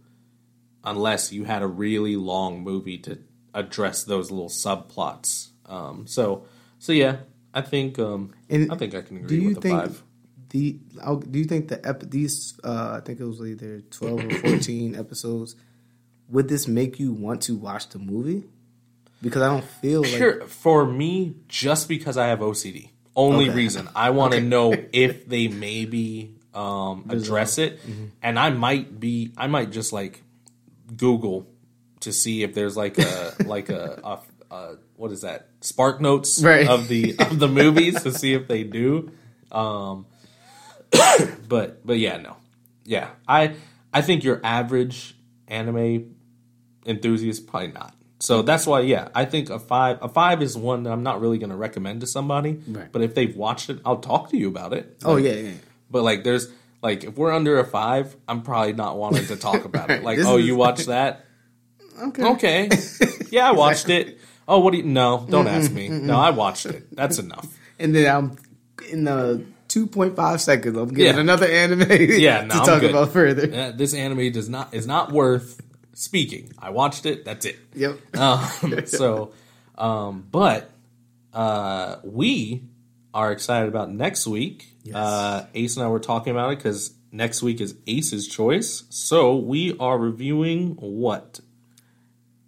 unless 0.84 1.32
you 1.32 1.44
had 1.44 1.62
a 1.62 1.68
really 1.68 2.16
long 2.16 2.62
movie 2.64 2.98
to 3.00 3.18
address 3.54 4.04
those 4.04 4.32
little 4.32 4.50
subplots. 4.50 5.50
Um, 5.66 6.08
so 6.08 6.46
so 6.80 6.92
yeah, 6.94 7.18
I 7.54 7.62
think 7.62 8.00
um, 8.00 8.34
I 8.50 8.76
think 8.76 8.96
I 8.96 9.02
can 9.02 9.18
Do 9.20 9.24
agree 9.26 9.40
you 9.40 9.48
with 9.50 9.56
the 9.56 9.62
think 9.62 9.80
five. 9.82 10.04
the 10.50 10.80
I'll- 11.04 11.18
do 11.18 11.40
you 11.40 11.46
think 11.46 11.68
the 11.70 11.86
ep- 11.88 12.10
these 12.10 12.58
uh, 12.64 12.98
I 12.98 13.02
think 13.06 13.20
it 13.20 13.26
was 13.26 13.42
either 13.42 13.82
12 13.92 14.26
or 14.26 14.32
14 14.40 14.96
episodes 15.00 15.56
would 16.30 16.48
this 16.48 16.68
make 16.68 16.98
you 17.00 17.12
want 17.14 17.42
to 17.44 17.56
watch 17.56 17.90
the 17.90 18.00
movie? 18.00 18.46
Because 19.22 19.42
I 19.44 19.48
don't 19.50 19.66
feel 19.66 20.02
like 20.02 20.48
for 20.48 20.86
me, 20.86 21.36
just 21.48 21.88
because 21.90 22.18
I 22.18 22.28
have 22.28 22.40
OCD. 22.40 22.90
Only 23.16 23.48
Okay. 23.50 23.56
reason 23.56 23.90
I 23.94 24.10
want 24.12 24.34
to 24.34 24.40
know 24.42 24.74
if 24.94 25.28
they 25.28 25.48
maybe 25.50 26.34
um, 26.56 27.06
address 27.10 27.58
it, 27.58 27.80
Mm-hmm. 27.86 28.06
and 28.24 28.40
I 28.40 28.50
might 28.50 28.98
be, 29.00 29.32
I 29.38 29.48
might 29.48 29.72
just 29.72 29.92
like 29.94 30.24
Google 30.96 31.48
to 32.02 32.12
see 32.12 32.44
if 32.44 32.54
there's 32.54 32.76
like 32.78 32.98
a 32.98 33.36
like 33.46 33.70
a, 33.70 34.00
a, 34.04 34.54
a 34.56 34.76
what 34.96 35.12
is 35.12 35.22
that 35.22 35.50
Spark 35.62 36.02
Notes 36.02 36.42
Right. 36.44 36.68
of 36.68 36.88
the 36.88 37.16
of 37.20 37.40
the 37.40 37.48
movies 37.48 38.02
to 38.04 38.12
see 38.12 38.34
if 38.34 38.48
they 38.48 38.64
do. 38.64 39.12
Um, 39.52 40.06
but 41.48 41.86
but 41.86 41.98
yeah, 42.00 42.18
no, 42.18 42.38
yeah, 42.86 43.10
I 43.28 43.56
I 43.94 44.02
think 44.02 44.24
your 44.24 44.40
average 44.44 45.16
anime 45.48 46.16
enthusiast 46.86 47.48
probably 47.48 47.70
not. 47.72 47.96
So 48.20 48.44
that's 48.44 48.68
why, 48.68 48.82
yeah, 48.82 49.08
I 49.16 49.26
think 49.26 49.50
a 49.50 49.58
five 49.60 49.98
a 50.02 50.08
five 50.10 50.42
is 50.42 50.56
one 50.56 50.84
that 50.84 50.92
I'm 50.92 51.04
not 51.04 51.22
really 51.22 51.38
going 51.40 51.50
to 51.50 51.56
recommend 51.56 52.02
to 52.02 52.08
somebody. 52.08 52.60
Right. 52.68 52.92
But 52.92 53.02
if 53.02 53.16
they've 53.16 53.36
watched 53.36 53.70
it, 53.70 53.80
I'll 53.86 53.98
talk 54.00 54.30
to 54.30 54.38
you 54.38 54.48
about 54.48 54.74
it. 54.74 54.98
Oh 55.04 55.16
yeah, 55.18 55.34
yeah. 55.34 55.52
But 55.90 56.04
like, 56.04 56.24
there's 56.24 56.48
like 56.82 57.04
if 57.04 57.16
we're 57.18 57.32
under 57.32 57.60
a 57.60 57.66
five, 57.66 58.16
I'm 58.28 58.42
probably 58.44 58.74
not 58.74 58.98
wanting 58.98 59.26
to 59.28 59.36
talk 59.36 59.66
about 59.66 59.90
it. 59.90 60.04
Like, 60.04 60.18
This 60.18 60.28
oh, 60.28 60.38
you 60.38 60.56
watched 60.56 60.88
that? 60.88 61.26
Okay. 62.02 62.24
Okay, 62.24 62.70
yeah, 63.30 63.50
I 63.50 63.52
watched 63.52 63.90
it. 63.90 64.18
Oh, 64.48 64.60
what 64.60 64.72
do 64.72 64.78
you? 64.78 64.84
No, 64.84 65.26
don't 65.30 65.48
ask 65.48 65.72
me. 65.72 65.88
No, 65.90 66.18
I 66.20 66.32
watched 66.32 66.66
it. 66.66 66.96
That's 66.96 67.20
enough. 67.20 67.48
And 67.80 67.96
then 67.96 68.16
I'm 68.16 68.38
in 68.92 69.06
the 69.06 69.44
2.5 69.70 70.40
seconds. 70.40 70.78
I'm 70.78 70.90
getting 70.90 71.16
Yeah. 71.16 71.20
another 71.20 71.48
anime 71.48 71.82
Yeah, 71.90 72.42
no, 72.44 72.60
to 72.60 72.66
talk 72.66 72.84
about 72.84 73.10
further. 73.12 73.52
Uh, 73.52 73.72
this 73.72 73.96
anime 73.96 74.32
does 74.32 74.50
not 74.50 74.72
is 74.76 74.86
not 74.86 75.12
worth 75.12 75.60
speaking. 75.94 76.52
I 76.60 76.70
watched 76.70 77.08
it. 77.08 77.26
That's 77.26 77.44
it. 77.48 77.58
Yep. 77.74 78.16
Um, 78.18 78.86
so, 78.86 79.32
Um, 79.76 80.28
but 80.32 80.70
uh, 81.34 81.96
we 82.04 82.66
are 83.16 83.32
excited 83.32 83.68
about 83.68 83.92
next 83.92 84.28
week. 84.28 84.71
Yes. 84.84 84.96
Uh, 84.96 85.48
Ace 85.54 85.76
and 85.78 85.86
I 85.86 85.90
were 85.90 86.00
talking 86.00 86.32
about 86.32 86.52
it 86.54 86.58
because 86.58 86.94
next 87.12 87.42
week 87.44 87.62
is 87.62 87.76
Ace's 87.88 88.28
choice. 88.28 88.84
So 88.90 89.36
we 89.36 89.76
are 89.80 89.98
reviewing 89.98 90.72
what? 90.76 91.40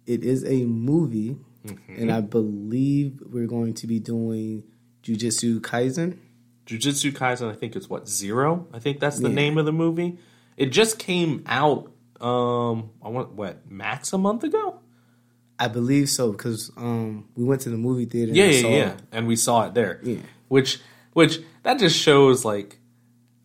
It 0.06 0.22
is 0.24 0.44
a 0.44 0.64
movie, 0.64 1.36
Mm-hmm. 1.66 1.94
and 2.02 2.12
I 2.12 2.20
believe 2.20 3.22
we're 3.24 3.46
going 3.46 3.72
to 3.74 3.86
be 3.86 3.98
doing 3.98 4.64
Jujutsu 5.02 5.60
Kaisen. 5.60 6.18
Jujutsu 6.66 7.10
Kaisen, 7.10 7.50
I 7.50 7.54
think 7.54 7.74
it's 7.74 7.88
what 7.88 8.06
zero. 8.06 8.66
I 8.70 8.80
think 8.80 9.00
that's 9.00 9.18
the 9.18 9.30
Yeah. 9.30 9.34
name 9.34 9.56
of 9.56 9.64
the 9.64 9.72
movie. 9.72 10.18
It 10.58 10.66
just 10.66 10.98
came 10.98 11.42
out. 11.46 11.90
Um, 12.20 12.90
I 13.02 13.08
want 13.08 13.32
what 13.32 13.70
max 13.70 14.12
a 14.12 14.18
month 14.18 14.44
ago. 14.44 14.78
I 15.58 15.68
believe 15.68 16.10
so 16.10 16.32
because 16.32 16.70
um, 16.76 17.28
we 17.34 17.44
went 17.44 17.62
to 17.62 17.70
the 17.70 17.78
movie 17.78 18.04
theater. 18.04 18.32
Yeah, 18.34 18.44
yeah, 18.44 18.68
yeah. 18.68 18.96
And 19.10 19.26
we 19.26 19.36
saw 19.36 19.66
it 19.66 19.72
there. 19.72 20.00
Yeah. 20.02 20.18
Which, 20.48 20.80
which 21.14 21.40
that 21.62 21.78
just 21.78 21.98
shows 21.98 22.44
like, 22.44 22.78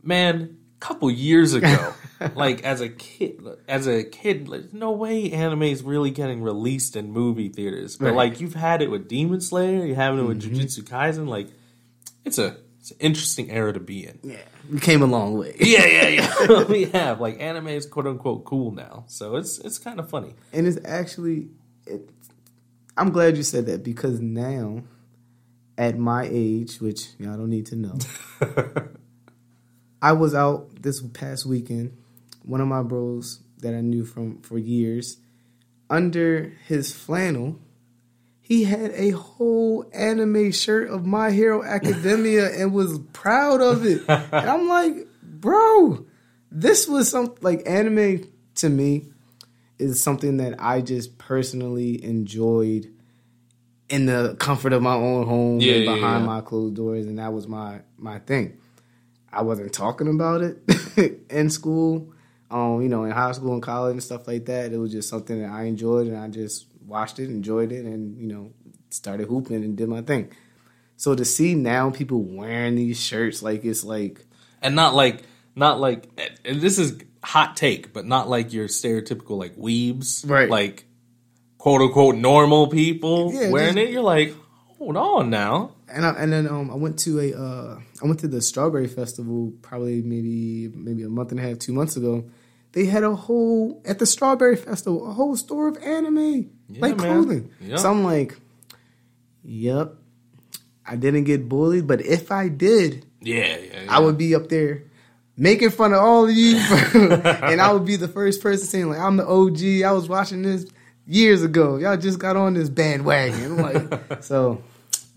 man, 0.03 0.57
a 0.75 0.79
couple 0.85 1.09
years 1.09 1.53
ago, 1.53 1.93
like 2.35 2.63
as 2.63 2.81
a 2.81 2.89
kid, 2.89 3.41
as 3.67 3.87
a 3.87 4.03
kid, 4.03 4.49
like, 4.49 4.73
no 4.73 4.91
way 4.91 5.31
anime 5.31 5.63
is 5.63 5.81
really 5.83 6.11
getting 6.11 6.41
released 6.43 6.95
in 6.97 7.11
movie 7.11 7.49
theaters. 7.49 7.95
But 7.97 8.07
Right. 8.07 8.15
like 8.15 8.41
you've 8.41 8.55
had 8.55 8.81
it 8.81 8.91
with 8.91 9.07
Demon 9.07 9.39
Slayer, 9.41 9.85
you're 9.85 9.95
having 9.95 10.19
it 10.19 10.27
with 10.27 10.41
Mm-hmm. 10.41 10.55
Jujutsu 10.55 10.83
Kaisen. 10.83 11.27
Like, 11.27 11.47
it's 12.25 12.37
a 12.37 12.57
it's 12.79 12.91
an 12.91 12.97
interesting 13.01 13.51
era 13.51 13.73
to 13.73 13.79
be 13.81 14.05
in. 14.05 14.19
Yeah, 14.23 14.37
we 14.71 14.79
came 14.79 15.01
a 15.01 15.05
long 15.05 15.37
way. 15.37 15.53
yeah, 15.59 15.85
yeah, 15.85 16.07
yeah. 16.07 16.63
we 16.69 16.85
have 16.85 17.19
like 17.19 17.41
anime 17.41 17.67
is 17.69 17.85
quote 17.85 18.07
unquote 18.07 18.45
cool 18.45 18.71
now, 18.71 19.03
so 19.07 19.35
it's 19.35 19.59
it's 19.59 19.77
kind 19.77 19.99
of 19.99 20.09
funny. 20.09 20.33
And 20.53 20.65
it's 20.65 20.77
actually, 20.85 21.49
it, 21.85 22.09
I'm 22.95 23.11
glad 23.11 23.35
you 23.37 23.43
said 23.43 23.65
that 23.65 23.83
because 23.83 24.19
now, 24.21 24.83
at 25.79 25.97
my 25.97 26.27
age, 26.29 26.81
which 26.81 27.07
y'all 27.17 27.37
don't 27.37 27.49
need 27.49 27.65
to 27.67 27.75
know, 27.77 27.97
I 30.01 30.11
was 30.11 30.35
out 30.35 30.81
this 30.81 31.01
past 31.01 31.45
weekend. 31.45 31.97
One 32.43 32.59
of 32.59 32.67
my 32.67 32.83
bros 32.83 33.39
that 33.59 33.73
I 33.73 33.79
knew 33.79 34.03
from 34.03 34.41
for 34.41 34.57
years, 34.57 35.17
under 35.89 36.53
his 36.67 36.93
flannel, 36.93 37.59
he 38.41 38.65
had 38.65 38.91
a 38.91 39.11
whole 39.11 39.89
anime 39.93 40.51
shirt 40.51 40.89
of 40.89 41.05
My 41.05 41.31
Hero 41.31 41.63
Academia 41.63 42.49
and 42.59 42.73
was 42.73 42.99
proud 43.13 43.61
of 43.61 43.85
it. 43.85 44.03
And 44.07 44.49
I'm 44.49 44.67
like, 44.67 45.07
bro, 45.23 46.05
this 46.51 46.87
was 46.89 47.09
some 47.09 47.35
like 47.41 47.63
anime 47.65 48.29
to 48.55 48.69
me 48.69 49.07
is 49.77 50.01
something 50.01 50.37
that 50.37 50.55
I 50.59 50.81
just 50.81 51.17
personally 51.17 52.03
enjoyed 52.03 52.93
in 53.89 54.05
the 54.05 54.35
comfort 54.39 54.73
of 54.73 54.81
my 54.81 54.93
own 54.93 55.25
home 55.25 55.59
Yeah, 55.59 55.73
and 55.75 55.85
behind 55.85 56.21
yeah. 56.21 56.25
my 56.25 56.41
closed 56.41 56.75
doors, 56.75 57.05
and 57.07 57.17
that 57.19 57.33
was 57.33 57.47
my 57.47 57.81
my 57.97 58.19
thing. 58.19 58.57
I 59.31 59.41
wasn't 59.43 59.73
talking 59.73 60.07
about 60.07 60.41
it 60.41 61.21
in 61.29 61.49
school, 61.49 62.11
um, 62.49 62.81
you 62.81 62.89
know, 62.89 63.03
in 63.03 63.11
high 63.11 63.31
school 63.31 63.53
and 63.53 63.61
college 63.61 63.91
and 63.93 64.03
stuff 64.03 64.27
like 64.27 64.45
that. 64.45 64.71
It 64.73 64.77
was 64.77 64.91
just 64.91 65.07
something 65.09 65.41
that 65.41 65.51
I 65.51 65.63
enjoyed, 65.63 66.07
and 66.07 66.17
I 66.17 66.27
just 66.29 66.65
watched 66.85 67.19
it, 67.19 67.29
enjoyed 67.29 67.71
it, 67.71 67.85
and 67.85 68.17
you 68.19 68.27
know, 68.27 68.51
started 68.89 69.27
hooping 69.27 69.63
and 69.63 69.77
did 69.77 69.87
my 69.89 70.01
thing. 70.01 70.31
So 70.97 71.15
to 71.15 71.23
see 71.23 71.55
now 71.55 71.91
people 71.91 72.21
wearing 72.23 72.75
these 72.75 72.99
shirts 72.99 73.41
like 73.41 73.63
it's 73.63 73.83
like 73.83 74.25
and 74.61 74.75
not 74.75 74.93
like 74.95 75.23
not 75.55 75.79
like 75.79 76.07
and 76.43 76.59
this 76.59 76.77
is 76.77 77.01
hot 77.23 77.55
take, 77.55 77.93
but 77.93 78.05
not 78.05 78.29
like 78.29 78.51
your 78.51 78.67
stereotypical 78.67 79.37
like 79.37 79.55
weebs, 79.55 80.29
Right. 80.29 80.49
Like 80.49 80.85
quote 81.59 81.81
unquote 81.81 82.15
normal 82.15 82.67
people 82.67 83.31
Yeah, 83.31 83.51
wearing 83.51 83.77
it. 83.77 83.91
You're 83.91 84.01
like, 84.01 84.33
hold 84.79 84.97
on 84.97 85.29
now. 85.29 85.75
And 85.87 86.05
I, 86.05 86.09
and 86.11 86.31
then 86.33 86.47
um, 86.47 86.71
I 86.71 86.75
went 86.75 86.97
to 86.99 87.19
a 87.19 87.33
uh, 87.33 87.79
I 88.01 88.05
went 88.07 88.19
to 88.21 88.27
the 88.27 88.41
Strawberry 88.41 88.87
Festival 88.87 89.53
probably 89.61 90.01
maybe 90.01 90.69
maybe 90.73 91.03
a 91.03 91.09
month 91.09 91.29
and 91.31 91.39
a 91.39 91.43
half 91.43 91.59
two 91.59 91.73
months 91.73 91.95
ago. 91.95 92.25
They 92.71 92.85
had 92.85 93.03
a 93.03 93.15
whole 93.15 93.81
at 93.85 93.97
the 93.99 94.05
Strawberry 94.05 94.55
Festival 94.55 95.07
a 95.09 95.13
whole 95.13 95.35
store 95.35 95.67
of 95.67 95.77
anime 95.77 96.49
like 96.69 96.97
man. 96.97 96.97
clothing. 96.97 97.51
Yeah. 97.59 97.77
So 97.77 97.89
I'm 97.91 98.03
like, 98.03 98.37
yep, 99.43 99.95
I 100.85 100.95
didn't 100.95 101.23
get 101.25 101.49
bullied, 101.49 101.87
but 101.87 102.01
if 102.01 102.31
I 102.31 102.47
did, 102.49 103.05
Yeah, 103.21 103.57
yeah, 103.57 103.81
yeah. 103.83 103.85
I 103.89 103.99
would 103.99 104.17
be 104.17 104.35
up 104.35 104.49
there 104.49 104.83
making 105.35 105.71
fun 105.71 105.93
of 105.93 105.99
all 106.03 106.25
of 106.25 106.31
you, 106.31 106.57
and 106.93 107.59
I 107.59 107.73
would 107.73 107.85
be 107.85 107.95
the 107.95 108.07
first 108.07 108.43
person 108.43 108.67
saying 108.67 108.89
like 108.89 108.99
I'm 108.99 109.17
the 109.17 109.25
OG. 109.27 109.83
I 109.83 109.91
was 109.91 110.07
watching 110.07 110.43
this 110.43 110.65
years 111.09 111.43
ago. 111.43 111.77
Y'all 111.77 111.97
just 111.97 112.19
got 112.19 112.35
on 112.37 112.53
this 112.53 112.69
bandwagon. 112.69 113.57
Like, 113.57 114.23
so, 114.23 114.61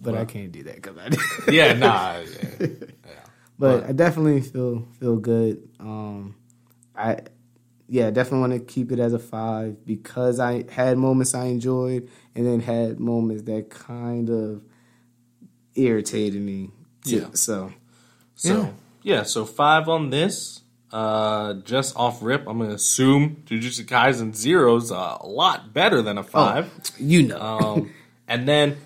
but 0.00 0.14
I 0.16 0.24
can't 0.24 0.50
do 0.50 0.62
that 0.64 0.76
because 0.76 0.96
I. 0.98 1.50
Yeah, 1.52 1.74
nah. 1.74 2.20
Yeah. 2.60 2.68
But 3.58 3.84
I 3.84 3.92
definitely 3.92 4.40
feel 4.40 4.88
feel 4.98 5.16
good. 5.16 5.68
Um, 5.78 6.34
I 6.96 7.20
yeah, 7.88 8.10
definitely 8.10 8.40
want 8.40 8.52
to 8.54 8.60
keep 8.60 8.90
it 8.90 8.98
as 8.98 9.12
a 9.12 9.18
five 9.20 9.84
because 9.86 10.40
I 10.40 10.64
had 10.70 10.96
moments 10.98 11.34
I 11.34 11.44
enjoyed 11.44 12.08
and 12.34 12.46
then 12.46 12.58
had 12.60 12.98
moments 12.98 13.42
that 13.44 13.70
kind 13.70 14.30
of 14.30 14.62
irritated 15.74 16.40
me. 16.42 16.70
too. 17.04 17.18
Yeah. 17.18 17.28
So 17.34 17.72
So 18.34 18.62
Yeah. 18.62 18.70
yeah. 19.02 19.22
so 19.24 19.44
five 19.44 19.88
on 19.88 20.10
this. 20.10 20.61
Uh, 20.92 21.54
just 21.54 21.96
off 21.96 22.22
rip, 22.22 22.46
I'm 22.46 22.58
gonna 22.58 22.74
assume 22.74 23.42
Jujutsu 23.46 23.84
Kaisen 23.86 24.34
Zero's 24.34 24.90
a 24.90 25.18
lot 25.24 25.72
better 25.72 26.02
than 26.02 26.18
a 26.18 26.22
five. 26.22 26.70
you 26.98 27.22
know, 27.28 27.40
Um, 27.40 27.94
and 28.28 28.46
then 28.46 28.76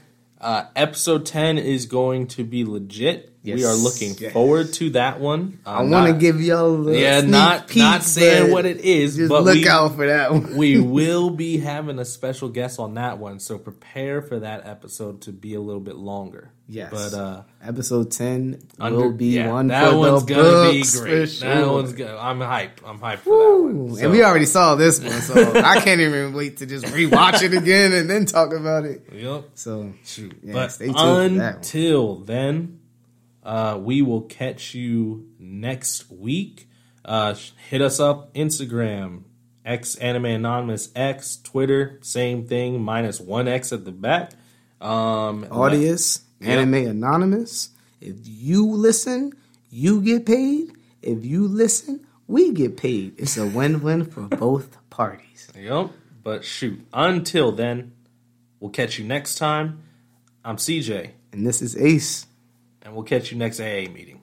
uh, 0.41 0.65
episode 0.77 1.27
10 1.27 1.59
is 1.59 1.87
going 1.87 2.27
to 2.29 2.45
be 2.45 2.65
legit. 2.65 3.33
We 3.55 3.65
are 3.65 3.75
looking 3.75 4.15
Yes. 4.19 4.33
forward 4.33 4.73
to 4.75 4.91
that 4.91 5.21
one. 5.21 5.59
Uh, 5.65 5.71
I 5.71 5.83
want 5.83 6.13
to 6.13 6.19
give 6.19 6.41
y'all 6.41 6.89
a 6.89 6.99
Yeah, 6.99 7.21
not 7.21 7.69
peek, 7.69 7.77
not 7.79 8.03
saying 8.03 8.51
what 8.51 8.67
it 8.67 8.81
is, 8.81 9.17
Just 9.17 9.29
but 9.29 9.45
look 9.45 9.55
we, 9.55 9.69
out 9.69 9.95
for 9.95 10.07
that 10.07 10.33
one. 10.33 10.57
we 10.57 10.81
will 10.81 11.31
be 11.31 11.59
having 11.59 11.99
a 11.99 12.05
special 12.05 12.49
guest 12.49 12.79
on 12.81 12.95
that 12.95 13.19
one, 13.19 13.39
so 13.39 13.59
prepare 13.59 14.21
for 14.23 14.41
that 14.41 14.67
episode 14.67 15.23
to 15.23 15.33
be 15.33 15.55
a 15.55 15.61
little 15.61 15.81
bit 15.81 15.97
longer. 15.97 16.51
Yes. 16.69 16.91
But 16.91 17.15
uh 17.17 17.43
Episode 17.65 18.11
ten 18.11 18.61
under, 18.81 18.99
will 18.99 19.13
be 19.13 19.27
yeah, 19.37 19.53
one 19.53 19.69
that 19.69 19.95
one's 19.95 20.25
gonna 20.25 20.73
be 20.73 20.83
great. 20.83 21.29
for 21.29 21.47
That 21.47 21.59
sure. 21.59 21.73
one's 21.73 21.93
good. 21.93 22.09
I'm 22.11 22.41
hype. 22.41 22.81
I'm 22.85 22.99
hype 22.99 23.21
for 23.21 23.31
that 23.39 23.63
one. 23.63 23.95
So- 23.97 24.03
and 24.03 24.11
we 24.11 24.25
already 24.25 24.47
saw 24.47 24.75
this 24.75 25.01
one, 25.01 25.13
so 25.23 25.53
I 25.63 25.79
can't 25.81 26.01
even 26.01 26.33
wait 26.33 26.57
to 26.57 26.67
just 26.67 26.87
rewatch 26.87 27.43
it 27.43 27.55
again 27.55 27.93
and 27.93 28.11
then 28.11 28.27
talk 28.27 28.53
about 28.53 28.85
it. 28.85 29.07
Yep. 29.15 29.51
So 29.55 29.93
Shoot. 30.05 30.39
Yeah, 30.43 30.55
but 30.55 30.73
stay 30.73 30.87
tuned 30.87 30.97
for 30.97 31.05
that 31.05 31.19
one. 31.21 31.39
until 31.39 32.17
then, 32.17 32.81
uh, 33.47 33.79
we 33.81 34.03
will 34.03 34.23
catch 34.23 34.75
you 34.75 35.29
next 35.39 36.11
week. 36.11 36.69
Uh, 37.05 37.35
hit 37.71 37.81
us 37.81 38.01
up 38.01 38.35
Instagram, 38.35 39.23
X 39.65 39.95
Anime 39.97 40.25
Anonymous 40.27 40.91
X, 40.97 41.37
Twitter, 41.43 41.99
same 42.03 42.47
thing, 42.47 42.83
minus 42.83 43.21
one 43.21 43.47
X 43.49 43.73
at 43.73 43.85
the 43.85 43.93
back. 43.93 44.33
Um, 44.81 45.47
audience, 45.51 46.23
Yep. 46.41 46.51
anime 46.51 46.75
anonymous. 46.89 47.71
If 48.01 48.17
you 48.25 48.67
listen, 48.71 49.33
you 49.71 50.03
get 50.03 50.27
paid. 50.27 50.73
If 51.01 51.25
you 51.25 51.49
listen, 51.49 52.07
we 52.27 52.53
get 52.53 52.77
paid. 52.77 53.15
It's 53.19 53.37
a 53.39 53.47
win-win 53.47 54.05
for 54.05 54.23
both 54.23 54.77
parties. 54.91 55.49
Yep. 55.59 55.93
But 56.23 56.45
shoot, 56.45 56.85
until 56.93 57.53
then, 57.53 57.93
we'll 58.61 58.71
catch 58.73 58.99
you 58.99 59.05
next 59.07 59.37
time. 59.37 59.83
I'm 60.45 60.57
CJ, 60.57 61.11
And 61.33 61.47
this 61.47 61.63
is 61.63 61.77
Ace. 61.77 62.27
And 62.87 62.95
we'll 62.95 63.05
catch 63.05 63.33
you 63.33 63.37
next 63.37 63.59
AA 63.59 63.91
meeting. 63.91 64.16